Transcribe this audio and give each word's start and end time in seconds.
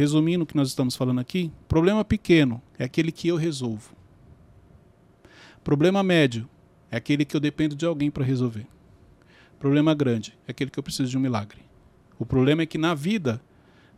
resumindo 0.00 0.44
o 0.44 0.46
que 0.46 0.56
nós 0.56 0.68
estamos 0.68 0.96
falando 0.96 1.20
aqui, 1.20 1.52
problema 1.68 2.02
pequeno 2.02 2.62
é 2.78 2.84
aquele 2.84 3.12
que 3.12 3.28
eu 3.28 3.36
resolvo. 3.36 3.94
Problema 5.62 6.02
médio 6.02 6.48
é 6.90 6.96
aquele 6.96 7.22
que 7.22 7.36
eu 7.36 7.40
dependo 7.40 7.76
de 7.76 7.84
alguém 7.84 8.10
para 8.10 8.24
resolver. 8.24 8.66
Problema 9.58 9.94
grande 9.94 10.38
é 10.48 10.52
aquele 10.52 10.70
que 10.70 10.78
eu 10.78 10.82
preciso 10.82 11.10
de 11.10 11.18
um 11.18 11.20
milagre. 11.20 11.58
O 12.18 12.24
problema 12.24 12.62
é 12.62 12.66
que 12.66 12.78
na 12.78 12.94
vida 12.94 13.42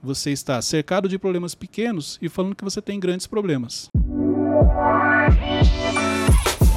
você 0.03 0.33
está 0.33 0.61
cercado 0.61 1.09
de 1.09 1.21
problemas 1.21 1.55
pequenos 1.55 2.19
e 2.21 2.29
falando 2.29 2.57
que 2.57 2.65
você 2.65 2.83
tem 2.83 2.99
grandes 2.99 3.29
problemas. 3.29 3.89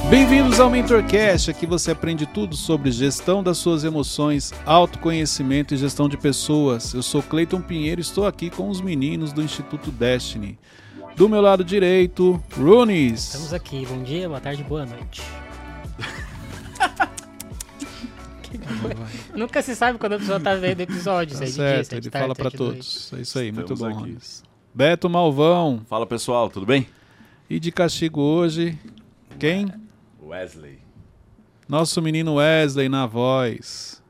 Bem-vindos 0.09 0.59
ao 0.59 0.69
MentorCast, 0.69 1.49
aqui 1.49 1.65
você 1.65 1.89
aprende 1.91 2.27
tudo 2.27 2.55
sobre 2.55 2.91
gestão 2.91 3.41
das 3.41 3.57
suas 3.57 3.83
emoções, 3.83 4.53
autoconhecimento 4.65 5.73
e 5.73 5.77
gestão 5.77 6.07
de 6.07 6.15
pessoas. 6.15 6.93
Eu 6.93 7.01
sou 7.01 7.23
Cleiton 7.23 7.59
Pinheiro 7.59 7.99
e 7.99 8.03
estou 8.03 8.27
aqui 8.27 8.51
com 8.51 8.69
os 8.69 8.81
meninos 8.81 9.33
do 9.33 9.41
Instituto 9.41 9.91
Destiny. 9.91 10.59
Do 11.15 11.27
meu 11.27 11.41
lado 11.41 11.63
direito, 11.63 12.41
Runes. 12.55 13.23
Estamos 13.23 13.53
aqui, 13.53 13.83
bom 13.87 14.03
dia, 14.03 14.27
boa 14.27 14.39
tarde, 14.39 14.63
boa 14.63 14.85
noite. 14.85 15.23
Nunca 19.33 19.61
se 19.63 19.75
sabe 19.75 19.97
quando 19.97 20.13
a 20.13 20.19
pessoa 20.19 20.39
tá 20.39 20.55
vendo 20.55 20.81
episódio, 20.81 21.37
Tá 21.37 21.39
se 21.39 21.43
é 21.43 21.47
de 21.47 21.53
certo, 21.53 21.89
dia, 21.89 21.97
é 21.97 22.01
de 22.01 22.07
ele 22.07 22.11
tarde, 22.11 22.25
fala 22.25 22.33
é 22.33 22.35
para 22.35 22.51
todos. 22.51 23.11
É 23.13 23.21
isso 23.21 23.39
aí, 23.39 23.51
muito 23.51 23.73
Estamos 23.73 23.95
bom, 23.95 24.01
aqui. 24.01 24.09
Runes. 24.11 24.43
Beto 24.73 25.09
Malvão. 25.09 25.81
Fala 25.89 26.05
pessoal, 26.05 26.49
tudo 26.49 26.65
bem? 26.65 26.85
E 27.49 27.59
de 27.59 27.71
castigo 27.71 28.21
hoje, 28.21 28.77
quem? 29.39 29.67
Wesley. 30.25 30.79
Nosso 31.67 32.01
menino 32.01 32.35
Wesley 32.35 32.89
na 32.89 33.05
voz. 33.05 34.01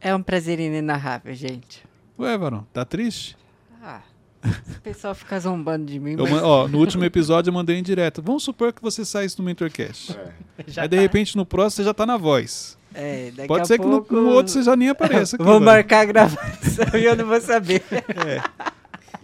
É 0.00 0.14
um 0.14 0.22
prazer 0.22 0.58
inenarrável, 0.60 1.34
gente. 1.34 1.82
Ué, 2.18 2.36
Varão, 2.36 2.66
tá 2.72 2.84
triste? 2.84 3.36
Ah, 3.82 4.00
o 4.44 4.80
pessoal 4.80 5.14
fica 5.14 5.38
zombando 5.40 5.86
de 5.86 5.98
mim, 5.98 6.12
Eu 6.12 6.24
mas 6.28 6.42
ó, 6.42 6.68
no 6.68 6.78
último 6.78 7.04
episódio 7.04 7.50
eu 7.50 7.54
mandei 7.54 7.76
em 7.76 7.82
direto. 7.82 8.22
Vamos 8.22 8.42
supor 8.44 8.72
que 8.72 8.80
você 8.82 9.04
saísse 9.04 9.38
no 9.38 9.44
MentorCast. 9.44 10.14
noite. 10.16 10.32
Já 10.68 10.82
Aí 10.82 10.88
de 10.88 10.96
tá. 10.96 11.02
repente 11.02 11.36
no 11.36 11.44
próximo 11.44 11.76
você 11.82 11.84
já 11.84 11.94
tá 11.94 12.06
na 12.06 12.16
voz. 12.16 12.78
é, 12.94 13.30
daqui 13.34 13.48
Pode 13.48 13.62
a 13.62 13.64
ser 13.66 13.78
que 13.78 13.84
no, 13.84 14.02
pouco... 14.02 14.14
no 14.14 14.28
outro 14.30 14.52
você 14.52 14.62
já 14.62 14.76
nem 14.76 14.88
apareça 14.90 15.36
aqui. 15.36 15.44
Vou 15.44 15.54
velho. 15.54 15.64
marcar 15.64 16.00
a 16.00 16.04
gravação 16.04 16.86
e 16.94 17.04
eu 17.04 17.16
não 17.16 17.26
vou 17.26 17.40
saber. 17.40 17.82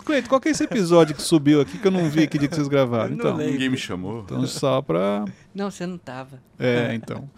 Cleito, 0.05 0.29
qual 0.29 0.41
que 0.41 0.49
é 0.49 0.51
esse 0.51 0.65
episódio 0.65 1.15
que 1.15 1.23
subiu 1.23 1.61
aqui 1.61 1.79
que 1.79 1.87
eu 1.87 1.91
não 1.91 2.09
vi 2.11 2.27
que 2.27 2.39
dia 2.39 2.49
que 2.49 2.55
vocês 2.55 2.69
gravaram? 2.69 3.15
Então. 3.15 3.37
Ninguém 3.37 3.69
me 3.69 3.77
chamou. 3.77 4.23
então 4.25 4.47
só 4.47 4.83
pra. 4.83 5.25
Não, 5.55 5.71
você 5.71 5.87
não 5.87 5.99
tava. 5.99 6.43
É, 6.59 6.95
então. 6.95 7.29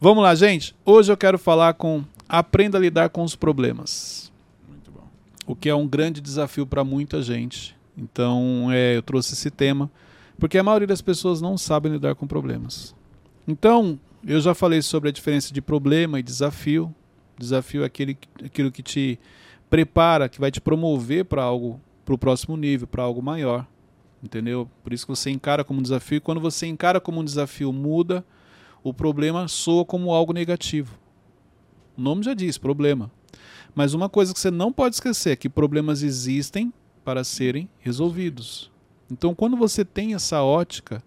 Vamos 0.00 0.22
lá, 0.22 0.34
gente. 0.34 0.74
Hoje 0.84 1.12
eu 1.12 1.16
quero 1.16 1.38
falar 1.38 1.74
com 1.74 2.04
Aprenda 2.28 2.78
a 2.78 2.80
lidar 2.80 3.08
com 3.08 3.24
os 3.24 3.34
problemas. 3.34 4.32
Muito 4.68 4.90
bom. 4.92 5.08
o 5.46 5.56
que 5.56 5.68
é 5.68 5.74
um 5.74 5.86
grande 5.86 6.20
desafio 6.20 6.64
para 6.64 6.84
muita 6.84 7.20
gente. 7.20 7.76
Então, 7.98 8.68
é, 8.70 8.96
eu 8.96 9.02
trouxe 9.02 9.34
esse 9.34 9.50
tema 9.50 9.90
porque 10.38 10.56
a 10.56 10.62
maioria 10.62 10.86
das 10.86 11.02
pessoas 11.02 11.40
não 11.42 11.58
sabem 11.58 11.92
lidar 11.92 12.14
com 12.14 12.26
problemas. 12.26 12.94
Então, 13.46 14.00
eu 14.24 14.40
já 14.40 14.54
falei 14.54 14.80
sobre 14.80 15.10
a 15.10 15.12
diferença 15.12 15.52
de 15.52 15.60
problema 15.60 16.18
e 16.18 16.22
desafio. 16.22 16.94
Desafio 17.36 17.82
é 17.82 17.86
aquele, 17.86 18.16
aquilo 18.42 18.70
que 18.70 18.82
te 18.82 19.18
prepara, 19.70 20.28
que 20.28 20.40
vai 20.40 20.50
te 20.50 20.60
promover 20.60 21.24
para 21.24 21.42
algo, 21.42 21.80
para 22.04 22.14
o 22.14 22.18
próximo 22.18 22.56
nível, 22.56 22.88
para 22.88 23.04
algo 23.04 23.22
maior. 23.22 23.66
Entendeu? 24.22 24.68
Por 24.82 24.92
isso 24.92 25.06
que 25.06 25.14
você 25.14 25.30
encara 25.30 25.64
como 25.64 25.78
um 25.78 25.82
desafio. 25.82 26.16
E 26.16 26.20
quando 26.20 26.40
você 26.40 26.66
encara 26.66 27.00
como 27.00 27.20
um 27.20 27.24
desafio, 27.24 27.72
muda, 27.72 28.24
o 28.82 28.92
problema 28.92 29.48
soa 29.48 29.84
como 29.84 30.12
algo 30.12 30.32
negativo. 30.32 30.98
O 31.96 32.02
nome 32.02 32.22
já 32.22 32.34
diz, 32.34 32.58
problema. 32.58 33.10
Mas 33.74 33.94
uma 33.94 34.08
coisa 34.08 34.34
que 34.34 34.40
você 34.40 34.50
não 34.50 34.72
pode 34.72 34.96
esquecer 34.96 35.30
é 35.30 35.36
que 35.36 35.48
problemas 35.48 36.02
existem 36.02 36.72
para 37.04 37.24
serem 37.24 37.68
resolvidos. 37.78 38.70
Então, 39.10 39.34
quando 39.34 39.56
você 39.56 39.84
tem 39.84 40.14
essa 40.14 40.42
ótica, 40.42 41.02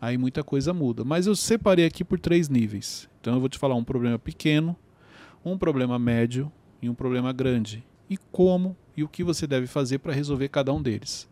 aí 0.00 0.16
muita 0.16 0.42
coisa 0.42 0.72
muda. 0.72 1.04
Mas 1.04 1.26
eu 1.26 1.36
separei 1.36 1.84
aqui 1.84 2.04
por 2.04 2.18
três 2.18 2.48
níveis. 2.48 3.08
Então, 3.20 3.34
eu 3.34 3.40
vou 3.40 3.48
te 3.48 3.58
falar 3.58 3.74
um 3.74 3.84
problema 3.84 4.18
pequeno, 4.18 4.76
um 5.44 5.58
problema 5.58 5.98
médio 5.98 6.50
e 6.80 6.88
um 6.88 6.94
problema 6.94 7.32
grande. 7.32 7.84
E 8.08 8.16
como 8.32 8.76
e 8.96 9.02
o 9.02 9.08
que 9.08 9.22
você 9.24 9.46
deve 9.46 9.66
fazer 9.66 9.98
para 9.98 10.12
resolver 10.12 10.48
cada 10.48 10.72
um 10.72 10.80
deles. 10.80 11.28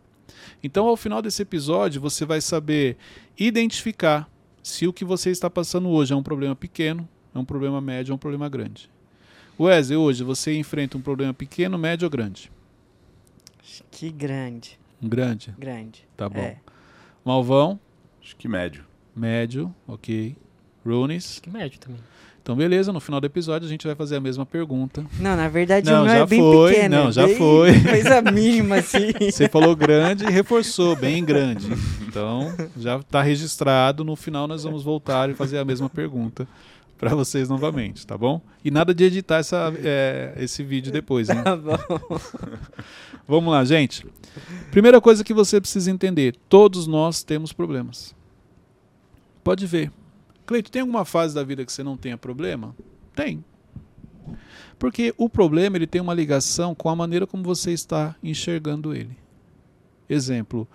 Então, 0.63 0.87
ao 0.87 0.97
final 0.97 1.21
desse 1.21 1.41
episódio, 1.41 2.01
você 2.01 2.25
vai 2.25 2.41
saber 2.41 2.97
identificar 3.37 4.29
se 4.61 4.87
o 4.87 4.93
que 4.93 5.05
você 5.05 5.29
está 5.29 5.49
passando 5.49 5.89
hoje 5.89 6.13
é 6.13 6.15
um 6.15 6.23
problema 6.23 6.55
pequeno, 6.55 7.07
é 7.33 7.39
um 7.39 7.45
problema 7.45 7.79
médio 7.79 8.11
ou 8.11 8.15
um 8.15 8.19
problema 8.19 8.49
grande. 8.49 8.89
Wesley, 9.59 9.97
hoje 9.97 10.23
você 10.23 10.57
enfrenta 10.57 10.97
um 10.97 11.01
problema 11.01 11.33
pequeno, 11.33 11.77
médio 11.77 12.05
ou 12.05 12.09
grande? 12.09 12.51
Que 13.91 14.09
grande, 14.11 14.77
Um 15.01 15.07
grande? 15.09 15.53
grande. 15.57 16.07
Tá 16.15 16.27
bom. 16.29 16.39
É. 16.39 16.57
Malvão, 17.23 17.79
Acho 18.21 18.35
que 18.35 18.47
médio. 18.47 18.83
médio, 19.15 19.73
ok. 19.87 20.35
Runes. 20.85 21.39
Que 21.39 21.49
médio 21.49 21.79
também. 21.79 21.99
Então, 22.45 22.55
beleza, 22.55 22.93
no 22.93 22.99
final 22.99 23.19
do 23.19 23.25
episódio 23.25 23.65
a 23.65 23.69
gente 23.69 23.87
vai 23.87 23.95
fazer 23.95 24.17
a 24.17 24.19
mesma 24.21 24.45
pergunta. 24.45 25.03
Não, 25.19 25.35
na 25.35 25.49
verdade 25.49 25.89
Não, 25.89 26.03
não, 26.03 26.07
já 26.07 26.17
é 26.17 26.25
bem 26.27 26.39
foi, 26.39 26.73
pequeno. 26.75 26.95
não, 26.95 27.07
é 27.07 27.11
já 27.11 27.27
foi. 27.27 27.81
Coisa 27.81 28.21
mínima, 28.21 28.75
assim. 28.75 29.11
Você 29.19 29.49
falou 29.49 29.75
grande 29.75 30.25
e 30.25 30.29
reforçou, 30.29 30.95
bem 30.95 31.25
grande. 31.25 31.67
Então, 32.07 32.53
já 32.77 32.97
está 32.97 33.23
registrado. 33.23 34.03
No 34.03 34.15
final, 34.15 34.47
nós 34.47 34.63
vamos 34.63 34.83
voltar 34.83 35.27
e 35.27 35.33
fazer 35.33 35.57
a 35.57 35.65
mesma 35.65 35.89
pergunta 35.89 36.47
para 36.99 37.15
vocês 37.15 37.49
novamente, 37.49 38.05
tá 38.05 38.15
bom? 38.15 38.39
E 38.63 38.69
nada 38.69 38.93
de 38.93 39.05
editar 39.05 39.37
essa, 39.37 39.73
é, 39.83 40.35
esse 40.37 40.61
vídeo 40.61 40.93
depois, 40.93 41.29
hein? 41.31 41.37
Tá 41.43 41.55
bom. 41.55 41.75
Vamos 43.27 43.51
lá, 43.51 43.65
gente. 43.65 44.05
Primeira 44.69 45.01
coisa 45.01 45.23
que 45.23 45.33
você 45.33 45.59
precisa 45.59 45.89
entender: 45.89 46.35
todos 46.47 46.85
nós 46.85 47.23
temos 47.23 47.51
problemas. 47.51 48.13
Pode 49.43 49.65
ver. 49.65 49.91
Cleito, 50.45 50.71
tem 50.71 50.81
alguma 50.81 51.05
fase 51.05 51.33
da 51.33 51.43
vida 51.43 51.65
que 51.65 51.71
você 51.71 51.83
não 51.83 51.97
tenha 51.97 52.17
problema? 52.17 52.75
Tem. 53.15 53.43
Porque 54.77 55.13
o 55.17 55.29
problema 55.29 55.77
ele 55.77 55.87
tem 55.87 56.01
uma 56.01 56.13
ligação 56.13 56.75
com 56.75 56.89
a 56.89 56.95
maneira 56.95 57.25
como 57.25 57.43
você 57.43 57.71
está 57.71 58.15
enxergando 58.21 58.93
ele. 58.93 59.17
Exemplo, 60.07 60.67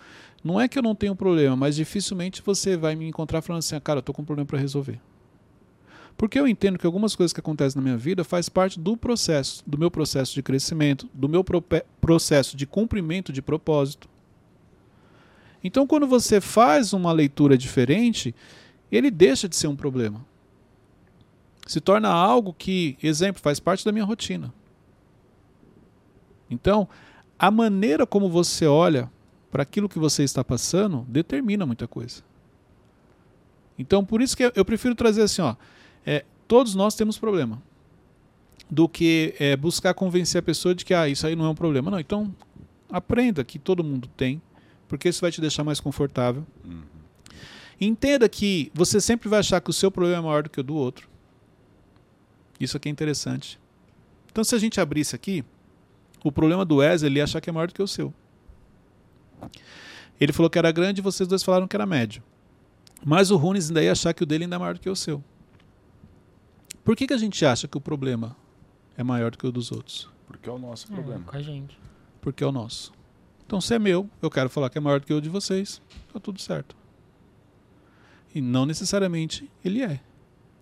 não 0.43 0.61
é 0.61 0.67
que 0.67 0.79
eu 0.79 0.83
não 0.83 0.95
tenho 0.95 1.15
problema, 1.15 1.55
mas 1.55 1.77
dificilmente 1.77 2.43
você 2.43 2.77
vai 2.77 2.97
me 2.97 3.07
encontrar 3.07 3.43
falando 3.43 3.61
assim, 3.61 3.77
ah, 3.77 3.81
cara, 3.81 3.99
eu 3.99 4.01
estou 4.01 4.15
com 4.15 4.23
um 4.23 4.25
problema 4.25 4.47
para 4.47 4.59
resolver. 4.59 4.99
Porque 6.17 6.39
eu 6.39 6.49
entendo 6.49 6.79
que 6.79 6.87
algumas 6.87 7.15
coisas 7.15 7.33
que 7.33 7.41
acontecem 7.41 7.81
na 7.81 7.83
minha 7.83 7.97
vida 7.97 8.25
faz 8.25 8.49
parte 8.49 8.79
do 8.79 8.97
processo, 8.97 9.63
do 9.67 9.79
meu 9.79 9.91
processo 9.91 10.35
de 10.35 10.43
crescimento, 10.43 11.09
do 11.15 11.29
meu 11.29 11.45
processo 12.01 12.57
de 12.57 12.67
cumprimento 12.67 13.33
de 13.33 13.41
propósito. 13.41 14.09
Então, 15.63 15.87
quando 15.87 16.07
você 16.07 16.41
faz 16.41 16.93
uma 16.93 17.13
leitura 17.13 17.57
diferente, 17.57 18.35
ele 18.97 19.11
deixa 19.11 19.49
de 19.49 19.57
ser 19.57 19.69
um 19.69 19.77
problema. 19.77 20.25
Se 21.67 21.81
torna 21.81 22.09
algo 22.09 22.53
que, 22.53 22.99
exemplo, 23.03 23.41
faz 23.41 23.61
parte 23.61 23.85
da 23.85 23.93
minha 23.93 24.05
rotina. 24.05 24.53
Então, 26.51 26.89
a 27.39 27.51
maneira 27.51 28.07
como 28.07 28.29
você 28.29 28.67
olha 28.67 29.11
para 29.51 29.63
aquilo 29.63 29.89
que 29.89 29.99
você 29.99 30.25
está 30.25 30.43
passando 30.43 31.05
determina 31.09 31.65
muita 31.65 31.87
coisa. 31.87 32.23
Então, 33.79 34.05
por 34.05 34.21
isso 34.21 34.37
que 34.37 34.53
eu 34.55 34.65
prefiro 34.65 34.95
trazer 34.95 35.23
assim, 35.23 35.43
ó, 35.43 35.55
é, 36.05 36.25
todos 36.47 36.75
nós 36.75 36.95
temos 36.95 37.19
problema. 37.19 37.63
Do 38.69 38.89
que 38.89 39.35
é, 39.41 39.57
buscar 39.57 39.95
convencer 39.95 40.39
a 40.39 40.43
pessoa 40.43 40.75
de 40.75 40.85
que 40.85 40.95
ah, 40.95 41.09
isso 41.09 41.27
aí 41.27 41.35
não 41.35 41.47
é 41.47 41.49
um 41.49 41.55
problema. 41.55 41.91
Não, 41.91 41.99
então 41.99 42.35
aprenda 42.91 43.43
que 43.43 43.59
todo 43.59 43.83
mundo 43.83 44.09
tem, 44.17 44.41
porque 44.87 45.09
isso 45.09 45.21
vai 45.21 45.33
te 45.33 45.41
deixar 45.41 45.65
mais 45.65 45.81
confortável. 45.81 46.47
Uhum. 46.65 46.83
Entenda 47.81 48.29
que 48.29 48.71
você 48.75 49.01
sempre 49.01 49.29
vai 49.29 49.39
achar 49.41 49.61
que 49.61 49.71
o 49.71 49.73
seu 49.73 49.91
problema 49.91 50.19
é 50.19 50.21
maior 50.21 50.43
do 50.43 50.51
que 50.51 50.61
o 50.61 50.63
do 50.63 50.75
outro. 50.75 51.09
Isso 52.59 52.77
aqui 52.77 52.89
é 52.89 52.93
interessante. 52.93 53.59
Então, 54.31 54.45
se 54.45 54.55
a 54.55 54.59
gente 54.59 54.81
abrisse 54.81 55.17
aqui, 55.17 55.45
o 56.23 56.31
problema 56.31 56.65
do 56.65 56.77
Wesley 56.77 57.11
ele 57.11 57.19
ia 57.21 57.25
achar 57.25 57.41
que 57.41 57.49
é 57.49 57.53
maior 57.53 57.69
do 57.69 57.75
que 57.75 57.83
o 57.83 57.89
seu. 57.89 58.13
Ele 60.21 60.33
falou 60.33 60.51
que 60.51 60.59
era 60.59 60.71
grande 60.71 61.01
e 61.01 61.03
vocês 61.03 61.27
dois 61.27 61.43
falaram 61.43 61.67
que 61.67 61.75
era 61.75 61.87
médio. 61.87 62.23
Mas 63.05 63.31
o 63.31 63.37
Runes 63.37 63.69
ainda 63.69 63.83
ia 63.83 63.93
achar 63.93 64.13
que 64.13 64.23
o 64.23 64.27
dele 64.27 64.45
ainda 64.45 64.57
é 64.57 64.59
maior 64.59 64.75
do 64.75 64.81
que 64.81 64.91
o 64.91 64.95
seu. 64.97 65.25
Por 66.85 66.95
que, 66.95 67.07
que 67.07 67.15
a 67.15 67.19
gente 67.19 67.45
acha 67.47 67.67
que 67.67 67.79
o 67.79 67.81
problema 67.81 68.37
é 68.97 69.03
maior 69.03 69.31
do 69.31 69.39
que 69.39 69.47
o 69.47 69.53
dos 69.53 69.73
outros? 69.73 70.09
Porque 70.27 70.49
é 70.49 70.53
o 70.53 70.59
nosso 70.59 70.87
É, 70.93 70.95
problema. 70.95 71.25
com 71.25 71.37
a 71.37 71.41
gente. 71.43 71.79
Porque 72.21 72.45
é 72.45 72.47
o 72.47 72.53
nosso. 72.53 72.93
Então, 73.47 73.59
se 73.61 73.75
é 73.75 73.79
meu, 73.79 74.09
eu 74.21 74.31
quero 74.31 74.51
falar 74.51 74.69
que 74.69 74.77
é 74.77 74.81
maior 74.81 75.01
do 75.01 75.07
que 75.07 75.15
o 75.15 75.21
de 75.21 75.31
vocês, 75.31 75.81
tá 76.13 76.21
tudo 76.21 76.39
certo. 76.41 76.77
E 78.35 78.41
não 78.41 78.65
necessariamente 78.65 79.51
ele 79.65 79.83
é. 79.83 80.01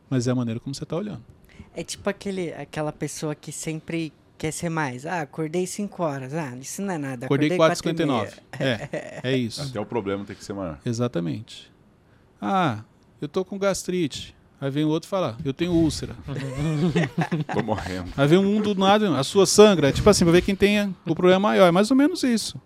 Mas 0.09 0.27
é 0.27 0.31
a 0.31 0.35
maneira 0.35 0.59
como 0.59 0.75
você 0.75 0.85
está 0.85 0.97
olhando. 0.97 1.23
É 1.75 1.83
tipo 1.85 2.09
aquele, 2.09 2.53
aquela 2.55 2.93
pessoa 2.93 3.35
que 3.35 3.53
sempre 3.53 4.13
quer 4.39 4.53
ser 4.53 4.69
mais. 4.69 5.05
Ah, 5.05 5.21
acordei 5.21 5.67
5 5.67 6.03
horas. 6.03 6.35
Ah, 6.35 6.57
isso 6.57 6.81
não 6.81 6.95
é 6.95 6.99
nada. 6.99 7.27
Acordei 7.27 7.57
quatro 7.57 7.91
e 7.91 7.93
4h59. 7.93 8.07
meia. 8.07 8.33
É, 8.59 9.21
é 9.23 9.37
isso. 9.37 9.63
Até 9.63 9.79
o 9.81 9.85
problema 9.85 10.25
tem 10.25 10.35
que 10.35 10.45
ser 10.45 10.55
maior. 10.55 10.79
Exatamente. 10.85 11.71
Ah, 12.41 12.85
eu 13.21 13.29
tô 13.29 13.45
com 13.45 13.59
gastrite. 13.59 14.35
Aí 14.61 14.71
vem 14.71 14.85
o 14.85 14.89
outro 14.89 15.09
falar, 15.09 15.37
eu 15.45 15.55
tenho 15.55 15.71
úlcera. 15.73 16.17
Tô 17.55 17.63
morrendo. 17.63 18.11
Aí 18.17 18.27
vem 18.27 18.39
um 18.39 18.61
do 18.61 18.75
nada, 18.75 19.17
a 19.17 19.23
sua 19.23 19.47
sangra. 19.47 19.89
É 19.89 19.93
tipo 19.93 20.11
assim, 20.11 20.25
pra 20.25 20.33
ver 20.33 20.43
quem 20.43 20.57
tem 20.57 20.95
o 21.07 21.15
problema 21.15 21.39
maior. 21.39 21.69
É 21.69 21.71
mais 21.71 21.93
ou 21.93 21.97
menos 21.97 22.25
isso. 22.25 22.61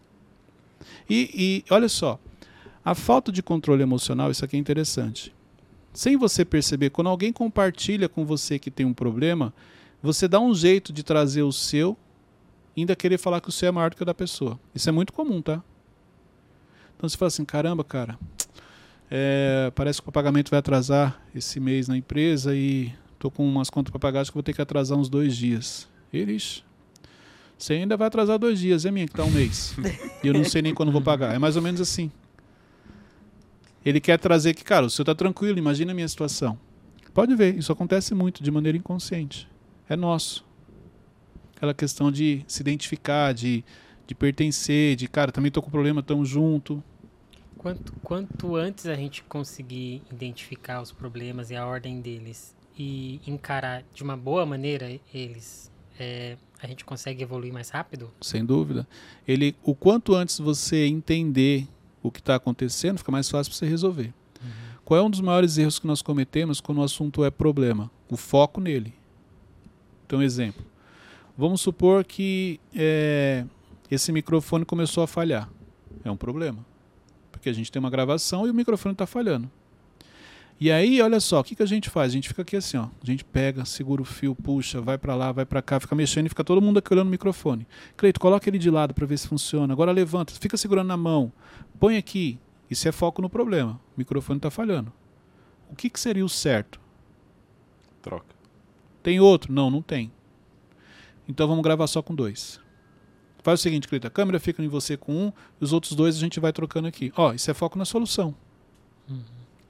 E, 1.09 1.63
e 1.69 1.73
olha 1.73 1.91
só, 1.91 2.19
a 2.85 2.95
falta 2.95 3.31
de 3.31 3.43
controle 3.43 3.83
emocional, 3.83 4.31
isso 4.31 4.45
aqui 4.45 4.57
é 4.57 4.59
interessante. 4.59 5.35
Sem 5.93 6.17
você 6.17 6.45
perceber, 6.45 6.91
quando 6.91 7.09
alguém 7.09 7.33
compartilha 7.33 8.09
com 8.09 8.25
você 8.25 8.59
que 8.59 8.71
tem 8.71 8.87
um 8.87 8.95
problema, 8.95 9.53
você 10.03 10.27
dá 10.27 10.41
um 10.41 10.55
jeito 10.55 10.93
de 10.93 11.03
trazer 11.03 11.43
o 11.43 11.53
seu 11.53 11.97
ainda 12.77 12.97
querer 12.97 13.19
falar 13.19 13.41
que 13.41 13.49
o 13.49 13.53
seu 13.53 13.69
é 13.69 13.73
maior 13.73 13.91
do 13.91 13.97
que 13.97 14.03
o 14.03 14.07
da 14.07 14.15
pessoa. 14.15 14.59
Isso 14.75 14.89
é 14.89 14.93
muito 14.93 15.13
comum, 15.13 15.43
tá? 15.43 15.63
Então 16.97 17.09
você 17.09 17.17
fala 17.17 17.29
assim, 17.29 17.45
caramba, 17.45 17.85
cara, 17.85 18.19
é, 19.11 19.71
parece 19.75 20.01
que 20.01 20.09
o 20.09 20.13
pagamento 20.13 20.51
vai 20.51 20.59
atrasar 20.59 21.21
esse 21.35 21.61
mês 21.61 21.89
na 21.89 21.97
empresa 21.97 22.55
e 22.55 22.93
tô 23.19 23.31
com 23.31 23.47
umas 23.47 23.69
contas 23.69 23.91
para 23.91 24.01
pagar, 24.01 24.21
acho 24.21 24.31
que 24.31 24.37
vou 24.37 24.43
ter 24.43 24.55
que 24.55 24.63
atrasar 24.63 24.97
uns 24.97 25.09
dois 25.09 25.37
dias. 25.37 25.89
Eles, 26.13 26.65
você 27.59 27.75
ainda 27.75 27.97
vai 27.97 28.09
atrasar 28.09 28.39
dois 28.39 28.59
dias, 28.59 28.87
é 28.87 28.91
minha 28.91 29.07
que 29.07 29.13
tá 29.13 29.25
um 29.25 29.31
mês. 29.31 29.75
e 30.23 30.29
eu 30.29 30.35
não 30.35 30.45
sei 30.45 30.63
nem 30.63 30.75
quando 30.75 30.91
vou 30.91 31.03
pagar. 31.03 31.35
É 31.35 31.39
mais 31.39 31.57
ou 31.57 31.63
menos 31.63 31.81
assim. 31.81 32.11
Ele 33.85 34.01
quer 34.01 34.19
trazer 34.19 34.55
que, 34.55 34.63
cara, 34.63 34.87
o 34.87 34.91
senhor 34.91 35.05
tá 35.05 35.15
tranquilo, 35.15 35.59
imagina 35.59 35.93
a 35.93 35.95
minha 35.95 36.09
situação. 36.09 36.59
Pode 37.13 37.35
ver, 37.35 37.57
isso 37.57 37.73
acontece 37.73 38.15
muito 38.15 38.43
de 38.43 38.51
maneira 38.51 38.79
inconsciente. 38.79 39.49
É 39.89 39.97
nosso. 39.97 40.45
Aquela 41.57 41.75
questão 41.75 42.11
de 42.11 42.45
se 42.47 42.63
identificar, 42.63 43.33
de, 43.35 43.65
de 44.07 44.15
pertencer, 44.15 44.97
de, 44.97 45.07
cara, 45.09 45.31
também 45.31 45.51
tô 45.51 45.61
com 45.61 45.71
problema, 45.71 46.03
tamo 46.03 46.25
junto. 46.25 46.83
Quanto, 47.59 47.93
quanto 48.03 48.57
antes 48.57 48.87
a 48.87 48.95
gente 48.95 49.23
conseguir 49.25 50.03
identificar 50.11 50.81
os 50.81 50.91
problemas 50.91 51.51
e 51.51 51.57
a 51.57 51.67
ordem 51.67 52.01
deles 52.01 52.57
e 52.77 53.21
encarar 53.27 53.85
de 53.93 54.03
uma 54.03 54.17
boa 54.17 54.45
maneira 54.47 54.99
eles, 55.13 55.71
é, 55.99 56.37
a 56.61 56.67
gente 56.67 56.85
consegue 56.85 57.23
evoluir 57.23 57.53
mais 57.53 57.69
rápido? 57.69 58.11
Sem 58.21 58.45
dúvida. 58.45 58.87
Ele, 59.29 59.55
o 59.63 59.75
quanto 59.75 60.15
antes 60.15 60.39
você 60.39 60.87
entender 60.87 61.69
o 62.03 62.11
que 62.11 62.21
está 62.21 62.35
acontecendo, 62.35 62.99
fica 62.99 63.13
mais 63.13 63.29
fácil 63.31 63.51
para 63.51 63.59
você 63.59 63.67
resolver. 63.67 64.13
Qual 64.85 64.99
é 64.99 65.03
um 65.03 65.11
dos 65.11 65.21
maiores 65.21 65.59
erros 65.59 65.79
que 65.79 65.87
nós 65.87 66.03
cometemos 66.03 66.61
quando 66.61 66.79
o 66.79 66.83
assunto 66.83 67.25
é 67.25 67.31
problema? 67.31 67.91
O 68.11 68.17
foco 68.17 68.61
nele. 68.61 68.93
Então, 70.05 70.23
exemplo. 70.23 70.65
Vamos 71.39 71.61
supor 71.61 72.05
que 72.05 72.61
é, 72.75 73.45
esse 73.91 74.13
microfone 74.13 74.65
começou 74.65 75.03
a 75.03 75.07
falhar. 75.07 75.49
É 76.05 76.11
um 76.11 76.17
problema. 76.17 76.59
Porque 77.31 77.49
a 77.49 77.53
gente 77.53 77.71
tem 77.71 77.81
uma 77.81 77.91
gravação 77.91 78.47
e 78.47 78.51
o 78.51 78.55
microfone 78.55 78.93
está 78.93 79.07
falhando. 79.07 79.51
E 80.63 80.71
aí, 80.71 81.03
olha 81.03 81.19
só, 81.19 81.41
o 81.41 81.43
que, 81.43 81.57
que 81.57 81.63
a 81.65 81.67
gente 81.67 81.91
faz? 81.91 82.13
A 82.13 82.15
gente 82.15 82.29
fica 82.29 82.43
aqui 82.43 82.55
assim, 82.55 82.77
ó. 82.77 82.85
A 82.85 83.05
gente 83.05 83.25
pega, 83.25 83.65
segura 83.65 84.01
o 84.01 84.05
fio, 84.05 84.33
puxa, 84.33 84.81
vai 84.81 84.97
para 84.97 85.13
lá, 85.17 85.33
vai 85.33 85.45
para 85.45 85.61
cá, 85.61 85.81
fica 85.81 85.93
mexendo 85.97 86.27
e 86.27 86.29
fica 86.29 86.45
todo 86.45 86.63
mundo 86.63 86.79
aqui 86.79 86.93
olhando 86.93 87.09
o 87.09 87.11
microfone. 87.11 87.67
Cleito, 87.97 88.21
coloca 88.21 88.49
ele 88.49 88.59
de 88.59 88.71
lado 88.71 88.95
para 88.95 89.05
ver 89.05 89.19
se 89.19 89.27
funciona. 89.27 89.73
Agora 89.73 89.91
levanta, 89.91 90.33
fica 90.33 90.57
segurando 90.57 90.87
na 90.87 90.97
mão. 90.97 91.33
Põe 91.81 91.97
aqui. 91.97 92.39
Isso 92.71 92.87
é 92.87 92.93
foco 92.93 93.21
no 93.21 93.29
problema. 93.29 93.73
O 93.73 93.99
microfone 93.99 94.39
está 94.39 94.53
falhando. 94.53 94.93
O 95.69 95.75
que, 95.75 95.91
que 95.91 95.99
seria 95.99 96.25
o 96.25 96.29
certo? 96.29 96.81
Troca. 98.01 98.37
Tem 99.03 99.19
outro? 99.19 99.53
Não, 99.53 99.69
não 99.69 99.83
tem. 99.83 100.13
Então 101.27 101.49
vamos 101.49 101.65
gravar 101.65 101.89
só 101.89 102.01
com 102.01 102.15
dois. 102.15 102.61
Faz 103.43 103.59
o 103.59 103.63
seguinte, 103.65 103.89
Cleito, 103.89 104.07
a 104.07 104.11
câmera 104.11 104.39
fica 104.39 104.63
em 104.63 104.69
você 104.69 104.97
com 104.97 105.13
um, 105.13 105.33
e 105.61 105.65
os 105.65 105.73
outros 105.73 105.97
dois 105.97 106.15
a 106.15 106.21
gente 106.21 106.39
vai 106.39 106.53
trocando 106.53 106.87
aqui. 106.87 107.13
Ó, 107.17 107.33
isso 107.33 107.51
é 107.51 107.55
foco 107.55 107.77
na 107.77 107.85
solução. 107.85 108.33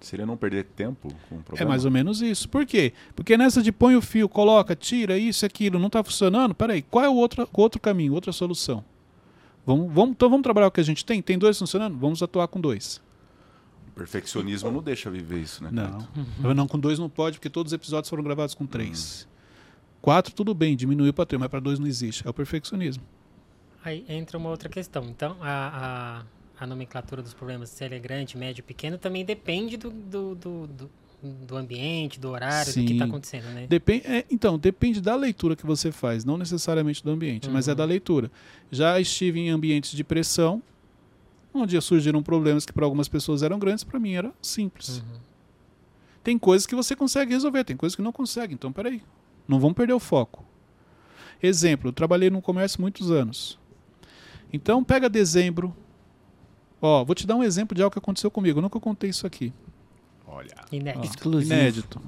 Seria 0.03 0.27
não 0.27 0.37
perder 0.37 0.65
tempo 0.65 1.09
com 1.29 1.37
o 1.37 1.39
É 1.39 1.43
problema? 1.43 1.69
mais 1.71 1.85
ou 1.85 1.91
menos 1.91 2.21
isso. 2.21 2.49
Por 2.49 2.67
quê? 2.67 2.93
Porque 3.15 3.37
nessa 3.37 3.63
de 3.63 3.71
põe 3.73 3.95
o 3.97 4.03
fio, 4.03 4.29
coloca, 4.29 4.75
tira, 4.77 5.17
isso, 5.17 5.47
aquilo, 5.47 5.79
não 5.79 5.87
está 5.87 6.03
funcionando, 6.03 6.55
peraí, 6.55 6.83
qual 6.83 7.05
é 7.05 7.09
o 7.09 7.15
outro, 7.15 7.49
outro 7.53 7.81
caminho, 7.81 8.13
outra 8.15 8.33
solução? 8.33 8.85
Vamos, 9.65 9.93
vamos, 9.93 10.11
então 10.13 10.29
vamos 10.29 10.43
trabalhar 10.43 10.67
o 10.67 10.71
que 10.73 10.81
a 10.81 10.85
gente 10.85 11.05
tem? 11.05 11.23
Tem 11.23 11.39
dois 11.39 11.59
funcionando? 11.59 11.97
Vamos 11.97 12.23
atuar 12.23 12.49
com 12.49 12.61
dois. 12.61 13.01
O 13.89 13.93
perfeccionismo 13.93 14.71
não 14.73 14.83
deixa 14.83 15.09
viver 15.11 15.41
isso, 15.41 15.63
né? 15.63 15.71
Não. 15.71 15.99
Cleito? 16.41 16.55
Não, 16.55 16.67
com 16.67 16.79
dois 16.79 16.99
não 16.99 17.09
pode, 17.09 17.39
porque 17.39 17.51
todos 17.51 17.71
os 17.71 17.75
episódios 17.75 18.09
foram 18.11 18.25
gravados 18.25 18.55
com 18.55 18.67
três. 18.67 19.29
Quatro, 20.01 20.35
tudo 20.35 20.53
bem, 20.53 20.75
diminuiu 20.75 21.13
para 21.13 21.27
três, 21.27 21.39
mas 21.39 21.49
para 21.49 21.61
dois 21.61 21.79
não 21.79 21.87
existe. 21.87 22.27
É 22.27 22.31
o 22.31 22.35
perfeccionismo. 22.35 23.05
Aí 23.85 24.05
entra 24.09 24.37
uma 24.39 24.49
outra 24.49 24.69
questão. 24.69 25.05
Então, 25.05 25.37
a, 25.41 26.21
a, 26.21 26.23
a 26.63 26.67
nomenclatura 26.67 27.21
dos 27.23 27.35
problemas, 27.35 27.71
se 27.71 27.85
ele 27.85 27.97
é 27.97 27.99
grande, 27.99 28.37
médio, 28.37 28.63
pequeno, 28.63 28.97
também 28.97 29.25
depende 29.25 29.77
do, 29.77 29.91
do, 29.91 30.35
do, 30.37 30.67
do, 30.69 30.91
do 31.21 31.57
ambiente, 31.57 32.21
do 32.21 32.29
horário, 32.31 32.73
do 32.73 32.81
que 32.81 32.87
Sim. 32.87 32.93
está 32.93 33.05
acontecendo, 33.05 33.45
né? 33.47 33.67
Depende, 33.69 34.07
é, 34.07 34.25
então, 34.31 34.57
depende 34.57 35.01
da 35.01 35.17
leitura 35.17 35.57
que 35.57 35.67
você 35.67 35.91
faz, 35.91 36.25
não 36.25 36.39
necessariamente 36.39 37.03
do 37.03 37.11
ambiente, 37.11 37.51
mas 37.51 37.67
é 37.67 37.73
Uhum. 37.73 37.77
da 37.79 37.85
leitura. 37.85 38.31
Já 38.71 39.01
estive 39.01 39.41
em 39.41 39.51
ambientes 39.51 39.91
de 39.91 40.05
pressão, 40.05 40.63
onde 41.53 41.81
surgiram 41.81 42.23
problemas 42.23 42.65
que 42.65 42.73
para 42.73 42.85
algumas 42.85 43.09
pessoas 43.09 43.43
eram 43.43 43.59
grandes, 43.59 43.83
para 43.83 43.99
mim 43.99 44.13
era 44.13 44.33
simples. 44.41 44.99
Uhum. 44.99 45.19
Tem 46.23 46.39
coisas 46.39 46.65
que 46.65 46.77
você 46.77 46.95
consegue 46.95 47.33
resolver, 47.33 47.65
tem 47.65 47.77
coisas 47.77 47.97
que 47.97 48.03
não 48.03 48.13
consegue. 48.13 48.55
Então, 48.55 48.73
peraí, 48.73 49.03
não 49.49 49.59
vamos 49.59 49.77
perder 49.77 49.95
o 49.95 49.99
foco. 49.99 50.45
Exemplo, 51.43 51.89
eu 51.89 51.93
trabalhei 51.93 52.31
no 52.31 52.41
comércio 52.41 52.81
muitos 52.81 53.11
anos. 53.11 53.59
Então, 54.53 54.85
pega 54.85 55.09
dezembro. 55.09 55.75
Ó, 56.85 57.05
vou 57.05 57.15
te 57.15 57.29
dar 57.29 57.37
um 57.37 57.45
exemplo 57.45 57.77
de 57.77 57.83
algo 57.83 57.93
que 57.93 57.99
aconteceu 58.01 58.29
comigo. 58.29 58.59
Eu 58.59 58.63
nunca 58.63 58.81
contei 58.81 59.09
isso 59.09 59.25
aqui. 59.25 59.53
Olha. 60.27 60.53
Inédito. 60.73 61.07
Exclusivo. 61.07 61.55
Inédito. 61.55 62.03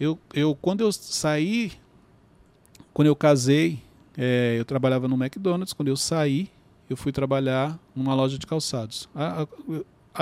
Eu, 0.00 0.18
eu, 0.32 0.54
quando 0.54 0.80
eu 0.80 0.90
saí, 0.90 1.72
quando 2.94 3.08
eu 3.08 3.14
casei, 3.14 3.82
é, 4.16 4.56
eu 4.58 4.64
trabalhava 4.64 5.06
no 5.06 5.22
McDonald's. 5.22 5.74
Quando 5.74 5.88
eu 5.88 5.96
saí, 5.96 6.48
eu 6.88 6.96
fui 6.96 7.12
trabalhar 7.12 7.78
numa 7.94 8.14
loja 8.14 8.38
de 8.38 8.46
calçados. 8.46 9.06
A, 9.14 9.42
a, 9.42 9.46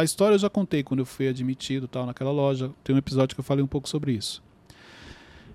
a 0.00 0.02
história 0.02 0.34
eu 0.34 0.38
já 0.38 0.50
contei 0.50 0.82
quando 0.82 1.00
eu 1.00 1.06
fui 1.06 1.28
admitido 1.28 1.86
tal 1.86 2.04
naquela 2.04 2.32
loja. 2.32 2.72
Tem 2.82 2.96
um 2.96 2.98
episódio 2.98 3.36
que 3.36 3.40
eu 3.40 3.44
falei 3.44 3.62
um 3.62 3.68
pouco 3.68 3.88
sobre 3.88 4.12
isso. 4.12 4.42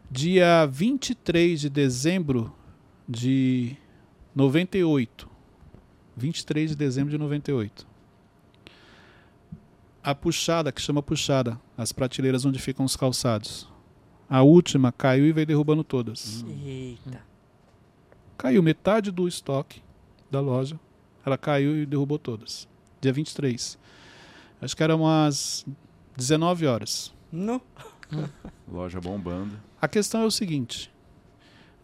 Dia 0.10 0.66
23 0.66 1.60
de 1.60 1.70
dezembro 1.70 2.54
de 3.08 3.76
98. 4.34 5.31
23 6.16 6.72
de 6.72 6.76
dezembro 6.76 7.12
de 7.12 7.18
98 7.18 7.92
a 10.04 10.16
puxada, 10.16 10.72
que 10.72 10.82
chama 10.82 11.02
puxada, 11.02 11.60
as 11.78 11.92
prateleiras 11.92 12.46
onde 12.46 12.60
ficam 12.60 12.86
os 12.86 12.96
calçados. 12.96 13.68
A 14.30 14.42
última 14.42 14.92
caiu 14.92 15.26
e 15.26 15.32
veio 15.32 15.46
derrubando 15.46 15.84
todas. 15.84 16.44
Eita. 16.66 17.22
Caiu 18.38 18.64
metade 18.64 19.12
do 19.12 19.28
estoque 19.28 19.82
da 20.30 20.40
loja. 20.40 20.80
Ela 21.26 21.38
caiu 21.38 21.78
e 21.78 21.86
derrubou 21.86 22.18
todas. 22.18 22.68
Dia 23.00 23.14
23. 23.14 23.78
Acho 24.62 24.76
que 24.76 24.84
eram 24.84 25.02
umas 25.02 25.66
19 26.16 26.66
horas. 26.66 27.14
No. 27.32 27.62
Loja 28.68 29.00
bombando. 29.00 29.60
A 29.80 29.88
questão 29.88 30.22
é 30.22 30.26
o 30.26 30.32
seguinte: 30.32 30.92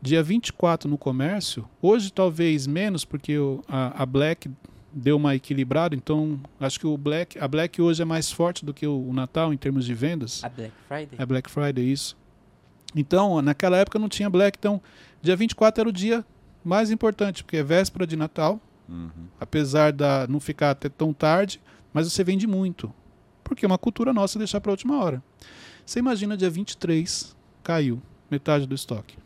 dia 0.02 0.22
24 0.24 0.90
no 0.90 0.98
comércio, 0.98 1.68
hoje 1.82 2.12
talvez 2.12 2.68
menos, 2.68 3.04
porque 3.06 3.38
o- 3.38 3.64
a, 3.68 4.04
a 4.04 4.06
Black 4.06 4.50
deu 4.94 5.18
uma 5.18 5.36
equilibrada, 5.36 5.96
então 5.96 6.40
acho 6.60 6.80
que 6.80 6.88
o 6.88 6.98
Black, 6.98 7.38
a 7.40 7.48
Black 7.48 7.82
hoje 7.82 8.02
é 8.02 8.06
mais 8.06 8.32
forte 8.32 8.64
do 8.66 8.74
que 8.74 8.86
o, 8.88 9.10
o 9.10 9.14
Natal 9.14 9.54
em 9.54 9.58
termos 9.58 9.86
de 9.86 9.94
vendas. 9.94 10.44
A 10.44 10.50
Black 10.50 10.74
Friday? 10.88 11.10
É 11.18 11.26
Black 11.26 11.50
Friday, 11.50 11.84
isso. 11.92 12.16
Então, 12.96 13.42
naquela 13.42 13.78
época 13.78 14.00
não 14.00 14.08
tinha 14.10 14.30
Black, 14.30 14.58
então 14.58 14.82
dia 15.22 15.36
24 15.36 15.82
era 15.82 15.90
o 15.90 15.94
dia 15.94 16.26
mais 16.64 16.90
importante, 16.92 17.44
porque 17.44 17.58
é 17.58 17.64
véspera 17.64 18.06
de 18.08 18.16
Natal, 18.16 18.60
Uhum. 18.90 19.10
apesar 19.38 19.92
da 19.92 20.26
não 20.30 20.40
ficar 20.40 20.72
até 20.72 20.88
tão 20.88 21.12
tarde, 21.12 21.60
mas 21.92 22.10
você 22.10 22.24
vende 22.24 22.48
muito. 22.48 22.90
Porque 23.44 23.66
é 23.66 23.68
uma 23.68 23.78
cultura 23.78 24.14
nossa 24.14 24.40
deixar 24.40 24.62
para 24.62 24.72
a 24.72 24.74
última 24.74 25.04
hora. 25.04 25.22
Você 25.86 26.00
imagina 26.00 26.38
dia 26.38 26.50
23, 26.50 27.36
caiu 27.62 28.02
metade 28.32 28.66
do 28.66 28.74
estoque. 28.74 29.18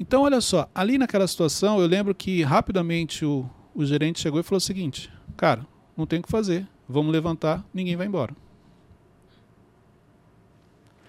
Então, 0.00 0.22
olha 0.22 0.40
só, 0.40 0.66
ali 0.74 0.96
naquela 0.96 1.28
situação, 1.28 1.78
eu 1.78 1.86
lembro 1.86 2.14
que 2.14 2.42
rapidamente 2.42 3.22
o, 3.24 3.48
o 3.74 3.84
gerente 3.84 4.18
chegou 4.18 4.40
e 4.40 4.42
falou 4.42 4.56
o 4.56 4.60
seguinte: 4.60 5.12
Cara, 5.36 5.66
não 5.94 6.06
tem 6.06 6.18
o 6.18 6.22
que 6.22 6.30
fazer, 6.30 6.66
vamos 6.88 7.12
levantar, 7.12 7.62
ninguém 7.72 7.96
vai 7.96 8.06
embora. 8.06 8.34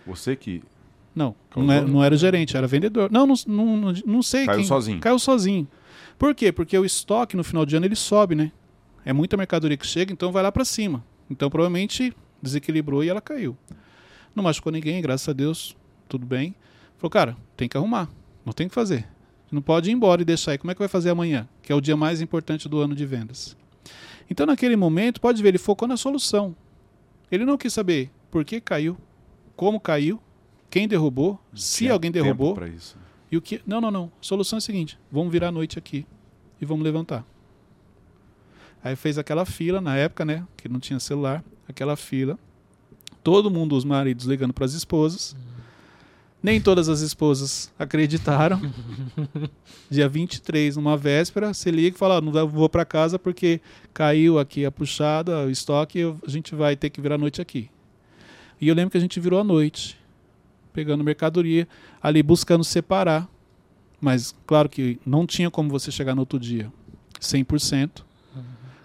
Você 0.06 0.36
que 0.36 0.62
Não, 1.16 1.36
Causou? 1.50 1.68
não 1.68 1.74
era, 1.74 1.88
não 1.88 2.04
era 2.04 2.18
gerente, 2.18 2.58
era 2.58 2.68
vendedor. 2.68 3.12
Não, 3.12 3.26
não, 3.26 3.36
não, 3.48 3.78
não- 3.78 3.94
não 4.06 4.22
sei 4.24 4.46
Caiu 4.46 4.58
quem. 4.60 4.68
sozinho. 4.68 5.00
Caiu 5.00 5.20
sozinho. 5.20 5.68
Por 6.18 6.36
quê? 6.36 6.52
Porque 6.52 6.78
o 6.78 6.86
estoque 6.86 7.36
no 7.38 7.44
final 7.44 7.66
de 7.66 7.76
ano 7.76 7.86
ele 7.86 7.96
sobe, 7.96 8.36
né? 8.36 8.52
É 9.06 9.14
muita 9.14 9.38
mercadoria 9.38 9.78
que 9.78 9.86
chega, 9.88 10.12
então 10.12 10.32
vai 10.32 10.44
lá 10.44 10.52
para 10.52 10.66
cima. 10.66 11.04
Então 11.30 11.50
provavelmente 11.50 12.14
desequilibrou 12.42 13.04
e 13.04 13.10
ela 13.10 13.22
caiu. 13.22 13.58
Não 14.36 14.44
machucou 14.44 14.72
ninguém, 14.72 15.02
graças 15.02 15.28
a 15.30 15.34
Deus, 15.34 15.76
tudo 16.08 16.26
bem. 16.26 16.54
Falou, 16.98 17.10
cara, 17.10 17.38
tem 17.58 17.68
que 17.68 17.76
arrumar, 17.78 18.08
não 18.46 18.54
tem 18.54 18.68
o 18.68 18.70
que 18.70 18.76
fazer. 18.76 19.08
Não 19.52 19.62
pode 19.62 19.90
ir 19.90 19.94
embora 19.94 20.22
e 20.22 20.26
deixar 20.26 20.52
aí. 20.52 20.58
Como 20.58 20.72
é 20.72 20.74
que 20.74 20.80
vai 20.80 20.88
fazer 20.88 21.10
amanhã? 21.10 21.48
Que 21.62 21.72
é 21.72 21.76
o 21.76 21.82
dia 21.82 21.98
mais 21.98 22.22
importante 22.22 22.70
do 22.70 22.80
ano 22.80 22.96
de 22.96 23.06
vendas. 23.06 23.58
Então 24.30 24.46
naquele 24.46 24.76
momento, 24.76 25.20
pode 25.20 25.42
ver, 25.42 25.50
ele 25.50 25.58
focou 25.58 25.88
na 25.88 25.98
solução. 25.98 26.56
Ele 27.30 27.46
não 27.46 27.58
quis 27.58 27.74
saber 27.74 28.10
por 28.30 28.46
que 28.46 28.62
caiu, 28.62 28.98
como 29.56 29.80
caiu, 29.80 30.22
quem 30.70 30.88
derrubou, 30.88 31.40
se 31.54 31.90
alguém 31.90 32.12
derrubou 32.12 32.58
e 33.32 33.38
o 33.38 33.42
que. 33.42 33.62
Não, 33.66 33.80
não, 33.80 33.90
não. 33.90 34.06
A 34.06 34.24
solução 34.24 34.58
é 34.58 34.60
a 34.60 34.62
seguinte: 34.62 35.00
vamos 35.12 35.32
virar 35.32 35.48
a 35.48 35.52
noite 35.52 35.80
aqui 35.80 36.06
e 36.60 36.66
vamos 36.66 36.84
levantar. 36.84 37.26
Aí 38.84 38.96
fez 38.96 39.18
aquela 39.18 39.46
fila 39.46 39.80
na 39.80 39.96
época, 39.96 40.26
né? 40.26 40.46
Que 40.58 40.68
não 40.68 40.80
tinha 40.80 41.00
celular, 41.00 41.44
aquela 41.68 41.96
fila. 41.96 42.38
Todo 43.24 43.52
mundo, 43.52 43.76
os 43.76 43.86
maridos 43.86 44.26
ligando 44.26 44.54
para 44.54 44.66
as 44.66 44.74
esposas. 44.74 45.36
Nem 46.44 46.60
todas 46.60 46.90
as 46.90 47.02
esposas 47.02 47.72
acreditaram. 47.78 48.60
Dia 49.90 50.10
23, 50.10 50.76
numa 50.76 50.98
véspera, 50.98 51.54
você 51.54 51.70
liga 51.70 51.96
e 51.96 52.00
fala: 52.00 52.18
"Ah, 52.18 52.22
não 52.22 52.48
vou 52.48 52.68
para 52.68 52.84
casa 52.84 53.20
porque 53.20 53.62
caiu 53.94 54.40
aqui 54.40 54.66
a 54.66 54.72
puxada, 54.72 55.46
o 55.46 55.50
estoque, 55.52 56.02
a 56.02 56.30
gente 56.30 56.56
vai 56.56 56.76
ter 56.76 56.90
que 56.90 57.00
virar 57.02 57.16
a 57.16 57.18
noite 57.20 57.42
aqui. 57.42 57.70
E 58.60 58.68
eu 58.68 58.74
lembro 58.76 58.92
que 58.92 58.98
a 58.98 59.02
gente 59.02 59.20
virou 59.20 59.40
a 59.40 59.44
noite, 59.44 59.98
pegando 60.74 61.04
mercadoria, 61.04 61.68
ali 62.02 62.24
buscando 62.24 62.64
separar. 62.64 63.28
Mas, 64.00 64.34
claro 64.48 64.68
que 64.68 65.00
não 65.06 65.28
tinha 65.28 65.52
como 65.52 65.70
você 65.70 65.92
chegar 65.92 66.16
no 66.16 66.22
outro 66.22 66.40
dia 66.40 66.72
100%. 67.20 68.04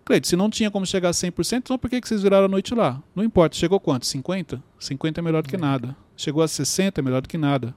Cleide, 0.05 0.29
se 0.29 0.37
não 0.37 0.49
tinha 0.51 0.71
como 0.71 0.87
chegar 0.87 1.09
a 1.09 1.13
100%, 1.13 1.57
então 1.57 1.79
por 1.79 1.91
que, 1.91 2.01
que 2.01 2.07
vocês 2.07 2.23
viraram 2.23 2.45
a 2.45 2.49
noite 2.49 2.75
lá? 2.75 3.03
Não 3.15 3.25
importa, 3.25 3.57
chegou 3.57 3.81
quanto? 3.81 4.07
50? 4.07 4.63
50 4.79 5.21
é 5.21 5.23
melhor 5.23 5.43
do 5.43 5.49
que 5.49 5.57
É. 5.57 5.59
nada. 5.59 5.97
Chegou 6.17 6.43
a 6.43 6.49
60 6.49 7.01
é 7.01 7.03
melhor 7.03 7.21
do 7.23 7.29
que 7.29 7.37
nada. 7.39 7.75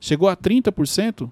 Chegou 0.00 0.28
a 0.28 0.36
30% 0.36 1.30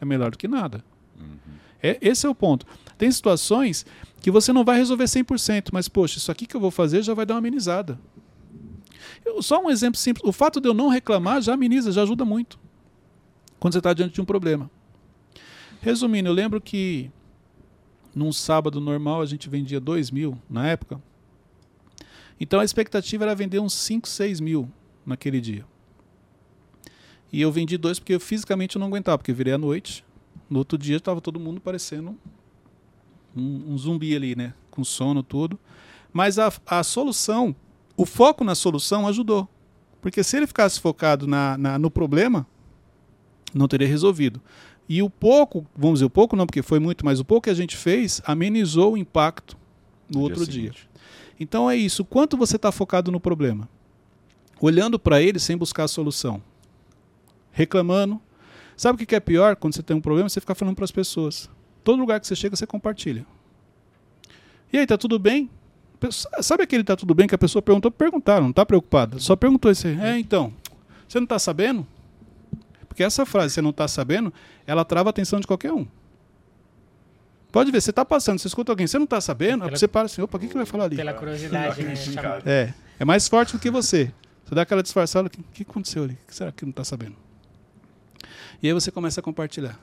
é 0.00 0.04
melhor 0.04 0.30
do 0.30 0.38
que 0.38 0.48
nada. 0.48 0.84
Uhum. 1.18 1.36
É, 1.82 1.98
esse 2.00 2.26
é 2.26 2.28
o 2.30 2.34
ponto. 2.34 2.66
Tem 2.96 3.10
situações 3.10 3.84
que 4.20 4.30
você 4.30 4.52
não 4.52 4.64
vai 4.64 4.78
resolver 4.78 5.04
100%, 5.04 5.68
mas, 5.72 5.88
poxa, 5.88 6.18
isso 6.18 6.32
aqui 6.32 6.46
que 6.46 6.56
eu 6.56 6.60
vou 6.60 6.70
fazer 6.70 7.02
já 7.02 7.12
vai 7.14 7.26
dar 7.26 7.34
uma 7.34 7.38
amenizada. 7.38 7.98
Eu- 9.24 9.42
só 9.42 9.60
um 9.62 9.68
exemplo 9.70 9.98
simples. 9.98 10.26
O 10.26 10.32
fato 10.32 10.60
de 10.60 10.68
eu 10.68 10.74
não 10.74 10.88
reclamar 10.88 11.42
já 11.42 11.52
ameniza, 11.54 11.92
já 11.92 12.02
ajuda 12.02 12.24
muito. 12.24 12.58
Quando 13.60 13.72
você 13.74 13.78
está 13.78 13.92
diante 13.92 14.14
de 14.14 14.20
um 14.20 14.24
problema. 14.24 14.70
Resumindo, 15.82 16.28
eu 16.28 16.32
lembro 16.32 16.60
que 16.60 17.10
num 18.14 18.32
sábado 18.32 18.80
normal 18.80 19.20
a 19.20 19.26
gente 19.26 19.48
vendia 19.48 19.78
2 19.78 20.10
mil 20.10 20.38
na 20.48 20.66
época. 20.66 21.00
Então 22.40 22.60
a 22.60 22.64
expectativa 22.64 23.24
era 23.24 23.34
vender 23.34 23.58
uns 23.58 23.74
5, 23.74 24.08
6 24.08 24.40
mil 24.40 24.70
naquele 25.06 25.40
dia. 25.40 25.64
E 27.32 27.40
eu 27.40 27.50
vendi 27.52 27.76
dois 27.76 27.98
porque 27.98 28.14
eu 28.14 28.20
fisicamente 28.20 28.76
eu 28.76 28.80
não 28.80 28.86
aguentava, 28.88 29.18
porque 29.18 29.32
virei 29.32 29.52
à 29.54 29.58
noite. 29.58 30.04
No 30.48 30.58
outro 30.58 30.76
dia 30.78 30.96
estava 30.96 31.20
todo 31.20 31.40
mundo 31.40 31.60
parecendo 31.60 32.16
um, 33.36 33.72
um 33.72 33.78
zumbi 33.78 34.14
ali, 34.14 34.34
né? 34.36 34.54
Com 34.70 34.84
sono, 34.84 35.22
tudo. 35.22 35.58
Mas 36.12 36.38
a, 36.38 36.52
a 36.66 36.82
solução, 36.82 37.54
o 37.96 38.06
foco 38.06 38.44
na 38.44 38.54
solução 38.54 39.06
ajudou. 39.08 39.48
Porque 40.00 40.22
se 40.22 40.36
ele 40.36 40.46
ficasse 40.46 40.80
focado 40.80 41.26
na, 41.26 41.58
na- 41.58 41.78
no 41.78 41.90
problema, 41.90 42.46
não 43.52 43.66
teria 43.66 43.88
resolvido. 43.88 44.40
E 44.88 45.02
o 45.02 45.10
pouco, 45.10 45.66
vamos 45.76 45.94
dizer, 45.98 46.06
o 46.06 46.10
pouco 46.10 46.36
não, 46.36 46.46
porque 46.46 46.62
foi 46.62 46.78
muito, 46.78 47.04
mas 47.04 47.18
o 47.18 47.24
pouco 47.24 47.44
que 47.44 47.50
a 47.50 47.54
gente 47.54 47.76
fez 47.76 48.22
amenizou 48.24 48.92
o 48.92 48.96
impacto 48.96 49.56
no 50.08 50.20
outro 50.20 50.46
dia. 50.46 50.70
seguinte. 50.72 50.88
Então 51.40 51.68
é 51.68 51.76
isso. 51.76 52.04
Quanto 52.04 52.36
você 52.36 52.54
está 52.54 52.70
focado 52.70 53.10
no 53.10 53.18
problema? 53.18 53.68
Olhando 54.60 54.98
para 54.98 55.20
ele 55.20 55.38
sem 55.38 55.56
buscar 55.56 55.84
a 55.84 55.88
solução. 55.88 56.42
Reclamando. 57.52 58.20
Sabe 58.76 59.02
o 59.02 59.06
que 59.06 59.14
é 59.14 59.20
pior 59.20 59.56
quando 59.56 59.74
você 59.74 59.82
tem 59.82 59.96
um 59.96 60.00
problema? 60.00 60.28
Você 60.28 60.40
ficar 60.40 60.54
falando 60.54 60.74
para 60.74 60.84
as 60.84 60.90
pessoas. 60.90 61.48
Todo 61.82 61.98
lugar 61.98 62.20
que 62.20 62.26
você 62.26 62.34
chega, 62.36 62.56
você 62.56 62.66
compartilha. 62.66 63.24
E 64.72 64.78
aí, 64.78 64.86
tá 64.86 64.98
tudo 64.98 65.18
bem? 65.18 65.48
Sabe 66.42 66.62
aquele 66.62 66.84
tá 66.84 66.94
tudo 66.94 67.14
bem 67.14 67.26
que 67.26 67.34
a 67.34 67.38
pessoa 67.38 67.62
perguntou? 67.62 67.90
Perguntaram, 67.90 68.44
não 68.46 68.52
tá 68.52 68.66
preocupada. 68.66 69.18
Só 69.18 69.34
perguntou 69.34 69.70
isso 69.70 69.86
aí. 69.86 69.98
É, 69.98 70.18
então, 70.18 70.52
você 71.08 71.18
não 71.18 71.26
tá 71.26 71.38
sabendo? 71.38 71.86
Porque 72.86 73.02
essa 73.02 73.24
frase, 73.24 73.54
você 73.54 73.62
não 73.62 73.72
tá 73.72 73.88
sabendo, 73.88 74.32
ela 74.66 74.84
trava 74.84 75.08
a 75.08 75.10
atenção 75.10 75.40
de 75.40 75.46
qualquer 75.46 75.72
um. 75.72 75.86
Pode 77.50 77.70
ver, 77.70 77.80
você 77.80 77.92
tá 77.92 78.04
passando, 78.04 78.38
você 78.38 78.48
escuta 78.48 78.72
alguém, 78.72 78.86
você 78.86 78.98
não 78.98 79.06
tá 79.06 79.20
sabendo? 79.20 79.64
Pela- 79.64 79.76
você 79.76 79.88
para 79.88 80.04
assim, 80.06 80.20
opa, 80.20 80.36
o 80.36 80.40
que, 80.40 80.48
que 80.48 80.54
vai 80.54 80.66
falar 80.66 80.84
ali? 80.84 80.96
Pela 80.96 81.14
curiosidade, 81.14 81.82
né? 81.82 81.94
É, 82.44 82.74
é 82.98 83.04
mais 83.04 83.26
forte 83.28 83.54
do 83.54 83.58
que 83.58 83.70
você. 83.70 84.12
Você 84.46 84.54
dá 84.54 84.62
aquela 84.62 84.82
disfarçada, 84.82 85.26
o 85.26 85.30
que, 85.30 85.42
que 85.42 85.62
aconteceu 85.62 86.04
ali? 86.04 86.14
O 86.22 86.26
que 86.28 86.34
será 86.34 86.52
que 86.52 86.64
não 86.64 86.70
está 86.70 86.84
sabendo? 86.84 87.16
E 88.62 88.68
aí 88.68 88.72
você 88.72 88.92
começa 88.92 89.18
a 89.18 89.22
compartilhar. 89.22 89.78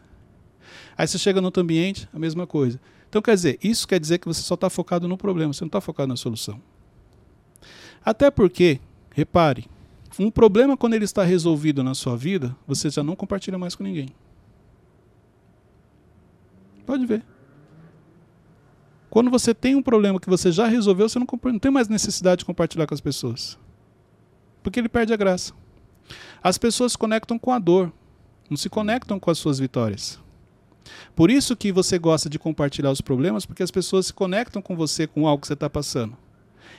Aí 0.98 1.06
você 1.06 1.20
chega 1.20 1.42
no 1.42 1.48
outro 1.48 1.62
ambiente, 1.62 2.08
a 2.14 2.18
mesma 2.18 2.48
coisa. 2.48 2.80
Então, 3.10 3.22
quer 3.22 3.36
dizer, 3.36 3.60
isso 3.62 3.86
quer 3.86 4.00
dizer 4.00 4.20
que 4.20 4.28
você 4.28 4.42
só 4.42 4.54
está 4.54 4.70
focado 4.70 5.06
no 5.06 5.18
problema, 5.18 5.52
você 5.52 5.66
não 5.66 5.68
está 5.68 5.82
focado 5.82 6.08
na 6.08 6.16
solução. 6.16 6.62
Até 8.06 8.32
porque, 8.32 8.80
repare, 9.12 9.66
um 10.18 10.32
problema 10.32 10.78
quando 10.78 10.94
ele 10.94 11.06
está 11.06 11.24
resolvido 11.24 11.84
na 11.84 11.94
sua 11.94 12.16
vida, 12.16 12.56
você 12.66 12.90
já 12.90 13.04
não 13.04 13.18
compartilha 13.18 13.58
mais 13.58 13.76
com 13.76 13.84
ninguém. 13.84 14.10
Pode 16.86 17.06
ver. 17.06 17.22
Quando 19.10 19.30
você 19.30 19.54
tem 19.54 19.76
um 19.76 19.84
problema 19.84 20.20
que 20.22 20.30
você 20.30 20.54
já 20.54 20.68
resolveu, 20.68 21.10
você 21.10 21.20
não, 21.20 21.28
não 21.44 21.60
tem 21.60 21.70
mais 21.72 21.90
necessidade 21.90 22.40
de 22.40 22.46
compartilhar 22.46 22.88
com 22.88 22.94
as 22.94 23.02
pessoas. 23.02 23.60
Porque 24.64 24.80
ele 24.80 24.90
perde 24.90 25.14
a 25.14 25.18
graça. 25.18 25.54
As 26.42 26.58
pessoas 26.58 26.94
se 26.94 26.98
conectam 26.98 27.38
com 27.38 27.52
a 27.52 27.60
dor, 27.60 27.92
não 28.50 28.58
se 28.58 28.70
conectam 28.70 29.20
com 29.20 29.30
as 29.30 29.38
suas 29.38 29.60
vitórias. 29.60 30.20
Por 31.16 31.30
isso 31.30 31.56
que 31.56 31.72
você 31.72 31.98
gosta 32.00 32.30
de 32.30 32.40
compartilhar 32.40 32.92
os 32.92 33.02
problemas, 33.02 33.46
porque 33.46 33.64
as 33.64 33.72
pessoas 33.72 34.08
se 34.08 34.14
conectam 34.14 34.62
com 34.62 34.76
você 34.76 35.06
com 35.08 35.28
algo 35.28 35.42
que 35.42 35.48
você 35.48 35.54
está 35.54 35.70
passando. 35.70 36.18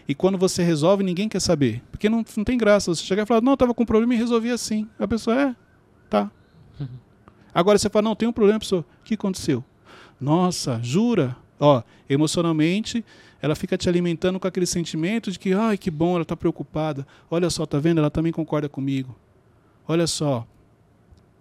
E 0.06 0.14
quando 0.14 0.36
você 0.36 0.62
resolve, 0.62 1.02
ninguém 1.02 1.28
quer 1.28 1.40
saber. 1.40 1.82
Porque 1.90 2.08
não, 2.08 2.24
não 2.36 2.44
tem 2.44 2.58
graça. 2.58 2.94
Você 2.94 3.02
chegar 3.02 3.22
e 3.22 3.26
falar, 3.26 3.40
não, 3.40 3.52
eu 3.52 3.54
estava 3.54 3.72
com 3.72 3.84
um 3.84 3.86
problema 3.86 4.14
e 4.14 4.18
resolvi 4.18 4.50
assim. 4.50 4.88
A 4.98 5.08
pessoa, 5.08 5.40
é, 5.40 5.56
tá. 6.10 6.30
Agora 7.54 7.78
você 7.78 7.88
fala, 7.88 8.02
não, 8.02 8.16
tem 8.16 8.28
um 8.28 8.32
problema, 8.32 8.58
pessoa, 8.58 8.84
o 9.00 9.04
que 9.04 9.14
aconteceu? 9.14 9.64
Nossa, 10.20 10.78
jura? 10.82 11.36
Ó, 11.64 11.83
emocionalmente, 12.11 13.02
ela 13.40 13.54
fica 13.54 13.78
te 13.78 13.88
alimentando 13.88 14.38
com 14.38 14.47
aquele 14.47 14.66
sentimento 14.66 15.33
de 15.33 15.38
que, 15.38 15.54
ai, 15.54 15.78
que 15.78 15.90
bom, 15.90 16.12
ela 16.12 16.21
está 16.21 16.37
preocupada. 16.37 17.06
Olha 17.30 17.49
só, 17.49 17.64
tá 17.64 17.78
vendo? 17.78 18.00
Ela 18.00 18.11
também 18.11 18.30
concorda 18.30 18.68
comigo. 18.68 19.16
Olha 19.88 20.06
só, 20.06 20.47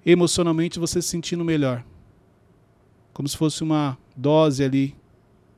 emocionalmente 0.05 0.79
você 0.79 1.01
se 1.01 1.09
sentindo 1.09 1.43
melhor. 1.43 1.83
Como 3.13 3.27
se 3.27 3.35
fosse 3.35 3.63
uma 3.63 3.97
dose 4.15 4.63
ali 4.63 4.95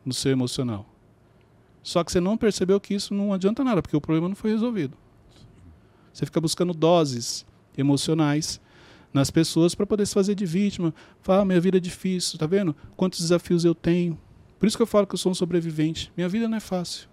no 0.04 0.12
seu 0.12 0.32
emocional. 0.32 0.84
Só 1.84 2.04
que 2.04 2.12
você 2.12 2.20
não 2.20 2.36
percebeu 2.36 2.80
que 2.80 2.96
isso 2.96 3.14
não 3.14 3.34
adianta 3.34 3.64
nada, 3.64 3.84
porque 3.84 3.96
o 3.96 4.02
problema 4.02 4.28
não 4.28 4.36
foi 4.36 4.50
resolvido. 4.50 4.98
Você 6.12 6.26
fica 6.26 6.42
buscando 6.42 6.74
doses 6.74 7.46
emocionais 7.78 8.60
nas 9.14 9.30
pessoas 9.30 9.76
para 9.76 9.86
poder 9.86 10.08
se 10.08 10.14
fazer 10.16 10.34
de 10.34 10.48
vítima. 10.48 10.92
Fala, 11.22 11.44
ah, 11.44 11.46
minha 11.46 11.62
vida 11.62 11.78
é 11.78 11.80
difícil, 11.80 12.40
tá 12.40 12.48
vendo? 12.48 12.76
Quantos 12.98 13.20
desafios 13.20 13.64
eu 13.64 13.76
tenho. 13.76 14.25
Por 14.60 14.68
isso 14.68 14.78
que 14.78 14.84
eu 14.84 14.88
falo 14.88 15.06
que 15.06 15.14
eu 15.16 15.20
sou 15.20 15.32
um 15.32 15.36
sobrevivente. 15.36 16.12
Minha 16.16 16.30
vida 16.30 16.48
não 16.48 16.58
é 16.58 16.62
fácil. 16.62 17.08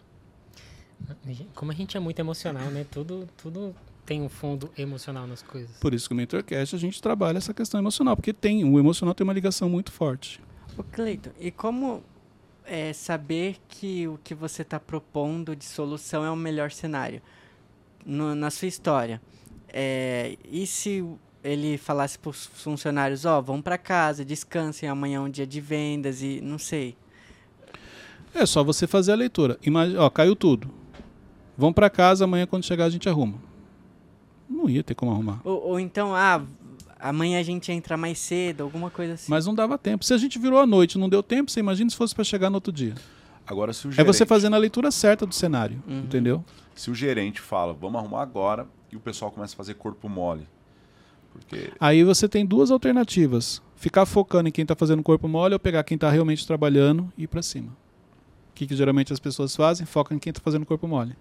Como 1.55 1.73
a 1.73 1.75
gente 1.75 1.97
é 1.97 2.01
muito 2.01 2.19
emocional, 2.21 2.67
né? 2.71 2.87
Tudo, 2.91 3.29
tudo 3.37 3.75
tem 4.07 4.23
um 4.23 4.29
fundo 4.29 4.71
emocional 4.79 5.27
nas 5.27 5.43
coisas. 5.43 5.77
Por 5.79 5.93
isso 5.95 6.09
que 6.09 6.15
o 6.15 6.17
Mentorcast 6.17 6.75
a 6.75 6.79
gente 6.79 7.03
trabalha 7.03 7.39
essa 7.39 7.53
questão 7.53 7.81
emocional, 7.81 8.17
porque 8.17 8.33
tem, 8.33 8.65
o 8.65 8.79
emocional 8.79 9.15
tem 9.15 9.25
uma 9.25 9.33
ligação 9.33 9.69
muito 9.69 9.91
forte. 9.93 10.41
Ô, 10.77 10.83
Cleiton, 10.83 11.31
e 11.41 11.51
como 11.51 12.03
é, 12.65 12.93
saber 12.93 13.57
que 13.69 14.07
o 14.09 14.19
que 14.23 14.35
você 14.35 14.63
está 14.63 14.79
propondo 14.79 15.55
de 15.57 15.65
solução 15.65 16.25
é 16.25 16.31
o 16.31 16.37
melhor 16.37 16.71
cenário? 16.71 17.21
No- 18.05 18.35
na 18.35 18.51
sua 18.51 18.69
história. 18.69 19.21
É, 19.69 20.37
e 20.51 20.67
se 20.67 21.05
ele 21.43 21.79
falasse 21.79 22.19
para 22.19 22.31
os 22.31 22.47
funcionários, 22.47 23.25
ó, 23.25 23.41
vão 23.41 23.61
para 23.61 23.77
casa, 23.79 24.25
descansem, 24.25 24.89
amanhã 24.89 25.17
é 25.19 25.21
um 25.21 25.31
dia 25.31 25.47
de 25.47 25.61
vendas 25.61 26.23
e 26.23 26.41
não 26.41 26.59
sei. 26.59 26.97
É 28.35 28.47
só 28.47 28.62
você 28.65 28.87
fazer 28.87 29.12
a 29.12 29.15
leitura. 29.15 29.59
Imagina, 29.62 30.01
ó, 30.01 30.11
caiu 30.11 30.35
tudo. 30.35 30.69
Vão 31.57 31.73
para 31.73 31.91
casa, 31.91 32.25
amanhã 32.25 32.47
quando 32.47 32.65
chegar 32.65 32.87
a 32.87 32.91
gente 32.91 33.09
arruma. 33.09 33.35
Não 34.49 34.69
ia 34.69 34.83
ter 34.83 34.95
como 34.95 35.12
arrumar. 35.12 35.41
Ou, 35.45 35.62
ou 35.71 35.81
então, 35.81 36.15
ah, 36.15 36.43
amanhã 36.99 37.39
a 37.39 37.43
gente 37.43 37.71
entra 37.71 37.97
mais 37.97 38.19
cedo, 38.19 38.62
alguma 38.62 38.91
coisa 38.91 39.15
assim. 39.15 39.31
Mas 39.31 39.47
não 39.47 39.55
dava 39.55 39.77
tempo. 39.79 40.05
Se 40.05 40.15
a 40.15 40.19
gente 40.19 40.39
virou 40.39 40.59
à 40.59 40.67
noite, 40.67 40.99
não 40.99 41.09
deu 41.09 41.23
tempo, 41.23 41.51
você 41.51 41.61
imagina 41.61 41.91
se 41.91 41.97
fosse 41.97 42.15
para 42.15 42.25
chegar 42.25 42.49
no 42.51 42.57
outro 42.57 42.73
dia. 42.73 42.95
Agora, 43.47 43.73
se 43.73 43.87
o 43.87 43.91
É 43.91 43.93
gerente, 43.93 44.07
você 44.07 44.25
fazendo 44.25 44.55
a 44.55 44.59
leitura 44.59 44.91
certa 44.91 45.27
do 45.27 45.35
cenário, 45.35 45.83
Uhum. 45.87 46.01
entendeu? 46.01 46.45
se 46.75 46.91
o 46.91 46.95
gerente 46.95 47.39
fala, 47.41 47.75
vamos 47.75 48.01
arrumar 48.01 48.23
agora, 48.23 48.67
e 48.91 48.97
o 48.97 49.01
pessoal 49.01 49.31
começa 49.31 49.55
a 49.55 49.57
fazer 49.57 49.75
corpo 49.75 50.09
mole. 50.09 50.47
Porque 51.33 51.71
Aí 51.79 52.03
você 52.05 52.29
tem 52.29 52.47
duas 52.47 52.71
alternativas. 52.71 53.61
Ficar 53.77 54.07
focando 54.07 54.49
em 54.49 54.53
quem 54.53 54.62
está 54.62 54.75
fazendo 54.75 55.03
corpo 55.03 55.27
mole 55.29 55.55
ou 55.55 55.61
pegar 55.61 55.83
quem 55.85 55.97
está 55.97 56.09
realmente 56.11 56.47
trabalhando 56.47 57.12
e 57.17 57.25
ir 57.25 57.27
para 57.27 57.43
cima. 57.43 57.77
O 58.53 58.55
que, 58.55 58.67
que 58.67 58.77
geralmente 58.77 59.13
as 59.13 59.19
pessoas 59.19 59.57
fazem? 59.57 59.87
Focam 59.87 60.17
em 60.17 60.21
quem 60.21 60.31
está 60.31 60.41
fazendo 60.43 60.67
corpo 60.67 60.87
mole. 60.87 61.17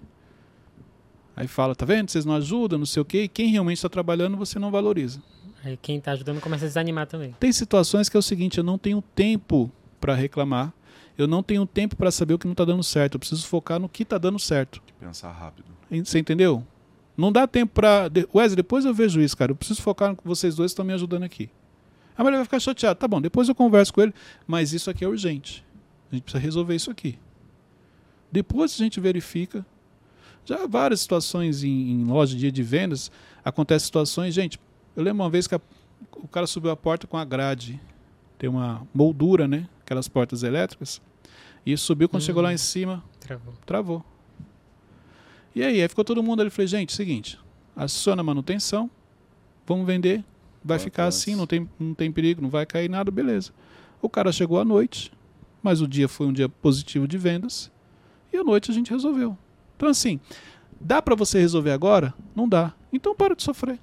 Aí 1.35 1.47
fala, 1.47 1.73
tá 1.73 1.85
vendo? 1.85 2.09
Vocês 2.11 2.25
não 2.25 2.35
ajudam, 2.35 2.77
não 2.77 2.85
sei 2.85 3.01
o 3.01 3.05
quê. 3.05 3.23
E 3.23 3.27
quem 3.27 3.49
realmente 3.49 3.77
está 3.77 3.89
trabalhando, 3.89 4.35
você 4.37 4.59
não 4.59 4.69
valoriza. 4.69 5.21
Aí 5.63 5.77
quem 5.81 5.99
tá 5.99 6.11
ajudando 6.11 6.41
começa 6.41 6.65
a 6.65 6.67
desanimar 6.67 7.07
também. 7.07 7.35
Tem 7.39 7.51
situações 7.51 8.09
que 8.09 8.17
é 8.17 8.19
o 8.19 8.23
seguinte, 8.23 8.57
eu 8.57 8.63
não 8.63 8.77
tenho 8.77 9.01
tempo 9.15 9.71
para 9.99 10.13
reclamar. 10.13 10.73
Eu 11.17 11.27
não 11.27 11.41
tenho 11.43 11.65
tempo 11.65 11.95
para 11.95 12.09
saber 12.11 12.33
o 12.33 12.39
que 12.39 12.45
não 12.47 12.53
está 12.53 12.65
dando 12.65 12.83
certo. 12.83 13.15
Eu 13.15 13.19
preciso 13.19 13.45
focar 13.47 13.79
no 13.79 13.87
que 13.87 14.03
está 14.03 14.17
dando 14.17 14.39
certo. 14.39 14.81
pensar 14.99 15.31
rápido. 15.31 15.67
Você 16.03 16.19
entendeu? 16.19 16.65
Não 17.15 17.31
dá 17.31 17.45
tempo 17.47 17.73
pra. 17.73 18.07
de- 18.07 18.27
Wesley, 18.33 18.55
depois 18.55 18.85
eu 18.85 18.93
vejo 18.93 19.21
isso, 19.21 19.37
cara. 19.37 19.51
Eu 19.51 19.55
preciso 19.55 19.81
focar 19.81 20.15
com 20.15 20.27
vocês 20.27 20.55
dois 20.55 20.71
que 20.71 20.73
estão 20.73 20.85
me 20.85 20.93
ajudando 20.93 21.23
aqui. 21.23 21.49
A 22.17 22.23
mulher 22.23 22.37
vai 22.37 22.45
ficar 22.45 22.59
chateada. 22.59 22.95
Tá 22.95 23.07
bom, 23.07 23.21
depois 23.21 23.47
eu 23.47 23.55
converso 23.55 23.93
com 23.93 24.01
ele, 24.01 24.13
mas 24.47 24.73
isso 24.73 24.89
aqui 24.89 25.03
é 25.03 25.07
urgente. 25.07 25.63
A 26.11 26.15
gente 26.15 26.23
precisa 26.23 26.41
resolver 26.43 26.75
isso 26.75 26.91
aqui. 26.91 27.17
Depois 28.31 28.73
a 28.73 28.77
gente 28.77 28.99
verifica. 28.99 29.65
Já 30.45 30.65
várias 30.67 31.01
situações 31.01 31.63
em, 31.63 31.69
em 31.91 32.03
loja 32.05 32.33
de 32.33 32.39
dia 32.41 32.51
de 32.51 32.63
vendas, 32.63 33.11
acontecem 33.45 33.85
situações, 33.85 34.33
gente. 34.33 34.59
Eu 34.95 35.03
lembro 35.03 35.23
uma 35.23 35.29
vez 35.29 35.47
que 35.47 35.55
a- 35.55 35.61
o 36.15 36.27
cara 36.27 36.47
subiu 36.47 36.71
a 36.71 36.75
porta 36.75 37.05
com 37.07 37.17
a 37.17 37.23
grade. 37.23 37.79
Tem 38.37 38.49
uma 38.49 38.85
moldura, 38.93 39.47
né? 39.47 39.67
Aquelas 39.81 40.07
portas 40.07 40.43
elétricas. 40.43 41.01
E 41.65 41.77
subiu, 41.77 42.09
quando 42.09 42.23
Hum. 42.23 42.25
chegou 42.25 42.41
lá 42.41 42.51
em 42.51 42.57
cima, 42.57 43.03
Travou. 43.19 43.53
travou. 43.65 44.05
E 45.53 45.61
aí, 45.63 45.81
aí 45.81 45.87
ficou 45.87 46.03
todo 46.03 46.23
mundo 46.23 46.41
ali. 46.41 46.49
Falei, 46.49 46.67
gente, 46.67 46.93
seguinte, 46.93 47.37
aciona 47.75 48.21
a 48.21 48.23
manutenção, 48.23 48.89
vamos 49.67 49.85
vender, 49.85 50.23
vai 50.63 50.79
ficar 50.79 51.05
assim, 51.05 51.35
não 51.35 51.45
tem, 51.45 51.69
não 51.79 51.93
tem 51.93 52.11
perigo, 52.11 52.41
não 52.41 52.49
vai 52.49 52.65
cair 52.65 52.89
nada, 52.89 53.11
beleza. 53.11 53.51
O 54.01 54.09
cara 54.09 54.31
chegou 54.31 54.59
à 54.59 54.65
noite, 54.65 55.11
mas 55.61 55.81
o 55.81 55.87
dia 55.87 56.07
foi 56.07 56.27
um 56.27 56.33
dia 56.33 56.49
positivo 56.49 57.07
de 57.07 57.17
vendas, 57.17 57.71
e 58.33 58.37
à 58.37 58.43
noite 58.43 58.71
a 58.71 58.73
gente 58.73 58.91
resolveu. 58.91 59.37
Então, 59.75 59.89
assim, 59.89 60.19
dá 60.79 61.01
para 61.01 61.15
você 61.15 61.39
resolver 61.39 61.71
agora? 61.71 62.13
Não 62.35 62.47
dá. 62.47 62.73
Então 62.93 63.15
para 63.15 63.35
de 63.35 63.43
sofrer. 63.43 63.79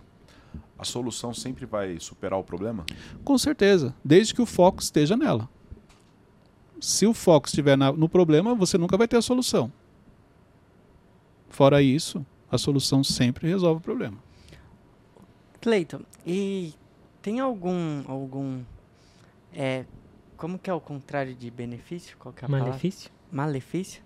A 0.79 0.85
solução 0.85 1.35
sempre 1.35 1.67
vai 1.67 1.99
superar 1.99 2.39
o 2.39 2.45
problema? 2.45 2.85
Com 3.25 3.37
certeza, 3.37 3.95
desde 4.05 4.33
que 4.35 4.41
o 4.43 4.47
foco 4.47 4.81
esteja 4.81 5.17
nela. 5.17 5.49
Se 6.81 7.07
o 7.07 7.13
foco 7.13 7.49
estiver 7.49 7.77
na- 7.77 7.91
no 7.93 8.09
problema, 8.09 8.55
você 8.55 8.79
nunca 8.79 8.97
vai 8.97 9.09
ter 9.09 9.17
a 9.17 9.23
solução. 9.23 9.73
Fora 11.49 11.83
isso, 11.83 12.25
a 12.51 12.57
solução 12.57 13.03
sempre 13.03 13.49
resolve 13.49 13.79
o 13.81 13.83
problema. 13.83 14.17
Cleiton, 15.61 16.03
e 16.25 16.73
tem 17.21 17.41
algum 17.41 18.03
algum 18.07 18.61
é 19.53 19.85
como 20.39 20.59
que 20.59 20.71
é 20.71 20.73
o 20.73 20.81
contrário 20.81 21.35
de 21.35 21.51
benefício? 21.51 22.17
Qual 22.19 22.33
que 22.33 22.45
é 22.45 22.47
a 22.47 22.49
palavra? 22.49 22.69
Malefício? 22.71 23.11
Malefício? 23.31 24.03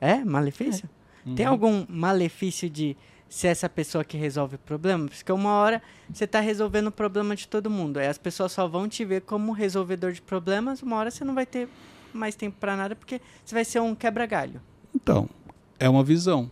É, 0.00 0.24
malefício? 0.24 0.88
Tem 1.36 1.44
Uhum. 1.46 1.52
algum 1.52 1.86
malefício 1.88 2.70
de 2.70 2.96
ser 3.28 3.48
essa 3.48 3.68
pessoa 3.68 4.02
que 4.04 4.16
resolve 4.16 4.56
o 4.56 4.58
problema? 4.58 5.06
Porque 5.08 5.30
uma 5.32 5.50
hora 5.50 5.82
você 6.12 6.24
está 6.24 6.40
resolvendo 6.40 6.86
o 6.88 6.92
problema 6.92 7.36
de 7.36 7.46
todo 7.46 7.68
mundo. 7.70 7.98
Aí 7.98 8.06
as 8.06 8.18
pessoas 8.18 8.52
só 8.52 8.66
vão 8.66 8.88
te 8.88 9.04
ver 9.04 9.22
como 9.22 9.52
resolvedor 9.52 10.12
de 10.12 10.22
problemas. 10.22 10.82
Uma 10.82 10.96
hora 10.96 11.10
você 11.10 11.24
não 11.24 11.34
vai 11.34 11.46
ter 11.46 11.68
mais 12.12 12.34
tempo 12.34 12.56
para 12.58 12.76
nada 12.76 12.96
porque 12.96 13.20
você 13.44 13.54
vai 13.54 13.64
ser 13.64 13.80
um 13.80 13.94
quebra-galho. 13.94 14.60
Então, 14.94 15.28
é 15.78 15.88
uma 15.88 16.02
visão. 16.04 16.50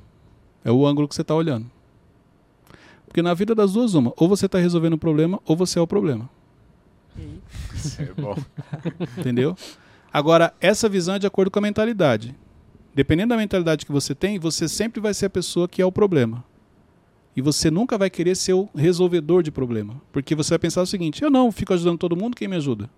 É 0.64 0.70
o 0.70 0.86
ângulo 0.86 1.08
que 1.08 1.14
você 1.14 1.22
está 1.22 1.34
olhando. 1.34 1.70
Porque 3.06 3.22
na 3.22 3.34
vida 3.34 3.54
das 3.54 3.72
duas, 3.72 3.94
uma. 3.94 4.12
Ou 4.16 4.28
você 4.28 4.46
está 4.46 4.58
resolvendo 4.58 4.92
o 4.94 4.98
problema, 4.98 5.40
ou 5.44 5.56
você 5.56 5.78
é 5.78 5.82
o 5.82 5.86
problema. 5.86 6.30
Isso 7.74 8.00
é 8.02 8.06
bom. 8.20 8.36
Entendeu? 9.18 9.56
Agora, 10.12 10.52
essa 10.60 10.88
visão 10.88 11.14
é 11.14 11.18
de 11.18 11.26
acordo 11.26 11.50
com 11.50 11.58
a 11.58 11.62
mentalidade. 11.62 12.34
Dependendo 12.94 13.28
da 13.30 13.36
mentalidade 13.36 13.86
que 13.86 13.92
você 13.92 14.14
tem, 14.14 14.38
você 14.38 14.68
sempre 14.68 15.00
vai 15.00 15.14
ser 15.14 15.26
a 15.26 15.30
pessoa 15.30 15.68
que 15.68 15.80
é 15.80 15.86
o 15.86 15.92
problema. 15.92 16.44
E 17.36 17.40
você 17.40 17.70
nunca 17.70 17.96
vai 17.96 18.10
querer 18.10 18.34
ser 18.34 18.54
o 18.54 18.68
resolvedor 18.74 19.42
de 19.42 19.52
problema. 19.52 20.00
Porque 20.12 20.34
você 20.34 20.50
vai 20.50 20.58
pensar 20.58 20.82
o 20.82 20.86
seguinte: 20.86 21.22
eu 21.22 21.30
não 21.30 21.52
fico 21.52 21.72
ajudando 21.72 21.98
todo 21.98 22.16
mundo, 22.16 22.36
quem 22.36 22.48
me 22.48 22.56
ajuda? 22.56 22.90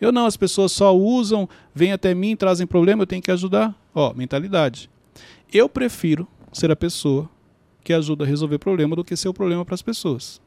Eu 0.00 0.12
não, 0.12 0.26
as 0.26 0.36
pessoas 0.36 0.72
só 0.72 0.96
usam, 0.96 1.48
vêm 1.74 1.92
até 1.92 2.14
mim, 2.14 2.34
trazem 2.36 2.66
problema, 2.66 3.02
eu 3.02 3.06
tenho 3.06 3.22
que 3.22 3.30
ajudar. 3.30 3.74
Ó, 3.94 4.12
mentalidade. 4.14 4.88
Eu 5.52 5.68
prefiro 5.68 6.26
ser 6.52 6.70
a 6.70 6.76
pessoa 6.76 7.28
que 7.84 7.92
ajuda 7.92 8.24
a 8.24 8.26
resolver 8.26 8.58
problema 8.58 8.94
do 8.96 9.04
que 9.04 9.16
ser 9.16 9.28
o 9.28 9.34
problema 9.34 9.64
para 9.64 9.74
as 9.74 9.82
pessoas. 9.82 10.40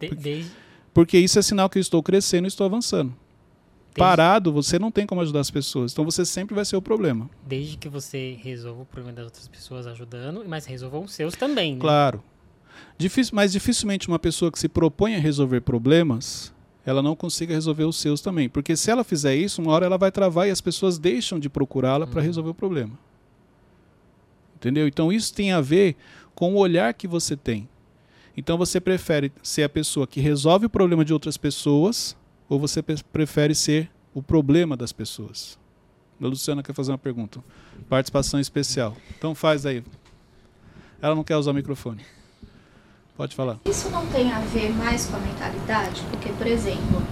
De- 0.00 0.08
desde, 0.14 0.50
Porque 0.94 1.18
isso 1.18 1.38
é 1.38 1.42
sinal 1.42 1.68
que 1.68 1.76
eu 1.76 1.80
estou 1.82 2.02
crescendo 2.02 2.46
e 2.46 2.48
estou 2.48 2.64
avançando. 2.64 3.12
Parado, 3.96 4.52
você 4.52 4.78
não 4.78 4.90
tem 4.90 5.06
como 5.06 5.20
ajudar 5.20 5.40
as 5.40 5.50
pessoas. 5.50 5.92
Então 5.92 6.04
você 6.04 6.24
sempre 6.24 6.54
vai 6.54 6.64
ser 6.64 6.76
o 6.76 6.82
problema. 6.82 7.28
desde 7.46 7.76
que 7.76 7.88
você 7.88 8.38
resolva 8.42 8.82
o 8.82 8.86
problema 8.86 9.14
das 9.14 9.24
outras 9.26 9.46
pessoas 9.46 9.86
ajudando, 9.86 10.44
mas 10.48 10.64
resolvam 10.66 11.04
os 11.04 11.12
seus 11.12 11.34
também, 11.34 11.74
né? 11.74 11.80
Claro. 11.80 12.22
Difícil, 12.98 13.34
mas 13.36 13.52
dificilmente 13.52 14.08
uma 14.08 14.18
pessoa 14.18 14.50
que 14.50 14.58
se 14.58 14.68
propõe 14.68 15.14
a 15.14 15.20
resolver 15.20 15.60
problemas, 15.60 16.52
ela 16.84 17.02
não 17.02 17.14
consiga 17.14 17.54
resolver 17.54 17.84
os 17.84 17.96
seus 17.96 18.20
também. 18.20 18.48
Porque 18.48 18.76
se 18.76 18.90
ela 18.90 19.04
fizer 19.04 19.36
isso, 19.36 19.62
uma 19.62 19.70
hora 19.72 19.86
ela 19.86 19.98
vai 19.98 20.10
travar 20.10 20.48
e 20.48 20.50
as 20.50 20.60
pessoas 20.60 20.98
deixam 20.98 21.38
de 21.38 21.48
procurá-la 21.48 22.04
para 22.06 22.20
Uhum. 22.20 22.26
resolver 22.26 22.50
o 22.50 22.54
problema. 22.54 22.98
Entendeu? 24.56 24.88
Então 24.88 25.12
isso 25.12 25.32
tem 25.34 25.52
a 25.52 25.60
ver 25.60 25.94
com 26.34 26.54
o 26.54 26.58
olhar 26.58 26.92
que 26.94 27.06
você 27.06 27.36
tem. 27.36 27.68
Então 28.36 28.58
você 28.58 28.80
prefere 28.80 29.32
ser 29.42 29.62
a 29.62 29.68
pessoa 29.68 30.06
que 30.06 30.20
resolve 30.20 30.66
o 30.66 30.70
problema 30.70 31.04
de 31.04 31.12
outras 31.12 31.36
pessoas 31.36 32.16
ou 32.48 32.58
você 32.58 32.82
prefere 32.82 33.54
ser 33.54 33.90
o 34.12 34.22
problema 34.22 34.76
das 34.76 34.92
pessoas? 34.92 35.58
A 36.20 36.26
Luciana 36.26 36.62
quer 36.62 36.72
fazer 36.74 36.92
uma 36.92 36.98
pergunta. 36.98 37.42
Participação 37.88 38.40
especial. 38.40 38.96
Então 39.16 39.34
faz 39.34 39.66
aí. 39.66 39.84
Ela 41.00 41.14
não 41.14 41.24
quer 41.24 41.36
usar 41.36 41.50
o 41.50 41.54
microfone. 41.54 42.04
Pode 43.16 43.36
falar. 43.36 43.60
Isso 43.66 43.90
não 43.90 44.06
tem 44.06 44.32
a 44.32 44.40
ver 44.40 44.70
mais 44.70 45.06
com 45.06 45.16
a 45.16 45.20
mentalidade? 45.20 46.02
Porque, 46.10 46.30
por 46.30 46.46
exemplo, 46.46 47.02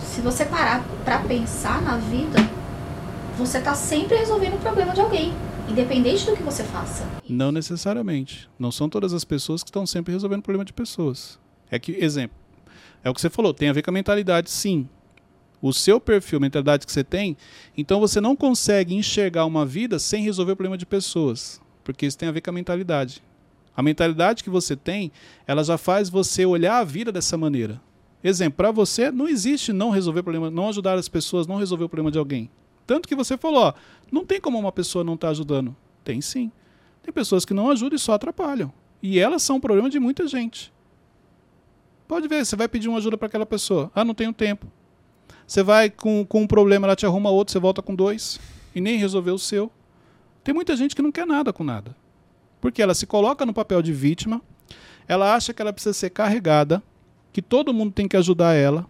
se 0.00 0.20
você 0.20 0.44
parar 0.44 0.84
pra 1.04 1.20
pensar 1.20 1.80
na 1.80 1.96
vida, 1.96 2.38
você 3.38 3.60
tá 3.60 3.74
sempre 3.74 4.16
resolvendo 4.16 4.54
o 4.54 4.58
problema 4.58 4.92
de 4.92 5.00
alguém, 5.00 5.32
independente 5.70 6.26
do 6.26 6.36
que 6.36 6.42
você 6.42 6.64
faça. 6.64 7.08
Não 7.28 7.52
necessariamente. 7.52 8.48
Não 8.58 8.72
são 8.72 8.88
todas 8.88 9.12
as 9.12 9.24
pessoas 9.24 9.62
que 9.62 9.70
estão 9.70 9.86
sempre 9.86 10.12
resolvendo 10.12 10.42
problema 10.42 10.64
de 10.64 10.72
pessoas. 10.72 11.38
É 11.70 11.78
que, 11.78 11.92
exemplo, 11.92 12.36
é 13.02 13.08
o 13.08 13.14
que 13.14 13.20
você 13.20 13.30
falou, 13.30 13.54
tem 13.54 13.68
a 13.68 13.72
ver 13.72 13.82
com 13.82 13.90
a 13.90 13.94
mentalidade, 13.94 14.50
sim. 14.50 14.88
O 15.62 15.72
seu 15.72 16.00
perfil, 16.00 16.38
a 16.38 16.40
mentalidade 16.40 16.86
que 16.86 16.92
você 16.92 17.04
tem, 17.04 17.36
então 17.76 18.00
você 18.00 18.20
não 18.20 18.34
consegue 18.34 18.94
enxergar 18.94 19.44
uma 19.44 19.64
vida 19.64 19.98
sem 19.98 20.24
resolver 20.24 20.52
o 20.52 20.56
problema 20.56 20.78
de 20.78 20.86
pessoas. 20.86 21.60
Porque 21.84 22.06
isso 22.06 22.18
tem 22.18 22.28
a 22.28 22.32
ver 22.32 22.40
com 22.40 22.50
a 22.50 22.54
mentalidade. 22.54 23.22
A 23.76 23.82
mentalidade 23.82 24.42
que 24.42 24.50
você 24.50 24.74
tem, 24.74 25.12
ela 25.46 25.62
já 25.62 25.78
faz 25.78 26.08
você 26.08 26.44
olhar 26.44 26.78
a 26.78 26.84
vida 26.84 27.12
dessa 27.12 27.36
maneira. 27.36 27.80
Exemplo, 28.22 28.56
para 28.56 28.70
você 28.70 29.10
não 29.10 29.28
existe 29.28 29.72
não 29.72 29.90
resolver 29.90 30.22
problema, 30.22 30.50
não 30.50 30.68
ajudar 30.68 30.98
as 30.98 31.08
pessoas, 31.08 31.46
não 31.46 31.56
resolver 31.56 31.84
o 31.84 31.88
problema 31.88 32.10
de 32.10 32.18
alguém. 32.18 32.50
Tanto 32.90 33.06
que 33.06 33.14
você 33.14 33.36
falou, 33.36 33.66
ó, 33.66 33.74
não 34.10 34.26
tem 34.26 34.40
como 34.40 34.58
uma 34.58 34.72
pessoa 34.72 35.04
não 35.04 35.14
estar 35.14 35.28
ajudando. 35.28 35.76
Tem 36.02 36.20
sim. 36.20 36.50
Tem 37.04 37.14
pessoas 37.14 37.44
que 37.44 37.54
não 37.54 37.70
ajudam 37.70 37.94
e 37.94 38.00
só 38.00 38.14
atrapalham. 38.14 38.72
E 39.00 39.20
elas 39.20 39.44
são 39.44 39.58
um 39.58 39.60
problema 39.60 39.88
de 39.88 40.00
muita 40.00 40.26
gente. 40.26 40.72
Pode 42.08 42.26
ver, 42.26 42.44
você 42.44 42.56
vai 42.56 42.66
pedir 42.66 42.88
uma 42.88 42.98
ajuda 42.98 43.16
para 43.16 43.28
aquela 43.28 43.46
pessoa. 43.46 43.92
Ah, 43.94 44.04
não 44.04 44.12
tenho 44.12 44.32
tempo. 44.32 44.66
Você 45.46 45.62
vai 45.62 45.88
com, 45.88 46.26
com 46.26 46.42
um 46.42 46.48
problema, 46.48 46.84
ela 46.84 46.96
te 46.96 47.06
arruma 47.06 47.30
outro, 47.30 47.52
você 47.52 47.60
volta 47.60 47.80
com 47.80 47.94
dois. 47.94 48.40
E 48.74 48.80
nem 48.80 48.98
resolveu 48.98 49.34
o 49.34 49.38
seu. 49.38 49.70
Tem 50.42 50.52
muita 50.52 50.74
gente 50.74 50.96
que 50.96 51.00
não 51.00 51.12
quer 51.12 51.28
nada 51.28 51.52
com 51.52 51.62
nada. 51.62 51.94
Porque 52.60 52.82
ela 52.82 52.92
se 52.92 53.06
coloca 53.06 53.46
no 53.46 53.54
papel 53.54 53.80
de 53.82 53.92
vítima, 53.92 54.42
ela 55.06 55.32
acha 55.36 55.54
que 55.54 55.62
ela 55.62 55.72
precisa 55.72 55.92
ser 55.92 56.10
carregada, 56.10 56.82
que 57.32 57.40
todo 57.40 57.72
mundo 57.72 57.92
tem 57.92 58.08
que 58.08 58.16
ajudar 58.16 58.54
ela, 58.54 58.84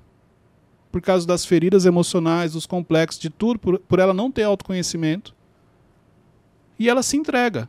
por 0.91 1.01
causa 1.01 1.27
das 1.27 1.45
feridas 1.45 1.87
emocionais, 1.87 2.53
dos 2.53 2.67
complexos, 2.67 3.21
de 3.21 3.31
tudo, 3.31 3.59
por, 3.59 3.79
por 3.79 3.99
ela 3.99 4.13
não 4.15 4.31
ter 4.31 4.43
autoconhecimento. 4.43 5.35
E 6.79 6.89
ela 6.89 7.03
se 7.03 7.17
entrega. 7.17 7.69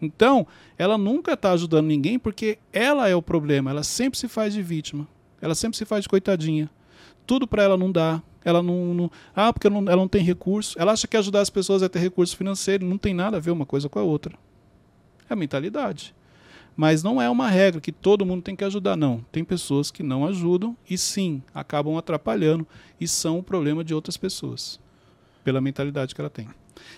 Então, 0.00 0.46
ela 0.78 0.98
nunca 0.98 1.32
está 1.32 1.52
ajudando 1.52 1.86
ninguém 1.86 2.18
porque 2.18 2.58
ela 2.72 3.08
é 3.08 3.14
o 3.16 3.22
problema. 3.22 3.70
Ela 3.70 3.82
sempre 3.82 4.18
se 4.18 4.28
faz 4.28 4.52
de 4.52 4.62
vítima. 4.62 5.08
Ela 5.40 5.54
sempre 5.54 5.76
se 5.76 5.84
faz 5.84 6.02
de 6.02 6.08
coitadinha. 6.08 6.70
Tudo 7.26 7.46
para 7.46 7.62
ela 7.62 7.76
não 7.76 7.90
dá. 7.90 8.22
Ela 8.44 8.62
não, 8.62 8.94
não- 8.94 9.10
Ah, 9.34 9.52
porque 9.52 9.68
não- 9.68 9.80
ela 9.82 9.96
não 9.96 10.06
tem 10.08 10.22
recurso. 10.22 10.78
Ela 10.78 10.92
acha 10.92 11.08
que 11.08 11.16
ajudar 11.16 11.40
as 11.40 11.50
pessoas 11.50 11.82
é 11.82 11.88
ter 11.88 11.98
recurso 11.98 12.36
financeiro. 12.36 12.84
Não 12.86 12.98
tem 12.98 13.12
nada 13.14 13.38
a 13.38 13.40
ver 13.40 13.50
uma 13.50 13.66
coisa 13.66 13.88
com 13.88 13.98
a 13.98 14.02
outra. 14.02 14.34
É 15.28 15.32
a 15.32 15.36
mentalidade. 15.36 16.14
Mas 16.76 17.02
não 17.02 17.20
é 17.22 17.30
uma 17.30 17.48
regra 17.48 17.80
que 17.80 17.90
todo 17.90 18.26
mundo 18.26 18.42
tem 18.42 18.54
que 18.54 18.64
ajudar, 18.64 18.96
não. 18.96 19.24
Tem 19.32 19.42
pessoas 19.42 19.90
que 19.90 20.02
não 20.02 20.26
ajudam 20.26 20.76
e 20.88 20.98
sim, 20.98 21.42
acabam 21.54 21.96
atrapalhando 21.96 22.66
e 23.00 23.08
são 23.08 23.38
o 23.38 23.42
problema 23.42 23.82
de 23.82 23.94
outras 23.94 24.18
pessoas. 24.18 24.78
Pela 25.42 25.60
mentalidade 25.60 26.14
que 26.14 26.20
ela 26.20 26.28
tem. 26.28 26.48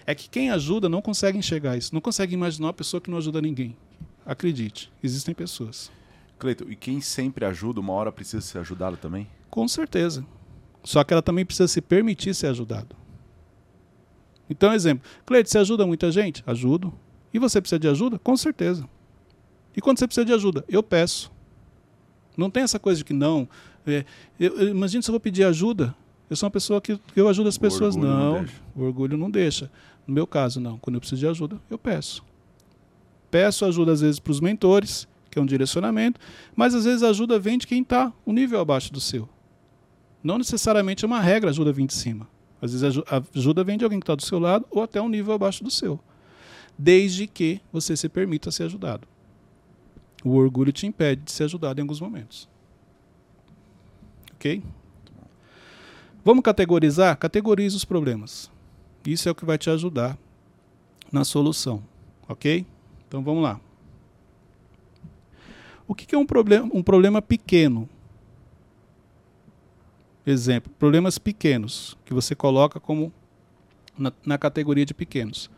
É 0.05 0.15
que 0.15 0.29
quem 0.29 0.51
ajuda 0.51 0.89
não 0.89 1.01
consegue 1.01 1.39
enxergar 1.39 1.77
isso. 1.77 1.95
Não 1.95 2.01
consegue 2.01 2.35
imaginar 2.35 2.67
uma 2.67 2.73
pessoa 2.73 3.01
que 3.01 3.11
não 3.11 3.19
ajuda 3.19 3.41
ninguém. 3.41 3.77
Acredite, 4.27 4.91
existem 5.03 5.35
pessoas. 5.35 5.93
Cleiton, 6.39 6.67
e 6.69 6.77
quem 6.77 7.01
sempre 7.01 7.45
ajuda, 7.45 7.81
uma 7.81 7.93
hora 7.93 8.11
precisa 8.11 8.41
ser 8.41 8.59
ajudado 8.59 8.97
também? 8.97 9.29
Com 9.49 9.67
certeza. 9.69 10.27
Só 10.83 11.05
que 11.05 11.13
ela 11.13 11.23
também 11.23 11.45
precisa 11.45 11.69
se 11.69 11.81
permitir 11.81 12.35
ser 12.35 12.49
ajudado. 12.49 12.97
Então, 14.51 14.73
exemplo, 14.73 15.09
Cleide, 15.25 15.51
você 15.51 15.59
ajuda 15.59 15.87
muita 15.87 16.11
gente? 16.11 16.43
Ajudo. 16.47 16.93
E 17.33 17.39
você 17.39 17.61
precisa 17.61 17.79
de 17.79 17.89
ajuda? 17.89 18.19
Com 18.19 18.37
certeza. 18.37 18.89
E 19.77 19.81
quando 19.81 19.99
você 19.99 20.07
precisa 20.07 20.25
de 20.25 20.33
ajuda? 20.33 20.65
Eu 20.69 20.83
peço. 20.83 21.31
Não 22.37 22.51
tem 22.51 22.63
essa 22.63 22.79
coisa 22.79 22.99
de 22.99 23.05
que 23.05 23.13
não. 23.13 23.49
é, 23.87 24.05
eu, 24.39 24.57
eu- 24.61 24.69
imagina 24.69 25.03
se 25.03 25.11
eu 25.11 25.13
vou 25.13 25.21
pedir 25.21 25.45
ajuda. 25.45 25.95
Eu 26.31 26.37
sou 26.37 26.47
uma 26.47 26.51
pessoa 26.51 26.81
que, 26.81 26.97
que 26.97 27.21
eu 27.21 27.29
ajudo 27.29 27.49
as 27.49 27.57
O 27.57 27.61
pessoas. 27.61 27.95
orgulho 27.97 28.13
não 28.13 28.43
Não, 28.43 28.47
o 28.77 28.83
orgulho 28.85 29.17
não 29.17 29.31
deixa. 29.31 29.71
No 30.07 30.13
meu 30.15 30.27
caso, 30.27 30.61
não. 30.61 30.79
Quando 30.79 30.95
eu 30.97 31.01
preciso 31.01 31.21
de 31.21 31.27
ajuda, 31.27 31.59
eu 31.71 31.79
peço. 31.79 32.23
Peço 33.31 33.65
ajuda 33.65 33.93
às 33.93 34.01
vezes 34.01 34.19
para 34.21 34.31
os 34.31 34.41
mentores, 34.41 35.07
que 35.31 35.39
é 35.39 35.43
um 35.43 35.47
direcionamento, 35.47 36.19
mas 36.57 36.75
às 36.75 36.85
vezes 36.85 37.03
a 37.03 37.09
ajuda 37.11 37.39
vem 37.39 37.59
de 37.59 37.67
quem 37.67 37.83
está 37.83 38.13
um 38.27 38.33
nível 38.33 38.61
abaixo 38.61 38.93
do 38.93 39.01
seu. 39.01 39.29
Não 40.23 40.39
necessariamente 40.39 41.05
é 41.05 41.07
uma 41.07 41.21
regra 41.21 41.51
ajuda 41.51 41.73
vir 41.73 41.87
de 41.87 41.95
cima. 41.95 42.27
Às 42.61 42.73
vezes 42.73 42.99
a 43.09 43.23
ajuda 43.37 43.63
vem 43.65 43.79
de 43.79 43.85
alguém 43.85 44.01
que 44.01 44.05
está 44.05 44.15
do 44.15 44.23
seu 44.23 44.39
lado 44.39 44.67
ou 44.71 44.83
até 44.83 45.01
um 45.01 45.09
nível 45.09 45.33
abaixo 45.35 45.63
do 45.63 45.71
seu. 45.71 46.01
Desde 46.77 47.27
que 47.27 47.61
você 47.73 47.97
se 47.97 48.09
permita 48.09 48.51
ser 48.51 48.65
ajudado. 48.65 49.07
O 50.25 50.35
orgulho 50.35 50.73
te 50.73 50.87
impede 50.87 51.23
de 51.23 51.33
ser 51.33 51.45
ajudado 51.45 51.79
em 51.79 51.83
alguns 51.83 52.01
momentos. 52.01 52.49
Ok? 54.35 54.63
Vamos 56.25 56.43
categorizar? 56.43 57.17
Categorize 57.17 57.77
os 57.77 57.85
problemas. 57.85 58.51
Isso 59.07 59.29
é 59.29 59.33
o 59.33 59.35
que 59.35 59.45
vai 59.45 59.57
te 59.57 59.71
ajudar 59.71 60.19
na 61.11 61.25
solução. 61.25 61.83
Ok? 62.29 62.67
Então 63.07 63.23
vamos 63.23 63.43
lá. 63.43 63.61
O 65.87 65.95
que 65.95 66.15
é 66.15 66.19
um 66.19 66.27
problema, 66.27 66.69
um 66.73 66.83
problema 66.83 67.23
pequeno? 67.23 67.89
Exemplo, 70.27 70.71
problemas 70.79 71.17
pequenos, 71.17 71.97
que 72.05 72.13
você 72.13 72.35
coloca 72.35 72.79
como 72.79 73.11
na, 73.97 74.13
na 74.27 74.37
categoria 74.37 74.85
de 74.85 74.93
pequenos, 74.93 75.51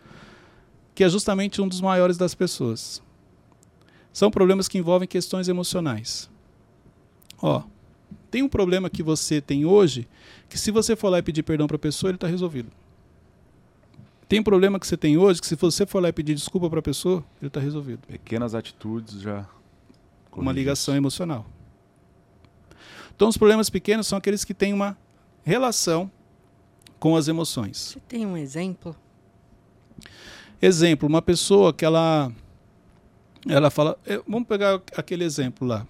que 0.94 1.02
é 1.02 1.08
justamente 1.08 1.60
um 1.60 1.66
dos 1.66 1.80
maiores 1.80 2.16
das 2.16 2.36
pessoas. 2.36 3.02
São 4.12 4.30
problemas 4.30 4.68
que 4.68 4.78
envolvem 4.78 5.08
questões 5.08 5.48
emocionais. 5.48 6.28
Ó, 7.40 7.62
tem 8.30 8.42
um 8.42 8.48
problema 8.48 8.90
que 8.90 9.02
você 9.02 9.40
tem 9.40 9.64
hoje 9.64 10.08
que 10.48 10.58
se 10.58 10.70
você 10.70 10.94
for 10.94 11.08
lá 11.08 11.18
e 11.18 11.22
pedir 11.22 11.42
perdão 11.42 11.66
para 11.66 11.76
a 11.76 11.78
pessoa, 11.78 12.10
ele 12.10 12.16
está 12.16 12.26
resolvido. 12.26 12.70
Tem 14.28 14.38
um 14.38 14.44
problema 14.44 14.78
que 14.78 14.86
você 14.86 14.96
tem 14.96 15.16
hoje 15.16 15.40
que 15.40 15.46
se 15.46 15.56
você 15.56 15.84
for 15.84 16.00
lá 16.00 16.08
e 16.08 16.12
pedir 16.12 16.34
desculpa 16.34 16.70
para 16.70 16.78
a 16.78 16.82
pessoa, 16.82 17.24
ele 17.40 17.48
está 17.48 17.58
resolvido. 17.58 18.06
Pequenas 18.06 18.54
atitudes 18.54 19.20
já. 19.20 19.44
Uma 20.32 20.52
ligação 20.52 20.94
emocional. 20.94 21.44
Então, 23.16 23.28
os 23.28 23.36
problemas 23.36 23.68
pequenos 23.68 24.06
são 24.06 24.16
aqueles 24.16 24.44
que 24.44 24.54
têm 24.54 24.72
uma 24.72 24.96
relação 25.42 26.10
com 26.98 27.16
as 27.16 27.26
emoções. 27.26 27.76
Você 27.76 28.00
tem 28.00 28.24
um 28.24 28.36
exemplo? 28.36 28.94
Exemplo, 30.62 31.08
uma 31.08 31.20
pessoa 31.20 31.72
que 31.72 31.84
ela 31.84 32.32
ela 33.48 33.70
fala, 33.70 33.98
vamos 34.28 34.46
pegar 34.46 34.80
aquele 34.96 35.24
exemplo 35.24 35.66
lá. 35.66 35.86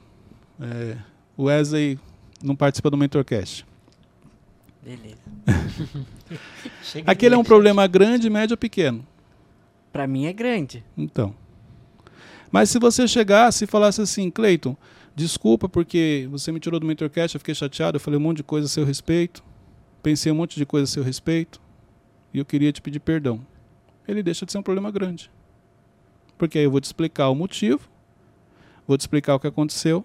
É, 0.60 0.96
o 1.36 1.44
Wesley 1.44 1.98
não 2.42 2.54
participa 2.54 2.90
do 2.90 2.96
Mentorcast. 2.96 3.66
Beleza. 4.82 5.18
Aquele 7.06 7.34
é 7.34 7.38
um 7.38 7.44
problema 7.44 7.86
grande, 7.86 8.30
médio 8.30 8.54
ou 8.54 8.58
pequeno? 8.58 9.06
Para 9.92 10.06
mim 10.06 10.26
é 10.26 10.32
grande. 10.32 10.84
Então. 10.96 11.34
Mas 12.50 12.70
se 12.70 12.78
você 12.78 13.06
chegasse 13.06 13.64
e 13.64 13.66
falasse 13.66 14.00
assim, 14.00 14.30
Cleiton, 14.30 14.76
desculpa 15.14 15.68
porque 15.68 16.26
você 16.30 16.50
me 16.50 16.58
tirou 16.60 16.80
do 16.80 16.86
Mentorcast, 16.86 17.34
eu 17.34 17.40
fiquei 17.40 17.54
chateado, 17.54 17.96
eu 17.96 18.00
falei 18.00 18.18
um 18.18 18.22
monte 18.22 18.38
de 18.38 18.42
coisa 18.42 18.66
a 18.66 18.68
seu 18.68 18.84
respeito, 18.84 19.42
pensei 20.02 20.32
um 20.32 20.34
monte 20.34 20.56
de 20.56 20.64
coisa 20.64 20.84
a 20.84 20.86
seu 20.86 21.02
respeito, 21.02 21.60
e 22.32 22.38
eu 22.38 22.44
queria 22.44 22.72
te 22.72 22.80
pedir 22.80 23.00
perdão. 23.00 23.44
Ele 24.08 24.22
deixa 24.22 24.46
de 24.46 24.52
ser 24.52 24.58
um 24.58 24.62
problema 24.62 24.90
grande. 24.90 25.30
Porque 26.40 26.57
aí 26.57 26.64
eu 26.64 26.70
vou 26.70 26.81
te 26.81 26.85
explicar 26.85 27.29
o 27.29 27.35
motivo, 27.35 27.87
vou 28.88 28.96
te 28.96 29.03
explicar 29.03 29.35
o 29.35 29.38
que 29.38 29.46
aconteceu, 29.46 30.03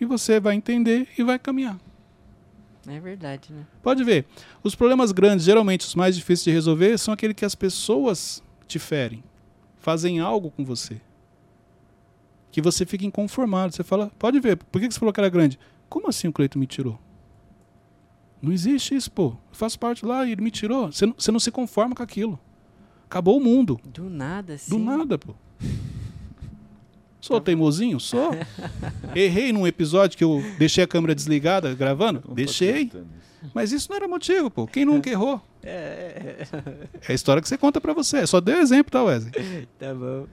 e 0.00 0.04
você 0.04 0.38
vai 0.38 0.54
entender 0.54 1.08
e 1.18 1.24
vai 1.24 1.36
caminhar. 1.36 1.80
É 2.86 3.00
verdade, 3.00 3.52
né? 3.52 3.66
Pode 3.82 4.04
ver. 4.04 4.24
Os 4.62 4.76
problemas 4.76 5.10
grandes, 5.10 5.44
geralmente 5.44 5.84
os 5.84 5.96
mais 5.96 6.14
difíceis 6.14 6.44
de 6.44 6.52
resolver, 6.52 6.96
são 6.96 7.12
aqueles 7.12 7.34
que 7.34 7.44
as 7.44 7.56
pessoas 7.56 8.40
te 8.68 8.78
ferem, 8.78 9.24
fazem 9.80 10.20
algo 10.20 10.48
com 10.52 10.64
você. 10.64 11.00
Que 12.52 12.62
você 12.62 12.86
fica 12.86 13.04
inconformado. 13.04 13.74
Você 13.74 13.82
fala, 13.82 14.12
pode 14.16 14.38
ver, 14.38 14.56
por 14.56 14.80
que 14.80 14.88
você 14.88 14.98
falou 15.00 15.12
que 15.12 15.18
era 15.18 15.28
grande? 15.28 15.58
Como 15.88 16.08
assim 16.08 16.28
o 16.28 16.32
Cleito 16.32 16.56
me 16.56 16.68
tirou? 16.68 17.00
Não 18.40 18.52
existe 18.52 18.94
isso, 18.94 19.10
pô. 19.10 19.30
Eu 19.30 19.56
faço 19.56 19.76
parte 19.76 20.06
lá 20.06 20.24
e 20.24 20.30
ele 20.30 20.42
me 20.42 20.52
tirou. 20.52 20.92
Você 20.92 21.04
não, 21.04 21.14
você 21.18 21.32
não 21.32 21.40
se 21.40 21.50
conforma 21.50 21.96
com 21.96 22.02
aquilo. 22.04 22.38
Acabou 23.06 23.38
o 23.38 23.40
mundo. 23.40 23.80
Do 23.84 24.08
nada, 24.08 24.56
sim. 24.56 24.70
Do 24.70 24.78
nada, 24.78 25.18
pô. 25.18 25.34
Sou 27.20 27.40
teimosinho? 27.40 27.98
Sou. 27.98 28.30
Errei 29.16 29.52
num 29.52 29.66
episódio 29.66 30.18
que 30.18 30.24
eu 30.24 30.44
deixei 30.58 30.84
a 30.84 30.86
câmera 30.86 31.14
desligada 31.14 31.74
gravando? 31.74 32.22
Deixei. 32.34 32.92
Mas 33.54 33.72
isso 33.72 33.88
não 33.88 33.96
era 33.96 34.06
motivo, 34.06 34.50
pô. 34.50 34.66
Quem 34.66 34.84
nunca 34.84 35.10
errou? 35.10 35.40
É 35.66 36.46
a 37.08 37.12
história 37.14 37.40
que 37.40 37.48
você 37.48 37.56
conta 37.56 37.80
pra 37.80 37.94
você. 37.94 38.26
Só 38.26 38.38
deu 38.38 38.58
exemplo, 38.60 38.92
tá, 38.92 39.02
Wesley? 39.02 39.32
Tá 39.78 39.94
bom. 39.94 40.26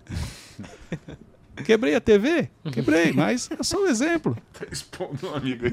Quebrei 1.64 1.96
a 1.96 2.02
TV? 2.02 2.50
Quebrei, 2.72 3.12
mas 3.12 3.50
é 3.58 3.64
só 3.64 3.82
um 3.84 3.88
exemplo. 3.88 4.38
Tá 4.54 4.66
expondo 4.72 5.28
um 5.28 5.36
amigo 5.36 5.66
aí. 5.66 5.72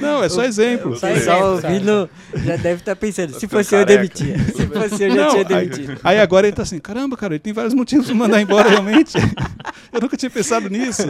Não, 0.00 0.22
é 0.22 0.28
só 0.28 0.44
exemplo. 0.44 0.94
Só 0.96 1.14
Sabe? 1.16 1.42
ouvindo, 1.42 2.08
já 2.34 2.56
deve 2.56 2.80
estar 2.80 2.94
pensando. 2.94 3.32
Se 3.34 3.48
fosse 3.48 3.74
eu, 3.74 3.80
eu 3.80 3.86
demitia. 3.86 4.38
Se 4.38 4.66
fosse 4.66 5.04
eu, 5.04 5.10
já 5.10 5.16
Não, 5.16 5.30
tinha 5.30 5.58
aí, 5.58 5.68
demitido. 5.68 6.00
aí 6.04 6.18
agora 6.20 6.46
ele 6.46 6.54
tá 6.54 6.62
assim, 6.62 6.78
caramba, 6.78 7.16
cara, 7.16 7.34
ele 7.34 7.40
tem 7.40 7.52
vários 7.52 7.74
motivos 7.74 8.06
pra 8.06 8.14
mandar 8.14 8.40
embora 8.40 8.68
realmente. 8.68 9.14
Eu 9.92 10.00
nunca 10.00 10.16
tinha 10.16 10.30
pensado 10.30 10.68
nisso. 10.68 11.02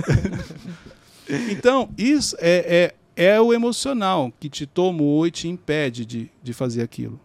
Então, 1.51 1.91
isso 1.99 2.37
é, 2.39 2.93
é, 3.17 3.35
é 3.35 3.41
o 3.41 3.53
emocional 3.53 4.33
que 4.39 4.49
te 4.49 4.65
tomou 4.65 5.27
e 5.27 5.31
te 5.31 5.49
impede 5.49 6.07
de, 6.07 6.31
de 6.43 6.53
fazer 6.53 6.83
aquilo. 6.83 7.19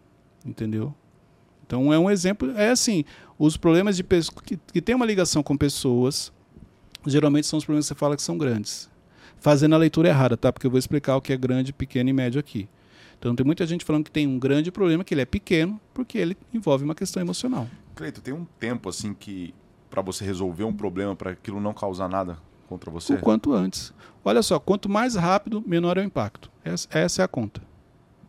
Entendeu? 0.46 0.94
Então 1.66 1.94
é 1.94 1.98
um 1.98 2.10
exemplo, 2.12 2.52
é 2.58 2.70
assim, 2.70 3.06
os 3.40 3.56
problemas 3.56 3.96
de 3.96 4.04
que, 4.04 4.60
que 4.74 4.82
tem 4.82 4.94
uma 4.94 5.06
ligação 5.06 5.42
com 5.42 5.56
pessoas, 5.56 6.32
geralmente 7.06 7.48
são 7.48 7.58
os 7.58 7.66
problemas 7.66 7.86
que 7.86 7.90
você 7.90 7.96
fala 7.96 8.16
que 8.16 8.22
são 8.22 8.38
grandes. 8.38 8.90
Fazendo 9.40 9.74
a 9.74 9.78
leitura 9.78 10.10
errada, 10.10 10.38
tá? 10.38 10.52
Porque 10.52 10.68
eu 10.68 10.72
vou 10.72 10.78
explicar 10.78 11.16
o 11.16 11.22
que 11.22 11.34
é 11.34 11.38
grande, 11.38 11.74
pequeno 11.74 12.10
e 12.10 12.14
médio 12.14 12.40
aqui. 12.40 12.70
Então 13.18 13.36
tem 13.36 13.46
muita 13.46 13.66
gente 13.68 13.86
falando 13.86 14.04
que 14.04 14.12
tem 14.12 14.28
um 14.28 14.40
grande 14.40 14.72
problema, 14.72 15.04
que 15.04 15.14
ele 15.14 15.22
é 15.22 15.26
pequeno, 15.26 15.80
porque 15.94 16.18
ele 16.18 16.36
envolve 16.54 16.84
uma 16.84 16.96
questão 16.96 17.22
emocional. 17.22 17.68
Cleito, 17.96 18.22
tem 18.22 18.34
um 18.34 18.46
tempo 18.60 18.90
assim 18.90 19.14
que 19.14 19.54
pra 19.90 20.02
você 20.02 20.24
resolver 20.26 20.64
um 20.64 20.74
problema, 20.74 21.16
pra 21.16 21.32
aquilo 21.32 21.60
não 21.60 21.74
causar 21.74 22.08
nada 22.08 22.38
contra 22.68 22.90
você? 22.90 23.14
O 23.14 23.20
quanto 23.20 23.54
antes. 23.54 23.94
Olha 24.24 24.42
só, 24.42 24.60
quanto 24.60 24.88
mais 24.88 25.16
rápido, 25.16 25.64
menor 25.68 25.98
é 25.98 26.02
o 26.02 26.04
impacto. 26.04 26.50
Essa, 26.64 26.88
essa 26.92 27.22
é 27.22 27.26
a 27.26 27.28
conta. 27.28 27.62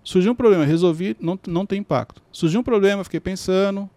Surgiu 0.03 0.33
um 0.33 0.35
problema, 0.35 0.65
resolvi, 0.65 1.17
não, 1.21 1.39
não 1.47 1.65
tem 1.65 1.79
impacto. 1.79 2.21
Surgiu 2.33 2.61
um 2.61 2.65
problema, 2.65 3.05
fiquei 3.05 3.21
pensando, 3.21 3.89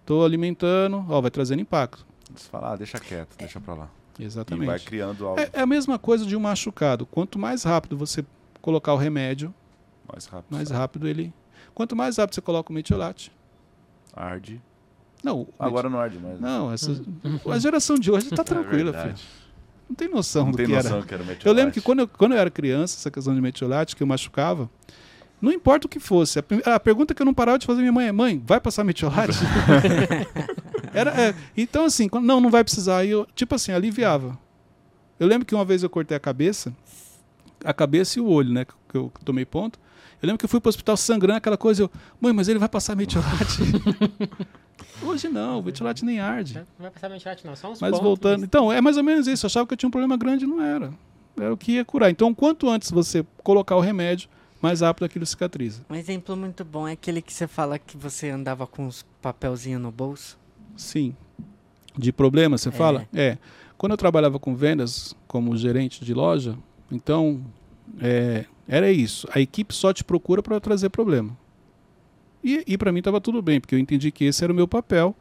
estou 0.00 0.24
alimentando, 0.24 1.04
ó, 1.08 1.20
vai 1.20 1.30
trazendo 1.30 1.60
impacto. 1.62 2.04
Você 2.34 2.48
fala, 2.48 2.72
ah, 2.72 2.76
deixa 2.76 2.98
quieto, 2.98 3.36
deixa 3.38 3.60
pra 3.60 3.74
lá. 3.74 3.90
E 4.18 4.24
Exatamente. 4.24 4.66
vai 4.66 4.78
criando 4.78 5.26
algo 5.26 5.40
É, 5.40 5.50
é 5.52 5.60
a 5.60 5.66
mesma 5.66 5.98
coisa 5.98 6.24
de 6.24 6.36
um 6.36 6.40
machucado. 6.40 7.04
Quanto 7.06 7.38
mais 7.38 7.64
rápido 7.64 7.96
você 7.96 8.24
colocar 8.62 8.94
o 8.94 8.96
remédio, 8.96 9.52
mais 10.10 10.26
rápido. 10.26 10.52
mais 10.54 10.68
sabe? 10.68 10.80
rápido 10.80 11.08
ele. 11.08 11.32
Quanto 11.74 11.96
mais 11.96 12.16
rápido 12.18 12.34
você 12.34 12.40
coloca 12.40 12.70
o 12.70 12.74
metiolate. 12.74 13.32
Arde. 14.14 14.60
Não, 15.22 15.48
Agora 15.58 15.88
não 15.88 15.98
arde 15.98 16.18
mais. 16.18 16.38
né? 16.38 16.48
Não, 16.48 16.72
essa, 16.72 16.92
a 17.50 17.58
geração 17.58 17.96
de 17.98 18.10
hoje 18.10 18.28
está 18.28 18.44
tranquila, 18.44 18.96
é 18.96 19.02
filho. 19.02 19.14
Não 19.88 19.96
tem 19.96 20.08
noção 20.08 20.44
Não 20.44 20.50
do 20.52 20.56
tem 20.56 20.66
que 20.66 20.72
noção 20.72 20.98
era. 20.98 21.06
que 21.06 21.14
era 21.14 21.22
o 21.22 21.26
Eu 21.44 21.52
lembro 21.52 21.72
que 21.72 21.80
quando 21.80 22.00
eu, 22.00 22.08
quando 22.08 22.32
eu 22.32 22.38
era 22.38 22.50
criança, 22.50 22.96
essa 22.96 23.10
questão 23.10 23.34
de 23.34 23.40
metiolate, 23.40 23.94
que 23.96 24.02
eu 24.02 24.06
machucava, 24.06 24.70
não 25.42 25.52
importa 25.52 25.86
o 25.86 25.90
que 25.90 26.00
fosse. 26.00 26.38
A, 26.38 26.74
a 26.74 26.80
pergunta 26.80 27.12
que 27.14 27.20
eu 27.20 27.26
não 27.26 27.34
parava 27.34 27.58
de 27.58 27.66
fazer 27.66 27.80
minha 27.80 27.92
mãe 27.92 28.06
é: 28.06 28.12
mãe, 28.12 28.42
vai 28.46 28.60
passar 28.60 28.82
metiolate? 28.84 29.32
era, 30.92 31.10
é, 31.20 31.34
então, 31.56 31.84
assim, 31.84 32.08
quando- 32.08 32.24
não, 32.24 32.40
não 32.40 32.50
vai 32.50 32.62
precisar. 32.64 32.98
Aí 32.98 33.10
eu, 33.10 33.26
tipo 33.34 33.54
assim, 33.54 33.72
aliviava. 33.72 34.38
Eu 35.18 35.26
lembro 35.26 35.46
que 35.46 35.54
uma 35.54 35.64
vez 35.64 35.82
eu 35.82 35.88
cortei 35.90 36.16
a 36.16 36.20
cabeça, 36.20 36.74
a 37.64 37.72
cabeça 37.72 38.18
e 38.18 38.22
o 38.22 38.26
olho, 38.26 38.52
né? 38.52 38.64
Que 38.64 38.96
eu 38.96 39.12
tomei 39.24 39.44
ponto. 39.44 39.78
Eu 40.20 40.26
lembro 40.26 40.38
que 40.38 40.44
eu 40.44 40.48
fui 40.48 40.60
pro 40.60 40.68
hospital 40.68 40.96
sangrando, 40.96 41.36
aquela 41.38 41.56
coisa. 41.56 41.82
Eu, 41.82 41.90
mãe, 42.20 42.32
mas 42.32 42.48
ele 42.48 42.58
vai 42.58 42.68
passar 42.68 42.96
metiolate. 42.96 43.58
Hoje 45.02 45.28
não, 45.28 45.60
o 45.60 45.62
metiolate 45.62 46.04
nem 46.04 46.18
arde. 46.20 46.54
Não 46.54 46.64
vai 46.78 46.90
passar 46.90 47.08
mentirate, 47.08 47.46
não. 47.46 47.54
Só 47.54 47.70
uns 47.70 47.80
Mas 47.80 47.90
pontos, 47.90 48.04
voltando. 48.04 48.44
Então, 48.44 48.72
é 48.72 48.80
mais 48.80 48.96
ou 48.96 49.02
menos 49.04 49.26
isso. 49.26 49.44
Eu 49.44 49.48
achava 49.48 49.66
que 49.66 49.74
eu 49.74 49.76
tinha 49.76 49.88
um 49.88 49.90
problema 49.90 50.16
grande 50.16 50.44
e 50.44 50.48
não 50.48 50.62
era. 50.62 50.92
Era 51.38 51.52
o 51.52 51.56
que 51.56 51.72
ia 51.72 51.84
curar. 51.84 52.10
Então, 52.10 52.32
quanto 52.34 52.68
antes 52.68 52.90
você 52.90 53.24
colocar 53.42 53.76
o 53.76 53.80
remédio, 53.80 54.28
mais 54.62 54.80
rápido 54.80 55.04
aquilo 55.04 55.26
cicatriza. 55.26 55.82
Um 55.90 55.94
exemplo 55.94 56.36
muito 56.36 56.64
bom 56.64 56.88
é 56.88 56.92
aquele 56.92 57.20
que 57.20 57.32
você 57.32 57.46
fala 57.46 57.78
que 57.78 57.96
você 57.96 58.30
andava 58.30 58.66
com 58.66 58.86
os 58.86 59.04
papelzinhos 59.20 59.82
no 59.82 59.90
bolso. 59.92 60.38
Sim. 60.76 61.14
De 61.96 62.12
problema, 62.12 62.58
você 62.58 62.70
fala? 62.70 63.08
É. 63.14 63.38
Quando 63.76 63.92
eu 63.92 63.98
trabalhava 63.98 64.38
com 64.38 64.54
vendas 64.54 65.16
como 65.26 65.56
gerente 65.56 66.04
de 66.04 66.14
loja, 66.14 66.56
então 66.90 67.40
é, 68.00 68.46
era 68.66 68.90
isso. 68.90 69.28
A 69.32 69.40
equipe 69.40 69.74
só 69.74 69.92
te 69.92 70.02
procura 70.02 70.42
para 70.42 70.58
trazer 70.60 70.88
problema. 70.90 71.36
E, 72.42 72.62
e 72.66 72.78
para 72.78 72.92
mim 72.92 72.98
estava 72.98 73.20
tudo 73.20 73.40
bem, 73.40 73.60
porque 73.60 73.74
eu 73.74 73.78
entendi 73.78 74.10
que 74.10 74.24
esse 74.24 74.42
era 74.42 74.52
o 74.52 74.56
meu 74.56 74.68
papel 74.68 75.16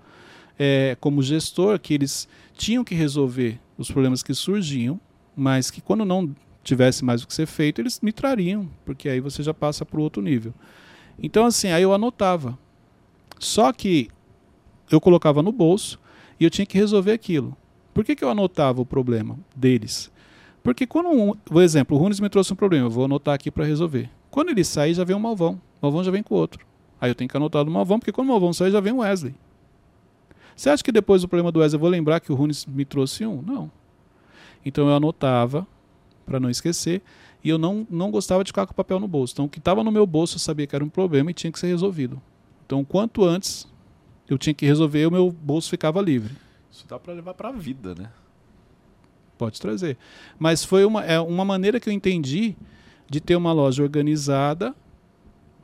é, 0.58 0.98
como 1.00 1.22
gestor, 1.22 1.80
que 1.80 1.94
eles 1.94 2.28
tinham 2.54 2.84
que 2.84 2.94
resolver 2.94 3.60
os 3.78 3.89
problemas 3.89 4.22
que 4.22 4.34
surgiam, 4.34 5.00
mas 5.36 5.72
que 5.72 5.82
quando 5.82 6.06
não 6.06 6.34
tivesse 6.63 7.04
mais 7.04 7.24
o 7.24 7.28
que 7.28 7.34
ser 7.34 7.46
feito, 7.46 7.82
eles 7.82 8.00
me 8.02 8.12
trariam, 8.12 8.70
porque 8.86 9.10
aí 9.10 9.20
você 9.20 9.44
já 9.44 9.54
passa 9.54 9.86
para 9.86 10.00
o 10.00 10.04
outro 10.04 10.22
nível. 10.22 10.54
Então, 11.22 11.46
assim, 11.46 11.70
aí 11.70 11.84
eu 11.84 11.94
anotava. 11.94 12.58
Só 13.39 13.72
que 13.74 14.10
eu 14.91 15.00
colocava 15.02 15.41
no 15.41 15.52
bolso 15.52 16.00
e 16.39 16.43
eu 16.43 16.50
tinha 16.50 16.65
que 16.65 16.78
resolver 16.78 17.12
aquilo. 17.12 17.56
Por 17.93 18.04
que, 18.04 18.15
que 18.15 18.24
eu 18.24 18.30
anotava 18.30 18.82
o 18.82 18.86
problema 18.86 19.38
deles? 19.56 20.12
Porque 20.63 20.88
quando, 20.88 21.10
um, 21.10 21.34
por 21.36 21.62
exemplo, 21.62 21.98
o 21.98 22.00
Runes 22.00 22.19
me 22.19 22.30
trouxe 22.30 22.54
um 22.54 22.56
problema, 22.56 22.88
eu 22.88 22.89
vou 22.89 23.06
anotar 23.06 23.36
aqui 23.36 23.52
para 23.52 23.65
resolver. 23.65 24.10
Quando 24.32 24.50
ele 24.50 24.63
sair, 24.63 24.93
já 24.93 25.04
vem 25.04 25.15
um 25.15 25.19
Malvão. 25.19 25.62
O 25.82 25.86
Malvão 25.86 26.04
já 26.04 26.10
vem 26.10 26.24
com 26.24 26.34
outro. 26.34 26.65
Aí 27.00 27.12
eu 27.12 27.15
tenho 27.15 27.30
que 27.30 27.36
anotar 27.36 27.65
do 27.65 27.69
Malvão, 27.69 28.00
porque 28.00 28.12
quando 28.12 28.30
o 28.30 28.32
Malvão 28.32 28.54
sair, 28.54 28.72
já 28.72 28.80
vem 28.80 28.93
o 28.93 28.98
Wesley. 28.98 29.36
Você 30.56 30.69
acha 30.69 30.84
que 30.84 30.91
depois 30.91 31.22
do 31.22 31.28
problema 31.28 31.52
do 31.52 31.60
Wesley 31.60 31.76
eu 31.76 31.82
vou 31.82 31.89
lembrar 31.89 32.19
que 32.19 32.32
o 32.32 32.36
Runes 32.36 32.65
me 32.65 32.86
trouxe 32.86 33.26
um? 33.26 33.41
Não. 33.41 33.69
Então 34.65 34.88
eu 34.88 34.96
anotava 34.96 35.67
para 36.26 36.39
não 36.39 36.50
esquecer 36.50 37.02
e 37.43 37.50
eu 37.50 37.58
não, 37.58 37.86
não 37.89 38.10
gostava 38.10 38.43
de 38.43 38.50
ficar 38.50 38.65
com 38.65 38.72
o 38.72 38.76
papel 38.76 39.00
no 39.00 39.08
bolso. 39.08 39.34
Então 39.34 39.46
o 39.46 39.50
que 39.50 39.60
estava 39.60 39.84
no 39.84 39.91
meu 39.91 40.08
bolso 40.08 40.36
eu 40.36 40.39
sabia 40.39 40.65
que 40.65 40.76
era 40.76 40.84
um 40.84 40.89
problema 40.89 41.32
e 41.32 41.34
tinha 41.34 41.52
que 41.52 41.60
ser 41.60 41.67
resolvido. 41.67 42.22
Então 42.65 42.84
quanto 42.86 43.24
antes 43.26 43.67
eu 44.30 44.38
tinha 44.38 44.54
que 44.54 44.66
resolver, 44.66 45.06
o 45.06 45.12
meu 45.12 45.32
bolso 45.32 45.70
ficava 45.70 46.02
livre. 46.02 46.36
Isso 46.72 46.86
dá 46.88 46.98
para 46.98 47.14
levar 47.14 47.34
para 47.34 47.50
a 47.50 47.52
vida, 47.52 47.94
né? 47.96 48.10
Pode 49.38 49.60
trazer. 49.60 49.98
Mas 50.40 50.64
foi 50.64 50.86
uma, 50.86 51.04
é 51.04 51.20
uma 51.20 51.44
maneira 51.46 51.80
que 51.80 51.90
eu 51.90 51.94
entendi 51.94 52.56
de 53.10 53.20
ter 53.20 53.36
uma 53.36 53.52
loja 53.52 53.84
organizada, 53.84 54.74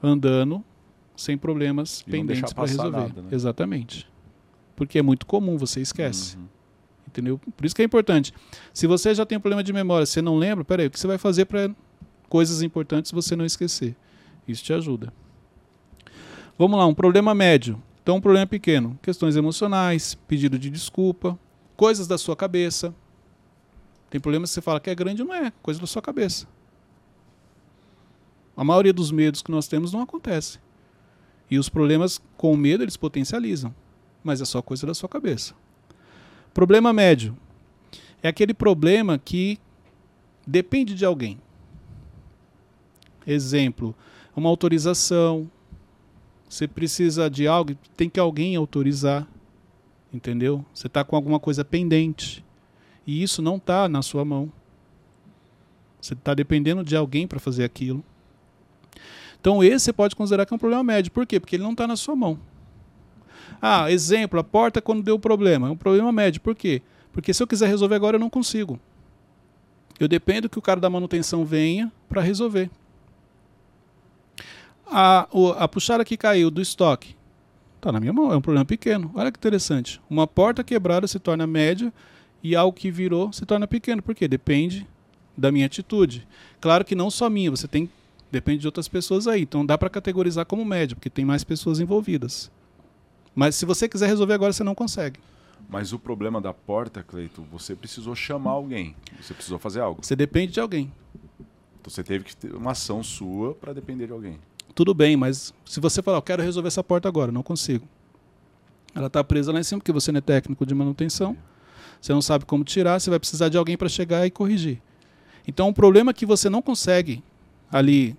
andando, 0.03 0.63
sem 1.15 1.37
problemas 1.37 2.01
E 2.01 2.11
pendentes 2.11 2.53
para 2.53 2.65
resolver. 2.65 2.91
nada, 2.97 3.21
né? 3.21 3.29
Exatamente. 3.31 4.07
Porque 4.75 4.99
é 4.99 5.01
muito 5.01 5.25
comum, 5.25 5.57
você 5.57 5.81
esquece. 5.81 6.37
Uhum. 6.37 6.45
Entendeu? 7.07 7.39
Por 7.57 7.65
isso 7.65 7.75
que 7.75 7.81
é 7.81 7.85
importante. 7.85 8.33
Se 8.73 8.85
você 8.85 9.13
já 9.15 9.25
tem 9.25 9.37
um 9.37 9.41
problema 9.41 9.63
de 9.63 9.73
memória, 9.73 10.05
você 10.05 10.21
não 10.21 10.37
lembra, 10.37 10.63
peraí, 10.63 10.87
o 10.87 10.91
que 10.91 10.99
você 10.99 11.07
vai 11.07 11.17
fazer 11.17 11.45
para 11.45 11.71
coisas 12.29 12.61
importantes 12.61 13.11
você 13.11 13.35
não 13.35 13.45
esquecer? 13.45 13.95
Isso 14.47 14.63
te 14.63 14.71
ajuda. 14.73 15.11
Vamos 16.57 16.77
lá, 16.77 16.85
um 16.85 16.93
problema 16.93 17.33
médio. 17.33 17.81
Então, 18.09 18.17
um 18.17 18.21
problema 18.21 18.47
pequeno. 18.47 18.97
Questões 19.03 19.35
emocionais, 19.35 20.15
pedido 20.27 20.57
de 20.57 20.71
desculpa, 20.71 21.37
coisas 21.77 22.07
da 22.07 22.17
sua 22.17 22.35
cabeça. 22.35 22.91
Tem 24.09 24.19
problemas 24.19 24.49
que 24.49 24.55
você 24.55 24.61
fala 24.61 24.79
que 24.79 24.89
é 24.89 24.95
grande, 24.95 25.23
não 25.23 25.31
é, 25.31 25.53
coisa 25.61 25.79
da 25.79 25.85
sua 25.85 26.01
cabeça. 26.01 26.47
A 28.57 28.63
maioria 28.63 28.91
dos 28.91 29.11
medos 29.11 29.43
que 29.43 29.51
nós 29.51 29.67
temos 29.67 29.93
não 29.93 30.01
acontece. 30.01 30.57
E 31.51 31.59
os 31.59 31.69
problemas 31.69 32.19
com 32.35 32.57
medo, 32.57 32.83
eles 32.83 32.97
potencializam. 32.97 33.75
Mas 34.23 34.41
é 34.41 34.45
só 34.45 34.59
coisa 34.59 34.87
da 34.87 34.95
sua 34.95 35.07
cabeça. 35.07 35.53
Problema 36.51 36.91
médio 36.91 37.37
é 38.23 38.27
aquele 38.27 38.55
problema 38.55 39.19
que 39.19 39.59
depende 40.47 40.95
de 40.95 41.05
alguém. 41.05 41.39
Exemplo, 43.27 43.95
uma 44.35 44.49
autorização. 44.49 45.47
Você 46.49 46.67
precisa 46.67 47.29
de 47.29 47.47
algo, 47.47 47.75
tem 47.95 48.09
que 48.09 48.19
alguém 48.19 48.55
autorizar. 48.55 49.27
Entendeu? 50.11 50.65
Você 50.73 50.87
está 50.87 51.03
com 51.03 51.15
alguma 51.15 51.39
coisa 51.39 51.63
pendente. 51.63 52.43
E 53.05 53.21
isso 53.21 53.41
não 53.41 53.57
está 53.57 53.87
na 53.87 54.01
sua 54.01 54.25
mão. 54.25 54.51
Você 56.01 56.15
está 56.15 56.33
dependendo 56.33 56.83
de 56.83 56.95
alguém 56.95 57.27
para 57.27 57.39
fazer 57.39 57.63
aquilo. 57.63 58.03
Então, 59.39 59.63
esse 59.63 59.85
você 59.85 59.93
pode 59.93 60.15
considerar 60.15 60.45
que 60.45 60.53
é 60.53 60.55
um 60.55 60.59
problema 60.59 60.83
médio. 60.83 61.11
Por 61.11 61.25
quê? 61.25 61.39
Porque 61.39 61.55
ele 61.55 61.63
não 61.63 61.71
está 61.71 61.87
na 61.87 61.95
sua 61.95 62.15
mão. 62.15 62.39
Ah, 63.61 63.91
exemplo, 63.91 64.39
a 64.39 64.43
porta 64.43 64.81
quando 64.81 65.03
deu 65.03 65.19
problema. 65.19 65.67
É 65.67 65.71
um 65.71 65.77
problema 65.77 66.11
médio. 66.11 66.41
Por 66.41 66.55
quê? 66.55 66.81
Porque 67.13 67.33
se 67.33 67.43
eu 67.43 67.47
quiser 67.47 67.67
resolver 67.67 67.95
agora, 67.95 68.15
eu 68.15 68.19
não 68.19 68.29
consigo. 68.29 68.79
Eu 69.99 70.07
dependo 70.07 70.49
que 70.49 70.57
o 70.57 70.61
cara 70.61 70.79
da 70.79 70.89
manutenção 70.89 71.45
venha 71.45 71.91
para 72.07 72.21
resolver. 72.21 72.69
A, 74.91 75.27
a 75.57 75.67
puxada 75.67 76.03
que 76.03 76.17
caiu 76.17 76.49
do 76.49 76.61
estoque 76.61 77.15
está 77.75 77.91
na 77.91 77.99
minha 77.99 78.11
mão, 78.11 78.31
é 78.31 78.37
um 78.37 78.41
problema 78.41 78.65
pequeno. 78.65 79.11
Olha 79.15 79.31
que 79.31 79.37
interessante. 79.37 80.01
Uma 80.09 80.27
porta 80.27 80.63
quebrada 80.63 81.07
se 81.07 81.19
torna 81.19 81.47
média 81.47 81.93
e 82.43 82.55
algo 82.55 82.77
que 82.77 82.91
virou 82.91 83.31
se 83.31 83.45
torna 83.45 83.67
pequeno. 83.67 84.01
Por 84.01 84.15
quê? 84.15 84.27
Depende 84.27 84.87
da 85.37 85.51
minha 85.51 85.65
atitude. 85.65 86.27
Claro 86.59 86.83
que 86.83 86.95
não 86.95 87.09
só 87.09 87.29
minha, 87.29 87.49
você 87.49 87.67
tem 87.67 87.89
depende 88.31 88.59
de 88.61 88.67
outras 88.67 88.87
pessoas 88.87 89.27
aí. 89.27 89.41
Então 89.41 89.65
dá 89.65 89.77
para 89.77 89.89
categorizar 89.89 90.45
como 90.45 90.63
médio, 90.63 90.95
porque 90.95 91.09
tem 91.09 91.25
mais 91.25 91.43
pessoas 91.43 91.79
envolvidas. 91.79 92.51
Mas 93.35 93.55
se 93.55 93.65
você 93.65 93.87
quiser 93.87 94.07
resolver 94.07 94.33
agora, 94.33 94.53
você 94.53 94.63
não 94.63 94.75
consegue. 94.75 95.19
Mas 95.69 95.93
o 95.93 95.99
problema 95.99 96.41
da 96.41 96.53
porta, 96.53 97.03
Cleito, 97.03 97.43
você 97.51 97.75
precisou 97.75 98.15
chamar 98.15 98.51
alguém. 98.51 98.95
Você 99.21 99.33
precisou 99.33 99.59
fazer 99.59 99.81
algo. 99.81 100.03
Você 100.03 100.15
depende 100.15 100.53
de 100.53 100.59
alguém. 100.59 100.91
Então 101.79 101.91
você 101.91 102.03
teve 102.03 102.23
que 102.25 102.35
ter 102.35 102.53
uma 102.53 102.71
ação 102.71 103.03
sua 103.03 103.53
para 103.53 103.73
depender 103.73 104.07
de 104.07 104.13
alguém. 104.13 104.39
Tudo 104.73 104.93
bem, 104.93 105.17
mas 105.17 105.53
se 105.65 105.79
você 105.79 106.01
falar, 106.01 106.17
eu 106.17 106.21
quero 106.21 106.43
resolver 106.43 106.67
essa 106.67 106.83
porta 106.83 107.07
agora, 107.07 107.31
não 107.31 107.43
consigo. 107.43 107.87
Ela 108.95 109.07
está 109.07 109.23
presa 109.23 109.51
lá 109.51 109.59
em 109.59 109.63
cima 109.63 109.79
porque 109.79 109.91
você 109.91 110.11
não 110.11 110.19
é 110.19 110.21
técnico 110.21 110.65
de 110.65 110.73
manutenção. 110.73 111.37
Você 112.01 112.13
não 112.13 112.21
sabe 112.21 112.45
como 112.45 112.63
tirar, 112.63 112.99
você 112.99 113.09
vai 113.09 113.19
precisar 113.19 113.49
de 113.49 113.57
alguém 113.57 113.77
para 113.77 113.89
chegar 113.89 114.25
e 114.25 114.31
corrigir. 114.31 114.81
Então, 115.47 115.67
um 115.69 115.73
problema 115.73 116.13
que 116.13 116.25
você 116.25 116.49
não 116.49 116.61
consegue 116.61 117.23
ali 117.71 118.15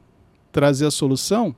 trazer 0.52 0.86
a 0.86 0.90
solução, 0.90 1.54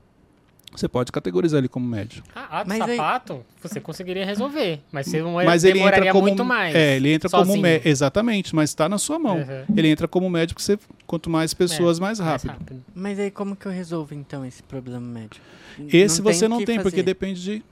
você 0.75 0.89
pode 0.89 1.13
categorizar 1.13 1.59
ele 1.59 1.69
como 1.69 1.87
médio. 1.87 2.23
Ah, 2.35 2.61
ah, 2.61 2.65
Mas 2.67 2.81
aí- 2.81 2.97
sapato, 2.97 3.45
você 3.63 3.79
conseguiria 3.81 4.25
resolver. 4.25 4.81
Mas 4.91 5.07
você 5.07 5.21
não 5.23 5.35
mas 5.35 5.65
ele 5.65 5.79
entra 5.81 6.11
como 6.13 6.23
muito 6.27 6.45
mais. 6.45 6.75
É, 6.75 6.97
ele 6.97 7.13
entra 7.13 7.29
como 7.29 7.45
sozinho. 7.45 7.63
médio. 7.63 7.89
Exatamente, 7.89 8.55
mas 8.57 8.71
está 8.71 8.89
na 8.89 8.97
sua 8.99 9.19
mão. 9.19 9.37
Uhum. 9.39 9.77
Ele 9.77 9.89
entra 9.89 10.09
como 10.09 10.29
médio 10.31 10.55
porque 10.55 10.65
você, 10.65 10.79
quanto 11.07 11.29
mais 11.29 11.53
pessoas, 11.53 11.99
mais 11.99 12.19
rápido. 12.19 12.83
Mas 12.95 13.19
aí 13.19 13.31
como 13.31 13.55
que 13.55 13.67
eu 13.67 13.73
resolvo 13.73 14.15
então 14.15 14.45
esse 14.45 14.63
problema 14.63 15.07
médio? 15.07 15.41
Esse 15.89 16.23
tem 16.23 16.33
você 16.33 16.49
não 16.49 16.65
tem, 16.65 16.77
porque 16.77 16.91
fazer. 16.97 17.03
depende 17.03 17.43
de 17.43 17.63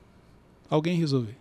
alguém 0.69 0.95
resolver. 0.97 1.35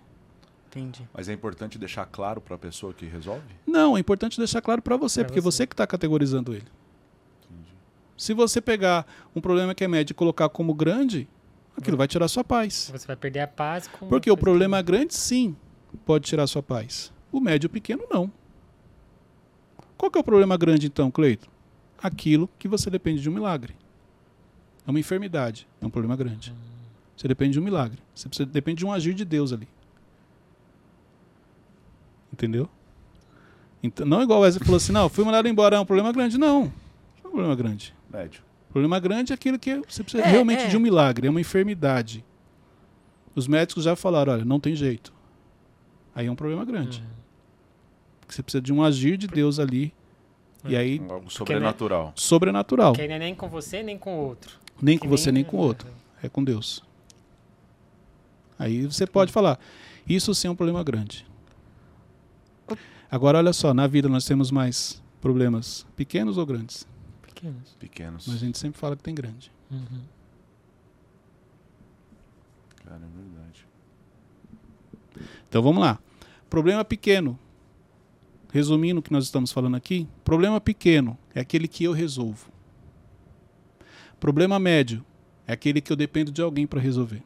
Entendi. 0.69 1.03
Mas 1.13 1.29
é 1.29 1.33
importante 1.33 1.79
deixar 1.79 2.07
claro 2.07 2.41
para 2.41 2.55
a 2.55 2.59
pessoa 2.59 2.95
que 2.95 3.05
resolve? 3.05 3.43
Não, 3.67 3.97
é 3.97 4.01
importante 4.01 4.39
deixar 4.39 4.61
claro 4.63 4.81
para 4.81 4.97
você, 4.97 5.21
Pra 5.21 5.29
porque 5.29 5.41
você. 5.41 5.59
você 5.59 5.67
que 5.67 5.75
está 5.75 5.85
categorizando 5.87 6.53
ele. 6.53 6.65
Entendi. 7.45 7.69
Se 8.17 8.33
você 8.33 8.61
pegar 8.61 9.05
um 9.35 9.41
problema 9.41 9.75
que 9.75 9.83
é 9.83 9.89
médio 9.89 10.13
e 10.13 10.15
colocar 10.15 10.49
como 10.49 10.73
grande, 10.73 11.29
aquilo 11.81 11.97
vai 11.97 12.09
tirar 12.09 12.29
sua 12.29 12.45
paz. 12.45 12.91
Você 12.93 13.07
vai 13.07 13.17
perder 13.17 13.41
a 13.41 13.49
paz 13.49 13.87
com. 13.89 14.09
Porque 14.09 14.31
o 14.31 14.37
problema 14.37 14.81
grande, 14.83 15.15
sim, 15.15 15.57
pode 16.05 16.27
tirar 16.27 16.47
sua 16.47 16.63
paz. 16.63 17.13
O 17.33 17.41
médio 17.41 17.69
o 17.69 17.71
pequeno, 17.71 18.05
não. 18.11 18.31
Qual 19.97 20.11
que 20.11 20.19
é 20.19 20.21
o 20.21 20.25
problema 20.25 20.57
grande, 20.57 20.87
então, 20.87 21.11
Cleito? 21.11 21.49
Aquilo 22.03 22.49
que 22.59 22.67
você 22.67 22.89
depende 22.89 23.21
de 23.21 23.29
um 23.29 23.33
milagre. 23.33 23.77
É 24.87 24.91
uma 24.91 24.99
enfermidade, 24.99 25.69
é 25.81 25.87
um 25.87 25.91
problema 25.91 26.17
grande. 26.17 26.55
Você 27.17 27.29
depende 27.29 27.53
de 27.53 27.61
um 27.61 27.63
milagre. 27.63 27.99
Você 28.15 28.29
precisa, 28.29 28.49
depende 28.49 28.79
de 28.79 28.87
um 28.87 28.93
agir 28.93 29.13
de 29.13 29.25
Deus 29.25 29.53
ali. 29.53 29.69
Entendeu? 32.33 32.69
Então, 33.83 34.07
não 34.07 34.23
igual 34.23 34.41
o 34.41 34.43
Wesley 34.43 34.65
falou 34.65 34.79
assim, 34.79 34.93
não, 34.93 35.09
fui 35.09 35.25
mandado 35.25 35.47
embora, 35.49 35.77
é 35.77 35.81
um 35.81 35.85
problema 35.85 36.13
grande. 36.13 36.39
Não, 36.39 36.63
não 36.63 36.73
é 37.25 37.29
um 37.29 37.31
problema 37.31 37.55
grande. 37.55 37.95
Médio. 38.11 38.43
O 38.71 38.73
problema 38.73 39.01
grande 39.01 39.33
é 39.33 39.35
aquilo 39.35 39.59
que 39.59 39.83
você 39.89 40.03
precisa 40.03 40.23
É, 40.23 40.27
realmente 40.31 40.63
é. 40.63 40.67
de 40.69 40.77
um 40.77 40.81
milagre, 40.81 41.27
é 41.27 41.31
uma 41.31 41.41
enfermidade. 41.41 42.25
Os 43.35 43.49
médicos 43.49 43.85
já 43.85 43.97
falaram, 43.97 44.33
olha, 44.33 44.45
não 44.45 44.61
tem 44.61 44.75
jeito. 44.77 45.13
Aí 46.15 46.27
é 46.27 46.31
um 46.31 46.37
problema 46.37 46.65
grande. 46.65 47.03
Porque 48.21 48.35
você 48.35 48.43
precisa 48.43 48.63
de 48.63 48.73
um 48.73 48.83
agir 48.83 49.17
de 49.17 49.27
Deus 49.27 49.59
ali. 49.59 49.93
E 50.65 50.77
aí, 50.77 51.01
Algo 51.09 51.31
sobrenatural. 51.31 52.13
sobrenatural. 52.15 52.93
Que 52.93 53.09
não 53.09 53.15
é 53.15 53.19
nem 53.19 53.35
com 53.35 53.49
você, 53.49 53.83
nem 53.83 53.99
com 53.99 54.17
o 54.19 54.21
outro. 54.27 54.57
Nem 54.81 54.97
Que 54.99 55.03
com 55.05 55.09
você, 55.09 55.33
nem 55.33 55.43
com 55.43 55.57
o 55.57 55.61
outro. 55.61 55.89
É 56.23 56.29
com 56.29 56.45
Deus. 56.45 56.83
Aí 58.59 58.87
você 58.87 59.07
pode 59.07 59.33
falar, 59.33 59.59
isso 60.09 60.35
sim 60.35 60.49
é 60.49 60.51
um 60.51 60.55
problema 60.57 60.85
grande. 60.85 61.27
Agora, 63.11 63.39
olha 63.39 63.53
só, 63.53 63.75
na 63.75 63.87
vida 63.87 64.09
nós 64.09 64.25
temos 64.27 64.51
mais 64.51 65.03
problemas 65.21 65.85
pequenos 65.97 66.39
ou 66.39 66.47
grandes? 66.47 66.87
Pequenos. 67.41 67.77
Pequenos. 67.79 68.27
Mas 68.27 68.37
a 68.37 68.39
gente 68.39 68.59
sempre 68.59 68.79
fala 68.79 68.95
que 68.95 69.03
tem 69.03 69.15
grande. 69.15 69.51
Uhum. 69.71 70.03
Cara, 72.85 72.97
é 72.97 73.23
verdade. 73.23 73.67
Então 75.49 75.63
vamos 75.63 75.81
lá. 75.81 75.99
Problema 76.51 76.85
pequeno. 76.85 77.39
Resumindo 78.53 79.01
o 79.01 79.03
que 79.03 79.13
nós 79.13 79.25
estamos 79.25 79.53
falando 79.53 79.77
aqui, 79.77 80.09
problema 80.25 80.61
pequeno 80.61 81.17
é 81.35 81.41
aquele 81.41 81.67
que 81.67 81.85
eu 81.85 81.93
resolvo. 81.93 82.51
Problema 84.19 84.59
médio 84.59 85.05
é 85.47 85.53
aquele 85.53 85.81
que 85.81 85.91
eu 85.91 85.97
dependo 85.97 86.31
de 86.31 86.43
alguém 86.43 86.67
para 86.67 86.81
resolver. 86.81 87.23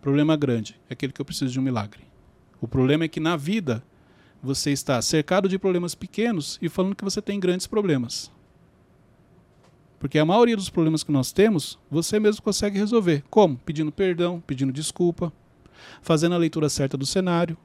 Problema 0.00 0.36
grande 0.36 0.78
é 0.88 0.92
aquele 0.92 1.12
que 1.12 1.20
eu 1.20 1.24
preciso 1.24 1.52
de 1.52 1.58
um 1.58 1.62
milagre. 1.62 2.04
O 2.60 2.68
problema 2.68 3.04
é 3.04 3.08
que 3.08 3.18
na 3.18 3.36
vida 3.36 3.82
você 4.42 4.70
está 4.70 5.00
cercado 5.02 5.48
de 5.48 5.58
problemas 5.58 5.94
pequenos 5.94 6.58
e 6.62 6.68
falando 6.68 6.94
que 6.94 7.02
você 7.02 7.20
tem 7.20 7.40
grandes 7.40 7.66
problemas. 7.66 8.30
Porque 9.98 10.18
a 10.18 10.24
maioria 10.24 10.56
dos 10.56 10.68
problemas 10.68 11.02
que 11.02 11.10
nós 11.10 11.32
temos, 11.32 11.78
você 11.90 12.20
mesmo 12.20 12.42
consegue 12.42 12.78
resolver. 12.78 13.24
Como? 13.30 13.56
Pedindo 13.58 13.90
perdão, 13.90 14.42
pedindo 14.46 14.72
desculpa, 14.72 15.32
fazendo 16.02 16.34
a 16.34 16.38
leitura 16.38 16.68
certa 16.68 16.96
do 16.96 17.06
cenário, 17.06 17.56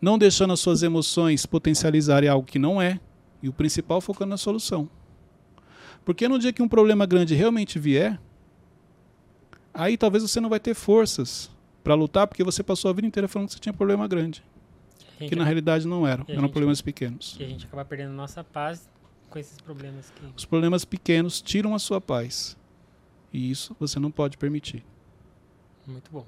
não 0.00 0.18
deixando 0.18 0.52
as 0.52 0.60
suas 0.60 0.82
emoções 0.82 1.46
potencializarem 1.46 2.28
algo 2.28 2.46
que 2.46 2.58
não 2.58 2.80
é, 2.82 2.98
e 3.42 3.48
o 3.48 3.52
principal 3.52 4.00
focando 4.00 4.30
na 4.30 4.36
solução. 4.36 4.88
Porque 6.04 6.26
no 6.26 6.38
dia 6.38 6.52
que 6.52 6.62
um 6.62 6.68
problema 6.68 7.06
grande 7.06 7.34
realmente 7.34 7.78
vier, 7.78 8.18
aí 9.72 9.96
talvez 9.96 10.22
você 10.22 10.40
não 10.40 10.48
vai 10.48 10.58
ter 10.58 10.74
forças 10.74 11.50
para 11.84 11.94
lutar, 11.94 12.26
porque 12.26 12.42
você 12.42 12.62
passou 12.62 12.90
a 12.90 12.94
vida 12.94 13.06
inteira 13.06 13.28
falando 13.28 13.48
que 13.48 13.54
você 13.54 13.60
tinha 13.60 13.72
problema 13.72 14.06
grande. 14.08 14.42
Que 15.18 15.36
na 15.36 15.44
realidade 15.44 15.86
não 15.86 16.06
eram, 16.06 16.24
eram 16.28 16.40
gente- 16.42 16.50
problemas 16.50 16.80
pequenos. 16.80 17.36
E 17.38 17.44
a 17.44 17.48
gente 17.48 17.66
acaba 17.66 17.84
perdendo 17.84 18.12
nossa 18.12 18.42
paz 18.42 18.88
com 19.30 19.38
esses 19.38 19.60
problemas 19.60 20.10
que. 20.10 20.26
Os 20.36 20.44
problemas 20.44 20.84
pequenos 20.84 21.40
tiram 21.40 21.74
a 21.74 21.78
sua 21.78 22.00
paz. 22.00 22.56
E 23.32 23.50
isso 23.50 23.74
você 23.78 23.98
não 24.00 24.10
pode 24.10 24.36
permitir. 24.36 24.84
Muito 25.86 26.10
bom. 26.10 26.26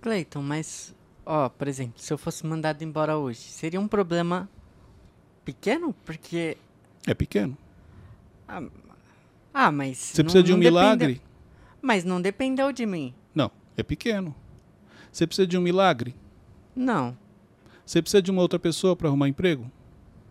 Cleiton, 0.00 0.40
mas, 0.42 0.94
ó, 1.24 1.48
por 1.48 1.66
exemplo, 1.68 1.94
se 2.00 2.12
eu 2.12 2.18
fosse 2.18 2.46
mandado 2.46 2.82
embora 2.82 3.16
hoje, 3.16 3.40
seria 3.40 3.80
um 3.80 3.88
problema 3.88 4.48
pequeno? 5.44 5.92
Porque. 6.04 6.56
É 7.06 7.14
pequeno. 7.14 7.56
Ah, 9.52 9.72
mas. 9.72 9.98
Você 9.98 10.22
não- 10.22 10.26
precisa 10.26 10.42
de 10.42 10.52
um 10.52 10.56
não 10.56 10.60
depende- 10.60 10.70
milagre? 10.80 11.22
Mas 11.82 12.04
não 12.04 12.20
dependeu 12.20 12.72
de 12.72 12.84
mim. 12.86 13.14
Não, 13.34 13.50
é 13.76 13.82
pequeno. 13.82 14.34
Você 15.12 15.26
precisa 15.26 15.46
de 15.46 15.56
um 15.56 15.60
milagre? 15.60 16.14
Não, 16.74 17.16
Você 17.86 18.02
precisa 18.02 18.20
de 18.20 18.30
uma 18.30 18.42
outra 18.42 18.58
pessoa 18.58 18.94
para 18.96 19.08
arrumar 19.08 19.28
emprego? 19.28 19.70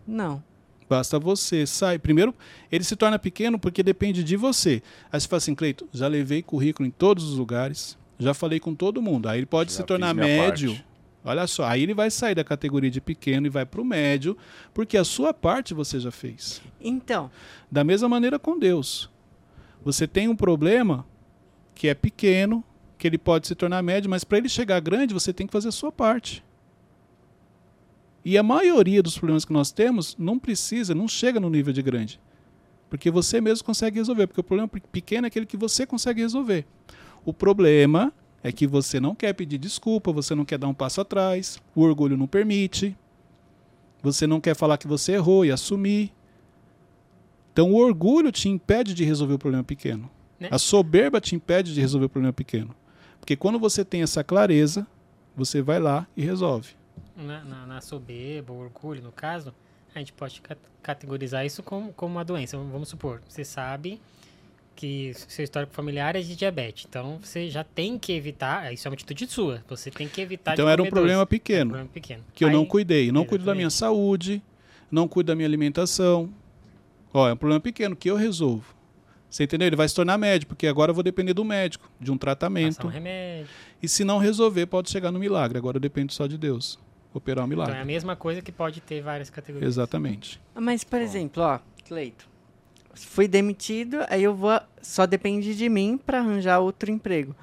não. 0.06 0.42
Basta 0.88 1.18
você, 1.18 1.66
sai. 1.66 1.98
Primeiro, 1.98 2.34
ele 2.70 2.84
se 2.84 2.94
torna 2.94 3.18
pequeno 3.18 3.58
porque 3.58 3.82
depende 3.82 4.22
de 4.22 4.36
você. 4.36 4.82
Aí 5.10 5.20
você 5.20 5.26
fala 5.26 5.38
assim, 5.38 5.54
Cleiton, 5.54 5.86
já 5.92 6.06
levei 6.06 6.42
currículo 6.42 6.86
em 6.86 6.90
todos 6.92 7.24
os 7.24 7.36
lugares, 7.36 7.98
já 8.18 8.32
falei 8.32 8.60
com 8.60 8.74
todo 8.74 9.02
mundo. 9.02 9.28
Aí 9.28 9.38
ele 9.40 9.46
pode 9.46 9.72
Já 9.72 9.78
se 9.78 9.82
tornar 9.84 10.14
médio. 10.14 10.70
parte. 10.70 10.84
Olha 11.24 11.44
só, 11.48 11.64
aí 11.64 11.82
ele 11.82 11.92
vai 11.92 12.08
sair 12.08 12.36
da 12.36 12.44
categoria 12.44 12.88
de 12.88 13.00
pequeno 13.00 13.48
e 13.48 13.50
vai 13.50 13.66
para 13.66 13.80
o 13.80 13.84
médio, 13.84 14.38
porque 14.72 14.96
a 14.96 15.02
sua 15.02 15.34
parte 15.34 15.74
você 15.74 15.98
já 15.98 16.12
fez. 16.12 16.62
Então, 16.80 17.30
Da 17.68 17.82
mesma 17.82 18.08
maneira 18.08 18.38
com 18.38 18.56
Deus. 18.56 19.10
Você 19.84 20.06
tem 20.06 20.28
um 20.28 20.36
problema 20.36 21.04
que 21.74 21.88
é 21.88 21.94
pequeno, 21.94 22.62
que 22.96 23.08
ele 23.08 23.18
pode 23.18 23.48
se 23.48 23.56
tornar 23.56 23.82
médio, 23.82 24.08
mas 24.08 24.22
para 24.22 24.38
ele 24.38 24.48
chegar 24.48 24.78
grande, 24.80 25.12
você 25.12 25.32
tem 25.32 25.48
que 25.48 25.52
fazer 25.52 25.68
a 25.68 25.72
sua 25.72 25.90
parte. 25.90 26.44
E 28.28 28.36
a 28.36 28.42
maioria 28.42 29.00
dos 29.04 29.16
problemas 29.16 29.44
que 29.44 29.52
nós 29.52 29.70
temos 29.70 30.16
não 30.18 30.36
precisa, 30.36 30.96
não 30.96 31.06
chega 31.06 31.38
no 31.38 31.48
nível 31.48 31.72
de 31.72 31.80
grande. 31.80 32.20
Porque 32.90 33.08
você 33.08 33.40
mesmo 33.40 33.64
consegue 33.64 33.98
resolver. 33.98 34.26
Porque 34.26 34.40
o 34.40 34.44
problema 34.44 34.66
pe- 34.66 34.80
pequeno 34.80 35.26
é 35.26 35.28
aquele 35.28 35.46
que 35.46 35.56
você 35.56 35.86
consegue 35.86 36.22
resolver. 36.22 36.66
O 37.24 37.32
problema 37.32 38.12
é 38.42 38.50
que 38.50 38.66
você 38.66 38.98
não 38.98 39.14
quer 39.14 39.32
pedir 39.32 39.58
desculpa, 39.58 40.10
você 40.10 40.34
não 40.34 40.44
quer 40.44 40.58
dar 40.58 40.66
um 40.66 40.74
passo 40.74 41.00
atrás, 41.00 41.62
o 41.72 41.82
orgulho 41.82 42.16
não 42.16 42.26
permite, 42.26 42.96
você 44.02 44.26
não 44.26 44.40
quer 44.40 44.56
falar 44.56 44.76
que 44.76 44.88
você 44.88 45.12
errou 45.12 45.44
e 45.44 45.52
assumir. 45.52 46.12
Então 47.52 47.70
o 47.72 47.76
orgulho 47.76 48.32
te 48.32 48.48
impede 48.48 48.92
de 48.92 49.04
resolver 49.04 49.34
o 49.34 49.38
problema 49.38 49.62
pequeno. 49.62 50.10
Né? 50.40 50.48
A 50.50 50.58
soberba 50.58 51.20
te 51.20 51.36
impede 51.36 51.72
de 51.72 51.80
resolver 51.80 52.06
o 52.06 52.10
problema 52.10 52.32
pequeno. 52.32 52.74
Porque 53.20 53.36
quando 53.36 53.58
você 53.58 53.84
tem 53.84 54.02
essa 54.02 54.24
clareza, 54.24 54.84
você 55.36 55.62
vai 55.62 55.78
lá 55.78 56.06
e 56.16 56.22
resolve. 56.24 56.70
Na, 57.16 57.42
na, 57.44 57.66
na 57.66 57.80
soberba, 57.80 58.52
o 58.52 58.58
orgulho, 58.60 59.02
no 59.02 59.10
caso, 59.12 59.54
a 59.94 59.98
gente 59.98 60.12
pode 60.12 60.40
ca- 60.42 60.56
categorizar 60.82 61.46
isso 61.46 61.62
como, 61.62 61.92
como 61.92 62.14
uma 62.14 62.24
doença. 62.24 62.56
Vamos 62.58 62.88
supor, 62.88 63.22
você 63.28 63.44
sabe 63.44 64.00
que 64.74 65.12
seu 65.14 65.42
histórico 65.42 65.72
familiar 65.72 66.14
é 66.14 66.20
de 66.20 66.36
diabetes. 66.36 66.84
Então, 66.86 67.18
você 67.22 67.48
já 67.48 67.64
tem 67.64 67.98
que 67.98 68.12
evitar, 68.12 68.72
isso 68.74 68.86
é 68.86 68.90
uma 68.90 68.94
atitude 68.94 69.26
sua, 69.28 69.64
você 69.66 69.90
tem 69.90 70.06
que 70.06 70.20
evitar 70.20 70.52
Então 70.52 70.66
de 70.66 70.70
era 70.72 70.82
um 70.82 70.86
problema 70.90 71.20
doce. 71.20 71.20
É 71.20 71.24
um 71.24 71.26
pequeno, 71.26 71.70
problema 71.70 71.90
pequeno. 71.92 72.24
que 72.34 72.44
eu 72.44 72.50
não 72.50 72.60
Aí- 72.60 72.66
cuidei. 72.66 73.10
Não 73.10 73.24
cuido 73.24 73.44
da 73.46 73.54
minha 73.54 73.68
Exatamente. 73.68 73.96
saúde, 73.96 74.42
não 74.90 75.08
cuido 75.08 75.28
da 75.28 75.34
minha 75.34 75.48
alimentação. 75.48 76.28
Ó, 77.14 77.26
é 77.26 77.32
um 77.32 77.36
problema 77.38 77.60
pequeno 77.60 77.96
que 77.96 78.10
eu 78.10 78.16
resolvo. 78.16 78.74
Você 79.30 79.44
entendeu? 79.44 79.66
Ele 79.66 79.76
vai 79.76 79.88
se 79.88 79.94
tornar 79.94 80.18
médico, 80.18 80.50
porque 80.50 80.66
agora 80.66 80.90
eu 80.90 80.94
vou 80.94 81.02
depender 81.02 81.32
do 81.32 81.44
médico, 81.44 81.90
de 81.98 82.12
um 82.12 82.18
Passar 82.18 82.36
tratamento. 82.36 82.86
um 82.86 82.90
remédio. 82.90 83.48
E 83.82 83.88
se 83.88 84.04
não 84.04 84.18
resolver, 84.18 84.66
pode 84.66 84.90
chegar 84.90 85.10
no 85.10 85.18
milagre. 85.18 85.56
Agora 85.56 85.78
eu 85.78 85.80
dependo 85.80 86.12
só 86.12 86.26
de 86.26 86.36
Deus. 86.36 86.78
Operar 87.16 87.44
um 87.44 87.48
Então 87.48 87.62
é 87.62 87.66
milagre. 87.66 87.82
a 87.82 87.84
mesma 87.84 88.14
coisa 88.14 88.42
que 88.42 88.52
pode 88.52 88.80
ter 88.80 89.00
várias 89.00 89.30
categorias. 89.30 89.68
Exatamente. 89.72 90.40
mas 90.54 90.84
por 90.84 91.00
exemplo, 91.00 91.42
ó, 91.42 91.58
Cleito, 91.86 92.28
fui 92.94 93.26
demitido, 93.26 93.98
aí 94.08 94.22
eu 94.22 94.34
vou. 94.34 94.60
Só 94.82 95.06
depende 95.06 95.54
de 95.56 95.68
mim 95.68 95.98
para 96.04 96.18
arranjar 96.18 96.58
outro 96.60 96.90
emprego. 96.90 97.34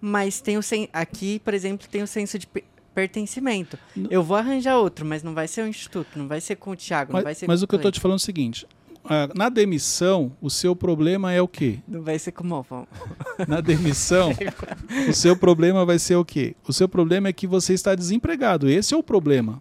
Mas 0.00 0.40
tem 0.40 0.56
o 0.56 0.62
sen, 0.62 0.88
aqui, 0.92 1.38
por 1.40 1.52
exemplo, 1.52 1.86
tem 1.88 2.02
o 2.02 2.06
senso 2.06 2.38
de 2.38 2.46
pe- 2.46 2.64
pertencimento. 2.94 3.78
N- 3.94 4.08
Eu 4.10 4.22
vou 4.22 4.36
arranjar 4.36 4.76
outro, 4.78 5.04
mas 5.04 5.22
não 5.22 5.34
vai 5.34 5.46
ser 5.46 5.62
o 5.62 5.66
instituto, 5.68 6.18
não 6.18 6.26
vai 6.26 6.40
ser 6.40 6.56
com 6.56 6.70
o 6.70 6.76
Thiago, 6.76 7.12
não 7.12 7.20
vai 7.22 7.32
Mas, 7.32 7.38
ser 7.38 7.46
mas 7.46 7.60
com 7.60 7.64
o 7.64 7.68
que 7.68 7.74
eu 7.74 7.78
Cleiton, 7.80 7.90
te 7.96 8.00
falando 8.00 8.16
é 8.16 8.22
o 8.22 8.24
seguinte: 8.24 8.66
ah, 8.68 8.74
na 9.34 9.48
demissão, 9.48 10.32
o 10.40 10.50
seu 10.50 10.76
problema 10.76 11.32
é 11.32 11.40
o 11.40 11.48
quê? 11.48 11.78
Não 11.88 12.02
vai 12.02 12.18
ser 12.18 12.32
com 12.32 12.44
o 12.44 12.46
Malvão. 12.46 12.86
Na 13.48 13.60
demissão, 13.60 14.30
o 15.08 15.12
seu 15.12 15.36
problema 15.36 15.84
vai 15.84 15.98
ser 15.98 16.16
o 16.16 16.24
quê? 16.24 16.54
O 16.66 16.72
seu 16.72 16.88
problema 16.88 17.28
é 17.28 17.32
que 17.32 17.46
você 17.46 17.72
está 17.72 17.94
desempregado. 17.94 18.68
Esse 18.68 18.94
é 18.94 18.96
o 18.96 19.02
problema. 19.02 19.60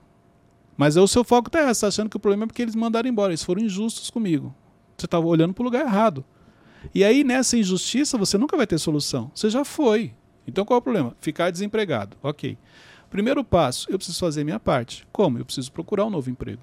Mas 0.77 0.95
aí 0.95 1.03
o 1.03 1.07
seu 1.07 1.23
foco 1.23 1.49
está 1.49 1.73
tá 1.73 1.87
achando 1.87 2.09
que 2.09 2.17
o 2.17 2.19
problema 2.19 2.43
é 2.43 2.47
porque 2.47 2.61
eles 2.61 2.75
mandaram 2.75 3.09
embora. 3.09 3.31
Eles 3.31 3.43
foram 3.43 3.61
injustos 3.61 4.09
comigo. 4.09 4.53
Você 4.97 5.05
estava 5.05 5.25
olhando 5.25 5.53
para 5.53 5.61
o 5.61 5.65
lugar 5.65 5.85
errado. 5.85 6.23
E 6.93 7.03
aí, 7.03 7.23
nessa 7.23 7.57
injustiça, 7.57 8.17
você 8.17 8.37
nunca 8.37 8.55
vai 8.55 8.65
ter 8.65 8.77
solução. 8.77 9.31
Você 9.35 9.49
já 9.49 9.65
foi. 9.65 10.13
Então, 10.47 10.63
qual 10.65 10.77
é 10.77 10.79
o 10.79 10.81
problema? 10.81 11.15
Ficar 11.19 11.51
desempregado. 11.51 12.15
Ok. 12.23 12.57
Primeiro 13.09 13.43
passo, 13.43 13.91
eu 13.91 13.97
preciso 13.97 14.19
fazer 14.19 14.43
minha 14.43 14.59
parte. 14.59 15.05
Como? 15.11 15.37
Eu 15.37 15.45
preciso 15.45 15.71
procurar 15.71 16.05
um 16.05 16.09
novo 16.09 16.29
emprego. 16.29 16.61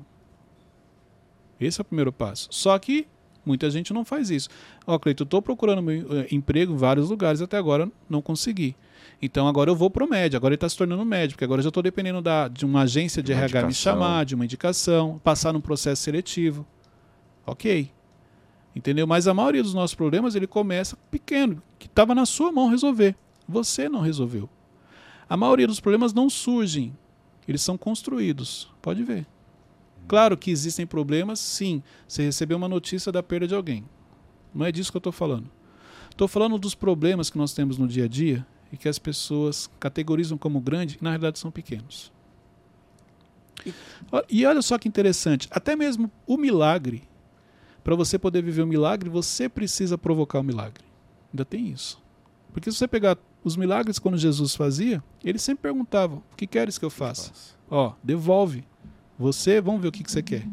Esse 1.60 1.80
é 1.80 1.82
o 1.82 1.84
primeiro 1.84 2.12
passo. 2.12 2.48
Só 2.50 2.78
que 2.78 3.06
muita 3.44 3.70
gente 3.70 3.92
não 3.92 4.04
faz 4.04 4.30
isso. 4.30 4.48
Ó, 4.86 4.98
Cleito, 4.98 5.22
eu 5.22 5.24
estou 5.24 5.40
procurando 5.40 5.82
meu 5.82 6.20
eh, 6.20 6.26
emprego 6.30 6.72
em 6.74 6.76
vários 6.76 7.08
lugares, 7.10 7.40
até 7.40 7.56
agora 7.56 7.90
não 8.08 8.20
consegui. 8.20 8.76
Então 9.22 9.48
agora 9.48 9.70
eu 9.70 9.76
vou 9.76 9.88
pro 9.88 10.08
médio, 10.08 10.36
agora 10.36 10.52
ele 10.52 10.56
está 10.56 10.68
se 10.68 10.76
tornando 10.76 11.04
médio, 11.04 11.34
porque 11.34 11.44
agora 11.44 11.60
eu 11.60 11.62
já 11.64 11.68
estou 11.68 11.82
dependendo 11.82 12.20
da, 12.20 12.48
de 12.48 12.64
uma 12.66 12.82
agência 12.82 13.22
de 13.22 13.28
De 13.28 13.32
uma 13.32 13.38
RH 13.44 13.60
me 13.60 13.66
indicação. 13.68 13.92
chamar, 13.94 14.24
de 14.24 14.34
uma 14.34 14.44
indicação, 14.44 15.18
passar 15.24 15.52
num 15.52 15.60
processo 15.60 16.02
seletivo. 16.02 16.66
Ok. 17.46 17.90
Entendeu? 18.74 19.06
Mas 19.06 19.26
a 19.26 19.32
maioria 19.32 19.62
dos 19.62 19.72
nossos 19.72 19.94
problemas 19.94 20.34
ele 20.34 20.46
começa 20.46 20.98
pequeno, 21.10 21.62
que 21.78 21.86
estava 21.86 22.14
na 22.14 22.26
sua 22.26 22.52
mão 22.52 22.68
resolver. 22.68 23.16
Você 23.48 23.88
não 23.88 24.00
resolveu. 24.00 24.50
A 25.28 25.36
maioria 25.36 25.66
dos 25.66 25.80
problemas 25.80 26.12
não 26.12 26.28
surgem, 26.28 26.94
eles 27.48 27.62
são 27.62 27.78
construídos. 27.78 28.70
Pode 28.82 29.02
ver. 29.02 29.26
Claro 30.08 30.36
que 30.36 30.50
existem 30.50 30.86
problemas, 30.86 31.40
sim. 31.40 31.82
Você 32.06 32.22
recebeu 32.22 32.56
uma 32.56 32.68
notícia 32.68 33.10
da 33.10 33.22
perda 33.22 33.48
de 33.48 33.54
alguém. 33.54 33.84
Não 34.54 34.64
é 34.64 34.72
disso 34.72 34.90
que 34.90 34.96
eu 34.96 35.00
estou 35.00 35.12
falando. 35.12 35.50
Estou 36.10 36.28
falando 36.28 36.58
dos 36.58 36.74
problemas 36.74 37.28
que 37.28 37.36
nós 37.36 37.52
temos 37.52 37.76
no 37.76 37.86
dia 37.86 38.04
a 38.04 38.08
dia 38.08 38.46
e 38.72 38.76
que 38.76 38.88
as 38.88 38.98
pessoas 38.98 39.70
categorizam 39.78 40.38
como 40.38 40.60
grande 40.60 40.96
e 41.00 41.04
na 41.04 41.10
realidade 41.10 41.38
são 41.38 41.50
pequenos. 41.50 42.12
E 44.28 44.46
olha 44.46 44.62
só 44.62 44.78
que 44.78 44.88
interessante, 44.88 45.48
até 45.50 45.74
mesmo 45.74 46.10
o 46.26 46.36
milagre, 46.36 47.02
para 47.82 47.94
você 47.94 48.18
poder 48.18 48.42
viver 48.42 48.62
o 48.62 48.66
milagre, 48.66 49.10
você 49.10 49.48
precisa 49.48 49.98
provocar 49.98 50.40
o 50.40 50.44
milagre. 50.44 50.84
Ainda 51.32 51.44
tem 51.44 51.68
isso. 51.68 52.02
Porque 52.52 52.70
se 52.70 52.78
você 52.78 52.88
pegar 52.88 53.18
os 53.44 53.56
milagres 53.56 53.98
quando 53.98 54.16
Jesus 54.16 54.54
fazia, 54.54 55.02
ele 55.22 55.38
sempre 55.38 55.62
perguntava: 55.62 56.16
"O 56.16 56.36
que 56.36 56.46
queres 56.46 56.78
que 56.78 56.84
eu 56.84 56.90
faça?" 56.90 57.32
Ó, 57.68 57.92
devolve. 58.02 58.64
Você, 59.18 59.60
vamos 59.60 59.80
ver 59.80 59.88
o 59.88 59.92
que, 59.92 60.02
que 60.04 60.10
você 60.10 60.22
quer. 60.22 60.46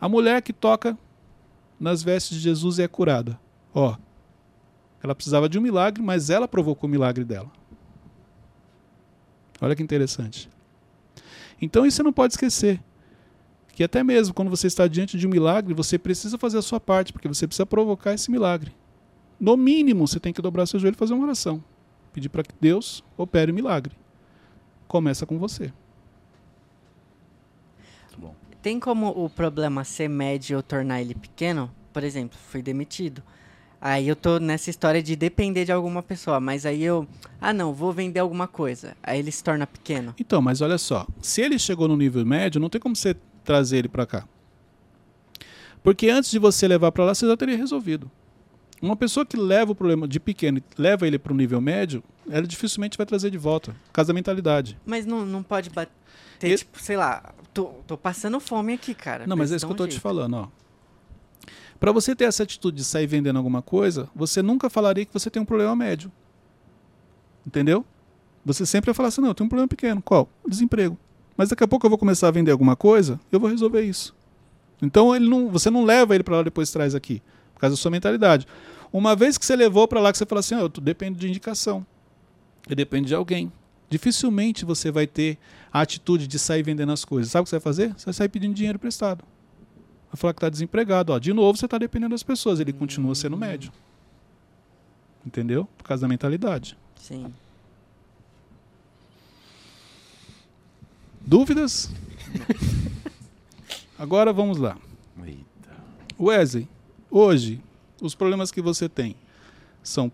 A 0.00 0.08
mulher 0.08 0.42
que 0.42 0.52
toca 0.52 0.96
nas 1.78 2.02
vestes 2.02 2.36
de 2.36 2.42
Jesus 2.42 2.78
e 2.78 2.82
é 2.82 2.88
curada. 2.88 3.38
Ó, 3.74 3.96
ela 5.02 5.14
precisava 5.14 5.48
de 5.48 5.58
um 5.58 5.62
milagre, 5.62 6.02
mas 6.02 6.30
ela 6.30 6.48
provocou 6.48 6.88
o 6.88 6.90
milagre 6.90 7.24
dela. 7.24 7.50
Olha 9.60 9.74
que 9.74 9.82
interessante. 9.82 10.48
Então 11.60 11.86
isso 11.86 11.96
você 11.96 12.02
não 12.02 12.12
pode 12.12 12.34
esquecer. 12.34 12.80
Que 13.68 13.84
até 13.84 14.02
mesmo 14.02 14.34
quando 14.34 14.50
você 14.50 14.66
está 14.66 14.86
diante 14.86 15.18
de 15.18 15.26
um 15.26 15.30
milagre, 15.30 15.74
você 15.74 15.98
precisa 15.98 16.38
fazer 16.38 16.58
a 16.58 16.62
sua 16.62 16.80
parte, 16.80 17.12
porque 17.12 17.28
você 17.28 17.46
precisa 17.46 17.66
provocar 17.66 18.14
esse 18.14 18.30
milagre. 18.30 18.74
No 19.38 19.56
mínimo, 19.56 20.06
você 20.06 20.18
tem 20.18 20.32
que 20.32 20.40
dobrar 20.40 20.66
seu 20.66 20.80
joelho 20.80 20.94
e 20.94 20.98
fazer 20.98 21.12
uma 21.12 21.24
oração. 21.24 21.62
Pedir 22.12 22.30
para 22.30 22.42
que 22.42 22.54
Deus 22.58 23.04
opere 23.18 23.52
o 23.52 23.54
milagre. 23.54 23.94
Começa 24.88 25.26
com 25.26 25.38
você. 25.38 25.72
Tem 28.66 28.80
como 28.80 29.10
o 29.10 29.30
problema 29.30 29.84
ser 29.84 30.08
médio 30.08 30.56
ou 30.56 30.62
tornar 30.62 31.00
ele 31.00 31.14
pequeno? 31.14 31.70
Por 31.92 32.02
exemplo, 32.02 32.36
fui 32.48 32.60
demitido. 32.60 33.22
Aí 33.80 34.08
eu 34.08 34.16
tô 34.16 34.40
nessa 34.40 34.70
história 34.70 35.00
de 35.00 35.14
depender 35.14 35.64
de 35.64 35.70
alguma 35.70 36.02
pessoa, 36.02 36.40
mas 36.40 36.66
aí 36.66 36.82
eu, 36.82 37.06
ah 37.40 37.52
não, 37.52 37.72
vou 37.72 37.92
vender 37.92 38.18
alguma 38.18 38.48
coisa. 38.48 38.96
Aí 39.04 39.20
ele 39.20 39.30
se 39.30 39.44
torna 39.44 39.68
pequeno. 39.68 40.16
Então, 40.18 40.42
mas 40.42 40.62
olha 40.62 40.78
só, 40.78 41.06
se 41.22 41.42
ele 41.42 41.60
chegou 41.60 41.86
no 41.86 41.96
nível 41.96 42.26
médio, 42.26 42.60
não 42.60 42.68
tem 42.68 42.80
como 42.80 42.96
você 42.96 43.14
trazer 43.44 43.76
ele 43.76 43.88
para 43.88 44.04
cá. 44.04 44.28
Porque 45.80 46.08
antes 46.08 46.32
de 46.32 46.38
você 46.40 46.66
levar 46.66 46.90
para 46.90 47.04
lá, 47.04 47.14
você 47.14 47.24
já 47.24 47.36
teria 47.36 47.56
resolvido. 47.56 48.10
Uma 48.82 48.96
pessoa 48.96 49.24
que 49.24 49.36
leva 49.36 49.70
o 49.70 49.76
problema 49.76 50.08
de 50.08 50.18
pequeno 50.18 50.58
e 50.58 50.62
leva 50.76 51.06
ele 51.06 51.20
para 51.20 51.32
o 51.32 51.36
nível 51.36 51.60
médio, 51.60 52.02
ela 52.28 52.44
dificilmente 52.44 52.98
vai 52.98 53.06
trazer 53.06 53.30
de 53.30 53.38
volta. 53.38 53.76
Por 53.86 53.92
causa 53.92 54.08
da 54.08 54.14
mentalidade. 54.14 54.76
Mas 54.84 55.06
não, 55.06 55.24
não 55.24 55.44
pode 55.44 55.70
bater, 55.70 55.92
Eu- 56.42 56.56
tipo, 56.56 56.80
sei 56.80 56.96
lá, 56.96 57.34
tô, 57.54 57.64
tô 57.86 57.96
passando 57.96 58.38
fome 58.40 58.74
aqui, 58.74 58.94
cara. 58.94 59.26
Não, 59.26 59.36
mas 59.36 59.52
é 59.52 59.56
isso 59.56 59.66
que 59.66 59.72
eu 59.72 59.76
tô 59.76 59.84
um 59.84 59.86
te 59.86 59.92
jeito. 59.92 60.02
falando, 60.02 60.34
ó. 60.34 60.48
Para 61.78 61.92
você 61.92 62.16
ter 62.16 62.24
essa 62.24 62.42
atitude 62.42 62.78
de 62.78 62.84
sair 62.84 63.06
vendendo 63.06 63.36
alguma 63.36 63.60
coisa, 63.62 64.08
você 64.14 64.40
nunca 64.42 64.70
falaria 64.70 65.04
que 65.04 65.12
você 65.12 65.28
tem 65.28 65.42
um 65.42 65.44
problema 65.44 65.76
médio. 65.76 66.10
Entendeu? 67.46 67.84
Você 68.44 68.64
sempre 68.64 68.86
vai 68.86 68.94
falar 68.94 69.08
assim: 69.08 69.20
não, 69.20 69.28
eu 69.28 69.34
tenho 69.34 69.46
um 69.46 69.48
problema 69.48 69.68
pequeno. 69.68 70.00
Qual? 70.02 70.28
Desemprego. 70.46 70.96
Mas 71.36 71.50
daqui 71.50 71.62
a 71.62 71.68
pouco 71.68 71.84
eu 71.84 71.90
vou 71.90 71.98
começar 71.98 72.28
a 72.28 72.30
vender 72.30 72.50
alguma 72.50 72.74
coisa, 72.74 73.20
eu 73.30 73.38
vou 73.38 73.50
resolver 73.50 73.82
isso. 73.82 74.14
Então 74.80 75.14
ele 75.14 75.28
não, 75.28 75.48
você 75.50 75.70
não 75.70 75.84
leva 75.84 76.14
ele 76.14 76.24
para 76.24 76.36
lá 76.36 76.42
depois 76.42 76.70
traz 76.70 76.94
aqui, 76.94 77.22
por 77.54 77.60
causa 77.60 77.76
da 77.76 77.80
sua 77.80 77.90
mentalidade. 77.90 78.46
Uma 78.92 79.14
vez 79.14 79.36
que 79.36 79.44
você 79.44 79.54
levou 79.54 79.86
para 79.86 80.00
lá, 80.00 80.10
que 80.12 80.16
você 80.18 80.24
fala 80.24 80.40
assim: 80.40 80.54
oh, 80.54 80.60
eu 80.60 80.68
dependo 80.68 81.18
de 81.18 81.28
indicação, 81.28 81.86
eu 82.68 82.74
dependo 82.74 83.06
de 83.06 83.14
alguém. 83.14 83.52
Dificilmente 83.88 84.64
você 84.64 84.90
vai 84.90 85.06
ter 85.06 85.38
a 85.72 85.80
atitude 85.80 86.26
de 86.26 86.38
sair 86.38 86.62
vendendo 86.62 86.92
as 86.92 87.04
coisas. 87.04 87.30
Sabe 87.30 87.42
o 87.42 87.44
que 87.44 87.50
você 87.50 87.56
vai 87.56 87.62
fazer? 87.62 87.94
Você 87.94 88.06
vai 88.06 88.14
sair 88.14 88.28
pedindo 88.28 88.54
dinheiro 88.54 88.76
emprestado. 88.76 89.24
Vai 90.10 90.16
falar 90.16 90.32
que 90.32 90.38
está 90.38 90.48
desempregado. 90.48 91.12
Ó, 91.12 91.18
de 91.18 91.32
novo, 91.32 91.56
você 91.56 91.66
está 91.66 91.78
dependendo 91.78 92.10
das 92.12 92.22
pessoas. 92.22 92.58
Ele 92.58 92.72
continua 92.72 93.14
sendo 93.14 93.36
médio. 93.36 93.72
Entendeu? 95.24 95.68
Por 95.76 95.84
causa 95.84 96.02
da 96.02 96.08
mentalidade. 96.08 96.76
Sim. 96.96 97.32
Dúvidas? 101.20 101.90
Agora 103.98 104.32
vamos 104.32 104.58
lá. 104.58 104.78
Eita. 105.24 105.76
Wesley, 106.18 106.68
hoje, 107.10 107.60
os 108.00 108.14
problemas 108.14 108.50
que 108.50 108.60
você 108.60 108.88
tem 108.88 109.16
são 109.82 110.10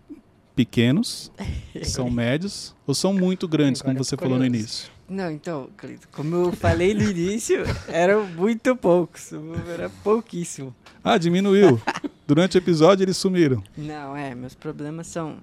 pequenos, 0.55 1.31
são 1.83 2.09
médios 2.09 2.75
ou 2.85 2.93
são 2.93 3.13
muito 3.13 3.47
grandes, 3.47 3.81
como 3.81 3.91
Agora 3.91 4.03
você 4.03 4.11
ficou 4.15 4.27
falou 4.29 4.39
no 4.39 4.45
início? 4.45 4.91
Não, 5.09 5.29
então, 5.29 5.69
Cleiton, 5.77 6.07
como 6.11 6.35
eu 6.35 6.51
falei 6.53 6.93
no 6.93 7.03
início, 7.03 7.63
eram 7.87 8.25
muito 8.27 8.75
poucos. 8.75 9.31
Era 9.71 9.89
pouquíssimo. 9.89 10.73
Ah, 11.03 11.17
diminuiu. 11.17 11.79
Durante 12.25 12.57
o 12.57 12.59
episódio 12.59 13.03
eles 13.03 13.17
sumiram. 13.17 13.61
Não, 13.77 14.15
é, 14.15 14.33
meus 14.33 14.55
problemas 14.55 15.07
são. 15.07 15.37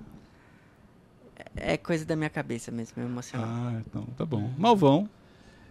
É 1.57 1.77
coisa 1.77 2.05
da 2.05 2.17
minha 2.17 2.31
cabeça 2.31 2.71
mesmo, 2.71 2.95
meu 2.97 3.07
emocional. 3.07 3.47
Ah, 3.49 3.83
então 3.87 4.05
tá 4.17 4.25
bom. 4.25 4.51
Malvão, 4.57 5.09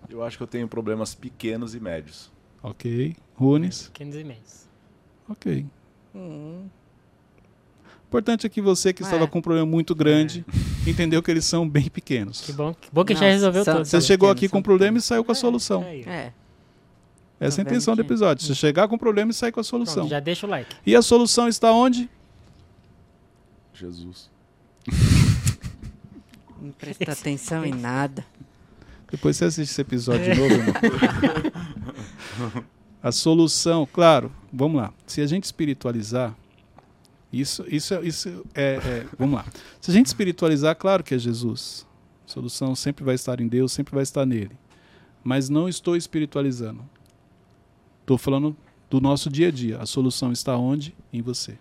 Eu 0.09 0.23
acho 0.23 0.37
que 0.37 0.43
eu 0.43 0.47
tenho 0.47 0.67
problemas 0.67 1.15
pequenos 1.15 1.73
e 1.73 1.79
médios. 1.79 2.31
ok. 2.61 3.15
Runes, 3.35 3.83
Pequenos 3.87 4.15
e 4.15 4.23
médios. 4.23 4.67
ok. 5.29 5.65
Hum, 6.13 6.65
Importante 8.09 8.47
é 8.47 8.49
que 8.49 8.59
você 8.59 8.91
que 8.91 9.03
É. 9.03 9.05
estava 9.05 9.27
com 9.27 9.37
um 9.37 9.41
problema 9.41 9.67
muito 9.67 9.93
grande 9.93 10.43
entendeu 10.85 11.21
que 11.21 11.29
eles 11.29 11.45
são 11.45 11.69
bem 11.69 11.87
pequenos. 11.89 12.41
Que 12.41 12.51
bom 12.51 12.73
que, 12.73 12.89
bom 12.91 13.05
que 13.05 13.13
Não, 13.13 13.19
já 13.21 13.27
resolveu 13.27 13.63
são- 13.63 13.75
tudo. 13.75 13.85
Você 13.85 14.01
chegou 14.01 14.31
aqui 14.31 14.49
com 14.49 14.57
um 14.57 14.61
problema 14.63 14.87
e 14.89 14.91
pequenos. 14.93 15.05
saiu 15.05 15.23
com 15.23 15.31
a 15.31 15.35
solução. 15.35 15.83
Aí, 15.83 16.03
ó. 16.07 16.09
é. 16.09 16.33
Essa 17.39 17.61
é 17.61 17.63
a 17.63 17.65
Tá 17.65 17.71
intenção 17.71 17.95
do 17.95 18.01
episódio. 18.01 18.43
Você 18.45 18.55
chegar 18.55 18.87
com 18.87 18.95
um 18.95 18.97
problema 18.97 19.29
e 19.29 19.33
sair 19.33 19.51
com 19.51 19.59
a 19.59 19.63
Pronto, 19.63 19.69
solução. 19.85 20.07
já 20.09 20.19
deixa 20.19 20.47
o 20.47 20.49
like. 20.49 20.75
E 20.85 20.95
a 20.95 21.01
solução 21.03 21.47
está 21.47 21.71
onde? 21.71 22.09
Jesus. 23.75 24.29
Não 26.61 26.71
presta 26.71 27.11
atenção 27.11 27.63
em 27.63 27.73
nada. 27.73 28.25
Depois 29.11 29.37
você 29.37 29.45
assiste 29.45 29.69
esse 29.71 29.81
episódio 29.81 30.33
de 30.33 30.39
novo, 30.39 30.53
irmão. 30.53 30.73
A 33.01 33.13
solução, 33.13 33.87
claro, 33.91 34.29
vamos 34.51 34.81
lá. 34.81 34.93
Se 35.07 35.21
a 35.21 35.25
gente 35.25 35.45
espiritualizar, 35.45 36.35
isso, 37.31 37.63
isso, 37.67 37.93
isso 38.03 38.45
é, 38.53 38.75
é- 38.75 39.07
Vamos 39.17 39.35
lá. 39.35 39.45
Se 39.79 39.91
a 39.91 39.93
gente 39.93 40.07
espiritualizar, 40.07 40.75
claro 40.75 41.03
que 41.03 41.13
é 41.13 41.17
Jesus. 41.19 41.87
A 42.25 42.31
solução 42.31 42.75
sempre 42.75 43.03
vai 43.03 43.15
estar 43.15 43.39
em 43.39 43.47
Deus, 43.47 43.71
sempre 43.71 43.93
vai 43.93 44.03
estar 44.03 44.25
nele. 44.25 44.57
Mas 45.23 45.49
não 45.49 45.67
estou 45.67 45.95
espiritualizando. 45.95 46.87
Estou 48.01 48.17
falando 48.17 48.55
do 48.89 48.99
nosso 48.99 49.29
dia 49.29 49.49
a 49.49 49.51
dia. 49.51 49.77
A 49.79 49.85
solução 49.85 50.31
está 50.31 50.57
onde? 50.57 50.95
Em 51.11 51.21
você. 51.21 51.57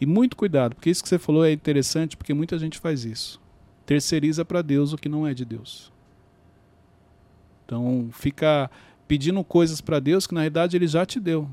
E 0.00 0.06
muito 0.06 0.36
cuidado, 0.36 0.74
porque 0.74 0.90
isso 0.90 1.02
que 1.02 1.08
você 1.08 1.18
falou 1.18 1.44
é 1.44 1.52
interessante, 1.52 2.16
porque 2.16 2.34
muita 2.34 2.58
gente 2.58 2.78
faz 2.78 3.04
isso 3.04 3.40
terceiriza 3.86 4.44
para 4.44 4.60
Deus 4.60 4.92
o 4.92 4.98
que 4.98 5.08
não 5.08 5.26
é 5.26 5.32
de 5.32 5.44
Deus. 5.44 5.92
Então, 7.64 8.08
fica 8.12 8.68
pedindo 9.06 9.42
coisas 9.44 9.80
para 9.80 10.00
Deus 10.00 10.26
que 10.26 10.34
na 10.34 10.40
realidade 10.40 10.76
ele 10.76 10.88
já 10.88 11.06
te 11.06 11.20
deu. 11.20 11.48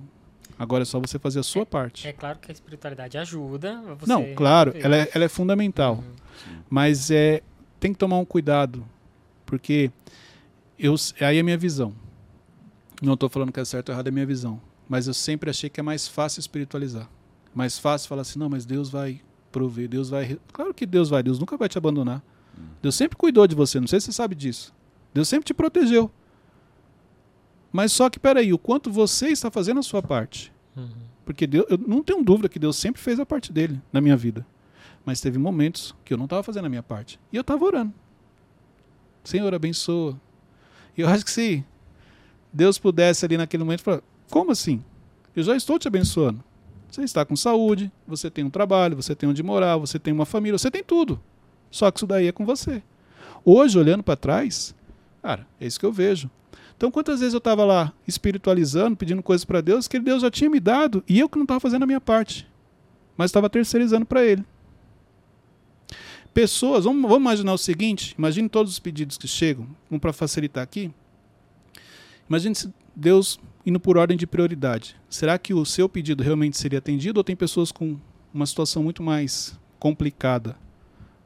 Agora 0.58 0.84
é 0.84 0.86
só 0.86 1.00
você 1.00 1.18
fazer 1.18 1.40
a 1.40 1.44
sua 1.44 1.66
parte. 1.66 2.08
É 2.08 2.14
claro 2.14 2.40
que 2.40 2.52
a 2.52 2.54
espiritualidade 2.54 3.18
ajuda. 3.18 3.82
Você 4.00 4.12
não, 4.12 4.34
claro, 4.36 4.72
ela 4.76 4.96
é, 4.96 5.10
ela 5.14 5.26
é 5.26 5.30
fundamental. 5.30 5.96
Uhum. 5.96 6.62
Mas 6.70 7.10
é, 7.12 7.42
tem 7.80 7.92
que 7.92 8.00
tomar 8.00 8.18
um 8.18 8.26
cuidado, 8.26 8.86
porque 9.46 9.92
eu, 10.78 10.96
aí 11.22 11.38
é 11.38 11.40
a 11.40 11.44
minha 11.44 11.58
visão. 11.58 11.94
Não 13.02 13.14
estou 13.14 13.30
falando 13.30 13.52
que 13.52 13.60
é 13.60 13.66
certo 13.66 13.90
ou 13.90 13.96
errado, 13.96 14.08
é 14.08 14.10
a 14.10 14.14
minha 14.14 14.26
visão. 14.26 14.62
Mas 14.88 15.08
eu 15.08 15.14
sempre 15.14 15.50
achei 15.50 15.70
que 15.70 15.80
é 15.80 15.84
mais 15.84 16.08
fácil 16.08 16.40
espiritualizar. 16.40 17.10
Mais 17.54 17.78
fácil 17.78 18.08
falar 18.08 18.22
assim, 18.22 18.40
não, 18.40 18.50
mas 18.50 18.66
Deus 18.66 18.90
vai 18.90 19.22
prover, 19.52 19.88
Deus 19.88 20.10
vai. 20.10 20.24
re-". 20.24 20.40
Claro 20.52 20.74
que 20.74 20.86
Deus 20.86 21.10
vai, 21.10 21.22
Deus 21.24 21.40
nunca 21.40 21.58
vai 21.58 21.68
te 21.70 21.78
abandonar. 21.78 22.24
Deus 22.82 22.96
sempre 22.96 23.18
cuidou 23.18 23.48
de 23.48 23.56
você, 23.56 23.80
não 23.80 23.88
sei 23.88 24.00
se 24.00 24.08
você 24.08 24.12
sabe 24.12 24.36
disso. 24.36 24.74
Deus 25.14 25.28
sempre 25.28 25.46
te 25.46 25.54
protegeu. 25.54 26.12
Mas 27.74 27.92
só 27.92 28.08
que, 28.08 28.20
peraí, 28.20 28.54
o 28.54 28.58
quanto 28.60 28.92
você 28.92 29.30
está 29.30 29.50
fazendo 29.50 29.80
a 29.80 29.84
sua 29.84 30.04
parte? 30.04 30.54
Uhum. 30.78 30.88
Porque 31.26 31.48
Deus, 31.48 31.66
eu 31.68 31.78
não 31.80 32.04
tenho 32.04 32.24
dúvida 32.24 32.48
que 32.48 32.60
Deus 32.60 32.78
sempre 32.78 33.02
fez 33.02 33.20
a 33.20 33.26
parte 33.26 33.52
dele 33.52 33.82
na 33.92 34.00
minha 34.00 34.16
vida. 34.16 34.46
Mas 35.04 35.20
teve 35.20 35.40
momentos 35.40 35.96
que 36.06 36.14
eu 36.14 36.18
não 36.18 36.26
estava 36.26 36.44
fazendo 36.44 36.66
a 36.66 36.70
minha 36.70 36.84
parte. 36.84 37.20
E 37.32 37.36
eu 37.36 37.42
estava 37.42 37.66
orando. 37.66 37.92
Senhor, 39.24 39.52
abençoa. 39.56 40.20
E 40.96 41.02
eu 41.02 41.10
acho 41.10 41.26
que 41.26 41.32
se 41.32 41.66
Deus 42.54 42.78
pudesse 42.78 43.26
ali 43.26 43.38
naquele 43.38 43.64
momento 43.64 43.82
falar: 43.82 44.04
Como 44.30 44.52
assim? 44.52 44.84
Eu 45.36 45.42
já 45.42 45.56
estou 45.56 45.80
te 45.80 45.88
abençoando. 45.88 46.44
Você 46.92 47.02
está 47.02 47.26
com 47.26 47.36
saúde, 47.36 47.92
você 48.08 48.30
tem 48.30 48.44
um 48.44 48.52
trabalho, 48.52 48.96
você 48.96 49.16
tem 49.16 49.28
onde 49.28 49.42
morar, 49.42 49.78
você 49.78 49.98
tem 49.98 50.14
uma 50.14 50.28
família, 50.28 50.60
você 50.60 50.70
tem 50.70 50.84
tudo. 50.84 51.20
Só 51.72 51.90
que 51.90 51.98
isso 51.98 52.06
daí 52.06 52.28
é 52.28 52.32
com 52.32 52.46
você. 52.46 52.84
Hoje, 53.44 53.80
olhando 53.80 54.04
para 54.04 54.16
trás, 54.16 54.76
cara, 55.24 55.48
é 55.60 55.66
isso 55.66 55.80
que 55.80 55.86
eu 55.88 55.92
vejo. 55.92 56.30
Então, 56.76 56.92
quantas 56.92 57.20
vezes 57.20 57.34
eu 57.34 57.38
estava 57.38 57.64
lá 57.64 57.94
espiritualizando, 58.08 58.98
pedindo 58.98 59.24
coisas 59.24 59.46
para 59.46 59.62
Deus 59.62 59.88
que 59.88 60.00
Deus 60.00 60.22
já 60.22 60.30
tinha 60.30 60.50
me 60.50 60.60
dado 60.60 61.04
e 61.08 61.20
eu 61.20 61.30
que 61.30 61.38
não 61.38 61.44
estava 61.44 61.60
fazendo 61.60 61.84
a 61.84 61.88
minha 61.88 62.02
parte, 62.02 62.48
mas 63.16 63.30
estava 63.30 63.50
terceirizando 63.50 64.06
para 64.06 64.24
Ele. 64.24 64.44
Pessoas, 66.34 66.86
vamos, 66.86 67.04
vamos 67.04 67.20
imaginar 67.20 67.54
o 67.54 67.58
seguinte: 67.58 68.16
imagine 68.18 68.50
todos 68.50 68.72
os 68.72 68.80
pedidos 68.80 69.18
que 69.18 69.28
chegam, 69.28 69.68
vamos 69.90 70.02
para 70.02 70.12
facilitar 70.12 70.64
aqui. 70.64 70.92
Imagine 72.28 72.56
se 72.56 72.74
Deus 72.96 73.40
indo 73.66 73.80
por 73.80 73.98
ordem 73.98 74.18
de 74.18 74.26
prioridade. 74.26 74.96
Será 75.10 75.38
que 75.38 75.54
o 75.54 75.66
seu 75.66 75.88
pedido 75.88 76.24
realmente 76.24 76.58
seria 76.58 76.80
atendido 76.80 77.20
ou 77.20 77.24
tem 77.24 77.36
pessoas 77.36 77.72
com 77.72 77.98
uma 78.34 78.46
situação 78.46 78.84
muito 78.84 79.04
mais 79.04 79.58
complicada, 79.80 80.58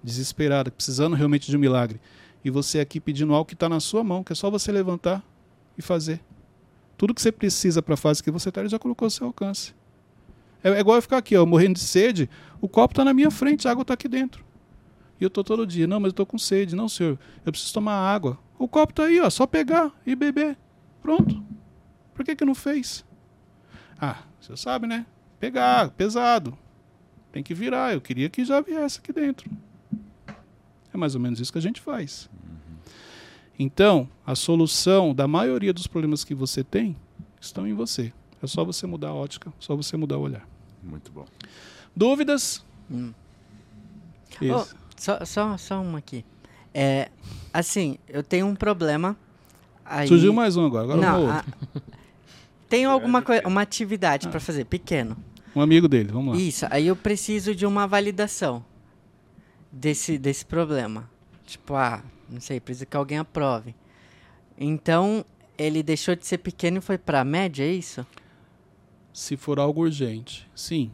desesperada, 0.03 0.69
precisando 0.69 1.15
realmente 1.15 1.49
de 1.49 1.55
um 1.55 1.59
milagre? 1.59 1.99
E 2.43 2.49
você 2.49 2.79
aqui 2.79 2.99
pedindo 2.99 3.33
algo 3.33 3.45
que 3.45 3.53
está 3.53 3.67
na 3.69 3.79
sua 3.79 4.03
mão, 4.03 4.23
que 4.23 4.33
é 4.33 4.35
só 4.35 4.49
você 4.49 4.71
levantar 4.71 5.23
e 5.78 5.82
fazer. 5.82 6.19
Tudo 6.97 7.13
que 7.13 7.21
você 7.21 7.32
precisa 7.32 7.82
para 7.82 7.93
a 7.93 7.97
fase 7.97 8.23
que 8.23 8.32
você 8.32 8.49
está, 8.49 8.61
ele 8.61 8.69
já 8.69 8.80
colocou 8.80 9.05
ao 9.05 9.09
seu 9.09 9.28
alcance. 9.28 9.73
É, 10.63 10.69
é 10.69 10.80
igual 10.80 10.97
eu 10.97 11.01
ficar 11.01 11.17
aqui, 11.17 11.38
ó, 11.38 11.45
morrendo 11.45 11.75
de 11.75 11.82
sede, 11.82 12.30
o 12.59 12.67
copo 12.67 12.93
está 12.93 13.05
na 13.05 13.13
minha 13.13 13.30
frente, 13.30 13.67
a 13.67 13.71
água 13.71 13.84
está 13.84 13.93
aqui 13.93 14.07
dentro. 14.07 14.43
E 15.19 15.23
eu 15.23 15.28
estou 15.28 15.43
todo 15.43 15.65
dia, 15.65 15.88
não, 15.88 15.99
mas 15.99 16.09
eu 16.09 16.11
estou 16.11 16.25
com 16.25 16.38
sede. 16.38 16.75
Não, 16.75 16.88
senhor, 16.88 17.17
eu 17.45 17.51
preciso 17.51 17.73
tomar 17.73 17.93
água. 17.93 18.38
O 18.57 18.67
copo 18.67 18.91
está 18.91 19.05
aí, 19.05 19.19
ó, 19.19 19.30
só 19.30 19.45
pegar 19.47 19.91
e 20.05 20.15
beber. 20.15 20.57
Pronto. 21.01 21.43
Por 22.13 22.25
que 22.25 22.36
que 22.36 22.45
não 22.45 22.55
fez? 22.55 23.05
Ah, 23.99 24.23
você 24.39 24.55
sabe, 24.55 24.88
né? 24.88 25.05
Pegar, 25.39 25.89
pesado. 25.91 26.57
Tem 27.32 27.43
que 27.43 27.53
virar. 27.53 27.93
Eu 27.93 28.01
queria 28.01 28.30
que 28.30 28.43
já 28.43 28.61
viesse 28.61 28.99
aqui 28.99 29.13
dentro. 29.13 29.49
É 30.93 30.97
mais 30.97 31.15
ou 31.15 31.21
menos 31.21 31.39
isso 31.39 31.51
que 31.51 31.59
a 31.59 31.61
gente 31.61 31.82
faz. 31.82 32.30
Então, 33.59 34.07
a 34.25 34.35
solução 34.35 35.13
da 35.13 35.27
maioria 35.27 35.73
dos 35.73 35.87
problemas 35.87 36.23
que 36.23 36.35
você 36.35 36.63
tem 36.63 36.95
estão 37.41 37.67
em 37.67 37.73
você. 37.73 38.13
É 38.41 38.45
só 38.47 38.63
você 38.63 38.85
mudar 38.85 39.09
a 39.09 39.13
ótica, 39.13 39.51
só 39.59 39.75
você 39.75 39.97
mudar 39.97 40.17
o 40.17 40.21
olhar. 40.21 40.47
Muito 40.83 41.11
bom. 41.11 41.25
Dúvidas? 41.95 42.63
Hum. 42.89 43.11
Isso. 44.39 44.75
Só, 44.95 45.25
só, 45.25 45.57
só 45.57 45.81
uma 45.81 45.97
aqui. 45.97 46.23
É, 46.73 47.09
assim, 47.51 47.97
eu 48.07 48.21
tenho 48.21 48.45
um 48.45 48.55
problema. 48.55 49.17
Aí... 49.83 50.07
Surgiu 50.07 50.31
mais 50.33 50.55
um 50.55 50.65
agora. 50.65 50.83
Agora 50.83 51.01
Não, 51.01 51.29
a- 51.29 51.43
tenho 52.69 52.91
alguma 52.91 53.21
coisa, 53.21 53.47
uma 53.47 53.61
atividade 53.61 54.27
pra 54.27 54.39
fazer, 54.39 54.65
pequeno. 54.65 55.17
um 55.55 55.61
amigo 55.61 55.87
dele, 55.87 56.11
vamos 56.11 56.35
lá. 56.35 56.41
Isso, 56.41 56.67
aí 56.69 56.85
eu 56.87 56.95
preciso 56.95 57.55
de 57.55 57.65
uma 57.65 57.87
validação 57.87 58.63
desse, 59.71 60.17
desse 60.19 60.45
problema. 60.45 61.09
Tipo, 61.45 61.73
ah, 61.75 62.03
não 62.30 62.39
sei, 62.41 62.59
preciso 62.59 62.86
que 62.86 62.97
alguém 62.97 63.17
aprove. 63.17 63.75
Então, 64.57 65.23
ele 65.57 65.82
deixou 65.84 66.15
de 66.15 66.25
ser 66.25 66.38
pequeno 66.39 66.78
e 66.78 66.82
foi 66.82 66.97
pra 66.97 67.23
média, 67.23 67.63
é 67.63 67.71
isso? 67.71 68.05
Se 69.13 69.36
for 69.36 69.59
algo 69.59 69.82
urgente, 69.82 70.49
sim. 70.55 70.91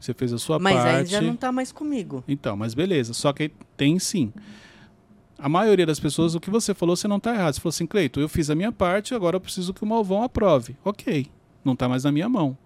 Você 0.00 0.12
fez 0.12 0.32
a 0.32 0.38
sua 0.38 0.58
Mas 0.58 0.74
parte. 0.74 0.88
aí 0.96 1.06
já 1.06 1.20
não 1.20 1.36
tá 1.36 1.52
mais 1.52 1.70
comigo. 1.70 2.24
Então, 2.26 2.56
mas 2.56 2.74
beleza. 2.74 3.12
Só 3.12 3.32
que 3.32 3.52
tem 3.76 4.00
sim. 4.00 4.32
A 5.38 5.48
maioria 5.48 5.86
das 5.86 6.00
pessoas, 6.00 6.34
o 6.34 6.40
que 6.40 6.50
você 6.50 6.74
falou, 6.74 6.96
você 6.96 7.06
não 7.06 7.18
está 7.18 7.32
errado. 7.32 7.54
Você 7.54 7.60
falou 7.60 7.70
assim, 7.70 7.86
Cleito, 7.86 8.18
eu 8.18 8.28
fiz 8.28 8.50
a 8.50 8.54
minha 8.54 8.72
parte, 8.72 9.14
agora 9.14 9.36
eu 9.36 9.40
preciso 9.40 9.72
que 9.72 9.84
o 9.84 9.86
Malvão 9.86 10.24
aprove. 10.24 10.76
Ok, 10.84 11.26
não 11.64 11.74
está 11.74 11.88
mais 11.88 12.02
na 12.02 12.10
minha 12.10 12.28
mão. 12.28 12.56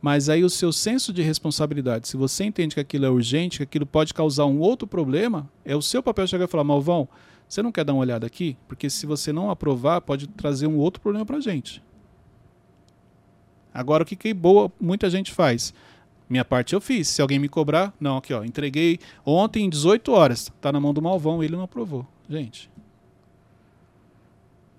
Mas 0.00 0.28
aí 0.28 0.44
o 0.44 0.50
seu 0.50 0.72
senso 0.72 1.12
de 1.12 1.22
responsabilidade, 1.22 2.06
se 2.06 2.16
você 2.16 2.44
entende 2.44 2.74
que 2.74 2.80
aquilo 2.80 3.06
é 3.06 3.10
urgente, 3.10 3.58
que 3.58 3.62
aquilo 3.64 3.86
pode 3.86 4.14
causar 4.14 4.46
um 4.46 4.60
outro 4.60 4.86
problema, 4.86 5.50
é 5.64 5.74
o 5.74 5.82
seu 5.82 6.02
papel 6.02 6.26
chegar 6.28 6.44
e 6.44 6.48
falar, 6.48 6.62
Malvão, 6.62 7.08
você 7.48 7.62
não 7.62 7.70
quer 7.70 7.84
dar 7.84 7.92
uma 7.92 8.02
olhada 8.02 8.26
aqui? 8.26 8.56
Porque 8.66 8.90
se 8.90 9.06
você 9.06 9.32
não 9.32 9.50
aprovar, 9.50 10.00
pode 10.00 10.26
trazer 10.26 10.66
um 10.66 10.76
outro 10.76 11.00
problema 11.00 11.24
para 11.24 11.36
a 11.36 11.40
gente. 11.40 11.82
Agora, 13.72 14.02
o 14.02 14.06
que, 14.06 14.16
que 14.16 14.32
boa 14.32 14.72
muita 14.80 15.08
gente 15.08 15.32
faz? 15.32 15.72
Minha 16.28 16.44
parte 16.44 16.74
eu 16.74 16.80
fiz. 16.80 17.08
Se 17.08 17.22
alguém 17.22 17.38
me 17.38 17.48
cobrar, 17.48 17.94
não, 18.00 18.16
aqui 18.16 18.34
ó, 18.34 18.42
entreguei 18.42 18.98
ontem 19.24 19.68
18 19.68 20.10
horas. 20.10 20.50
Tá 20.60 20.72
na 20.72 20.80
mão 20.80 20.92
do 20.92 21.00
Malvão, 21.00 21.42
ele 21.42 21.54
não 21.54 21.62
aprovou. 21.62 22.06
Gente. 22.28 22.70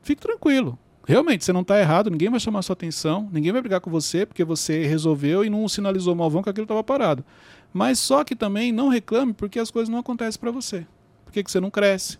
Fique 0.01 0.21
tranquilo. 0.21 0.77
Realmente, 1.07 1.45
você 1.45 1.53
não 1.53 1.61
está 1.61 1.79
errado, 1.79 2.09
ninguém 2.09 2.29
vai 2.29 2.39
chamar 2.39 2.61
sua 2.61 2.73
atenção, 2.73 3.29
ninguém 3.31 3.53
vai 3.53 3.61
brigar 3.61 3.79
com 3.79 3.89
você 3.89 4.25
porque 4.25 4.43
você 4.43 4.85
resolveu 4.85 5.45
e 5.45 5.49
não 5.49 5.65
sinalizou 5.69 6.13
o 6.13 6.17
Malvão 6.17 6.43
que 6.43 6.49
aquilo 6.49 6.65
estava 6.65 6.83
parado. 6.83 7.23
Mas 7.71 7.97
só 7.97 8.25
que 8.25 8.35
também 8.35 8.73
não 8.73 8.89
reclame 8.89 9.31
porque 9.31 9.57
as 9.57 9.71
coisas 9.71 9.87
não 9.87 9.99
acontecem 9.99 10.37
para 10.37 10.51
você. 10.51 10.85
Por 11.23 11.31
que, 11.31 11.43
que 11.43 11.49
você 11.49 11.61
não 11.61 11.71
cresce? 11.71 12.17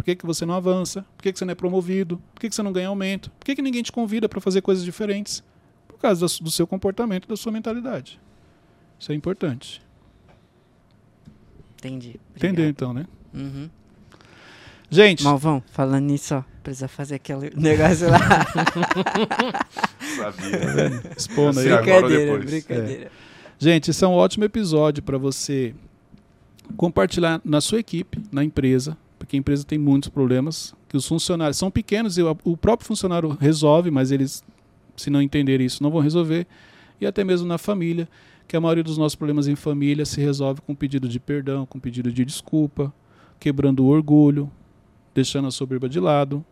Por 0.00 0.04
que, 0.04 0.16
que 0.16 0.24
você 0.24 0.46
não 0.46 0.54
avança? 0.54 1.04
Por 1.14 1.22
que, 1.22 1.30
que 1.30 1.38
você 1.38 1.44
não 1.44 1.52
é 1.52 1.54
promovido? 1.54 2.16
Por 2.32 2.40
que, 2.40 2.48
que 2.48 2.54
você 2.54 2.62
não 2.62 2.72
ganha 2.72 2.88
aumento? 2.88 3.30
Por 3.32 3.44
que, 3.44 3.54
que 3.54 3.60
ninguém 3.60 3.82
te 3.82 3.92
convida 3.92 4.30
para 4.30 4.40
fazer 4.40 4.62
coisas 4.62 4.82
diferentes? 4.82 5.44
Por 5.86 5.98
causa 5.98 6.26
do 6.42 6.50
seu 6.50 6.66
comportamento, 6.66 7.28
da 7.28 7.36
sua 7.36 7.52
mentalidade. 7.52 8.18
Isso 8.98 9.12
é 9.12 9.14
importante. 9.14 9.82
Entendi. 11.76 12.18
Obrigado. 12.30 12.34
Entendeu 12.34 12.68
então, 12.70 12.94
né? 12.94 13.04
Uhum. 13.34 13.68
Gente, 14.88 15.22
Malvão, 15.22 15.62
falando 15.70 16.06
nisso, 16.06 16.34
ó, 16.34 16.44
precisa 16.62 16.88
fazer 16.88 17.16
aquele 17.16 17.52
negócio 17.54 18.08
lá. 18.08 18.18
Sabia. 20.16 21.12
expondo 21.14 21.60
aí. 21.60 21.66
Sim, 21.66 21.72
agora 21.72 21.92
ou 21.96 22.08
brincadeira, 22.08 22.38
brincadeira. 22.38 23.12
Gente, 23.58 23.90
esse 23.90 24.02
é 24.02 24.08
um 24.08 24.12
ótimo 24.12 24.46
episódio 24.46 25.02
para 25.02 25.18
você 25.18 25.74
compartilhar 26.74 27.38
na 27.44 27.60
sua 27.60 27.80
equipe, 27.80 28.18
na 28.32 28.42
empresa, 28.42 28.96
porque 29.20 29.36
a 29.36 29.38
empresa 29.38 29.64
tem 29.64 29.78
muitos 29.78 30.08
problemas, 30.08 30.74
que 30.88 30.96
os 30.96 31.06
funcionários 31.06 31.58
são 31.58 31.70
pequenos 31.70 32.16
e 32.16 32.22
o 32.22 32.56
próprio 32.56 32.88
funcionário 32.88 33.36
resolve, 33.38 33.90
mas 33.90 34.10
eles, 34.10 34.42
se 34.96 35.10
não 35.10 35.20
entenderem 35.20 35.66
isso, 35.66 35.82
não 35.82 35.90
vão 35.90 36.00
resolver, 36.00 36.46
e 36.98 37.06
até 37.06 37.22
mesmo 37.22 37.46
na 37.46 37.58
família, 37.58 38.08
que 38.48 38.56
a 38.56 38.60
maioria 38.60 38.82
dos 38.82 38.96
nossos 38.96 39.14
problemas 39.14 39.46
em 39.46 39.54
família 39.54 40.06
se 40.06 40.18
resolve 40.22 40.62
com 40.62 40.74
pedido 40.74 41.06
de 41.06 41.20
perdão, 41.20 41.66
com 41.66 41.78
pedido 41.78 42.10
de 42.10 42.24
desculpa, 42.24 42.92
quebrando 43.38 43.84
o 43.84 43.88
orgulho, 43.88 44.50
deixando 45.14 45.48
a 45.48 45.50
soberba 45.50 45.86
de 45.86 46.00
lado, 46.00 46.42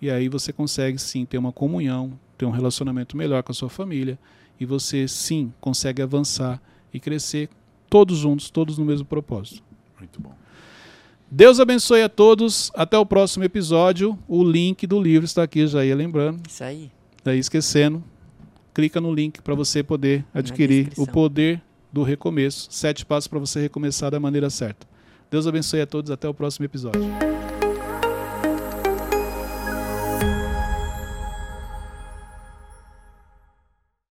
e 0.00 0.10
aí 0.10 0.28
você 0.28 0.52
consegue 0.52 0.98
sim 0.98 1.24
ter 1.24 1.38
uma 1.38 1.52
comunhão, 1.52 2.12
ter 2.36 2.44
um 2.44 2.50
relacionamento 2.50 3.16
melhor 3.16 3.42
com 3.42 3.50
a 3.50 3.54
sua 3.54 3.70
família, 3.70 4.18
e 4.60 4.66
você 4.66 5.08
sim 5.08 5.54
consegue 5.58 6.02
avançar 6.02 6.60
e 6.92 7.00
crescer 7.00 7.48
todos 7.88 8.18
juntos, 8.18 8.50
todos 8.50 8.76
no 8.76 8.84
mesmo 8.84 9.06
propósito. 9.06 9.62
Muito 9.98 10.20
bom. 10.20 10.36
Deus 11.30 11.60
abençoe 11.60 12.02
a 12.02 12.08
todos. 12.08 12.70
Até 12.74 12.96
o 12.98 13.04
próximo 13.04 13.44
episódio. 13.44 14.18
O 14.26 14.42
link 14.42 14.86
do 14.86 15.00
livro 15.00 15.24
está 15.24 15.42
aqui, 15.42 15.66
já 15.66 15.84
ia 15.84 15.94
lembrando. 15.94 16.40
Isso 16.48 16.64
aí. 16.64 16.90
Daí 17.22 17.38
esquecendo, 17.38 18.02
clica 18.72 19.00
no 19.00 19.12
link 19.12 19.42
para 19.42 19.54
você 19.54 19.82
poder 19.82 20.24
adquirir 20.32 20.90
o 20.96 21.06
poder 21.06 21.60
do 21.92 22.02
recomeço. 22.02 22.68
Sete 22.70 23.04
passos 23.04 23.28
para 23.28 23.38
você 23.38 23.60
recomeçar 23.60 24.10
da 24.10 24.20
maneira 24.20 24.48
certa. 24.48 24.86
Deus 25.30 25.46
abençoe 25.46 25.82
a 25.82 25.86
todos. 25.86 26.10
Até 26.10 26.28
o 26.28 26.34
próximo 26.34 26.64
episódio. 26.64 27.37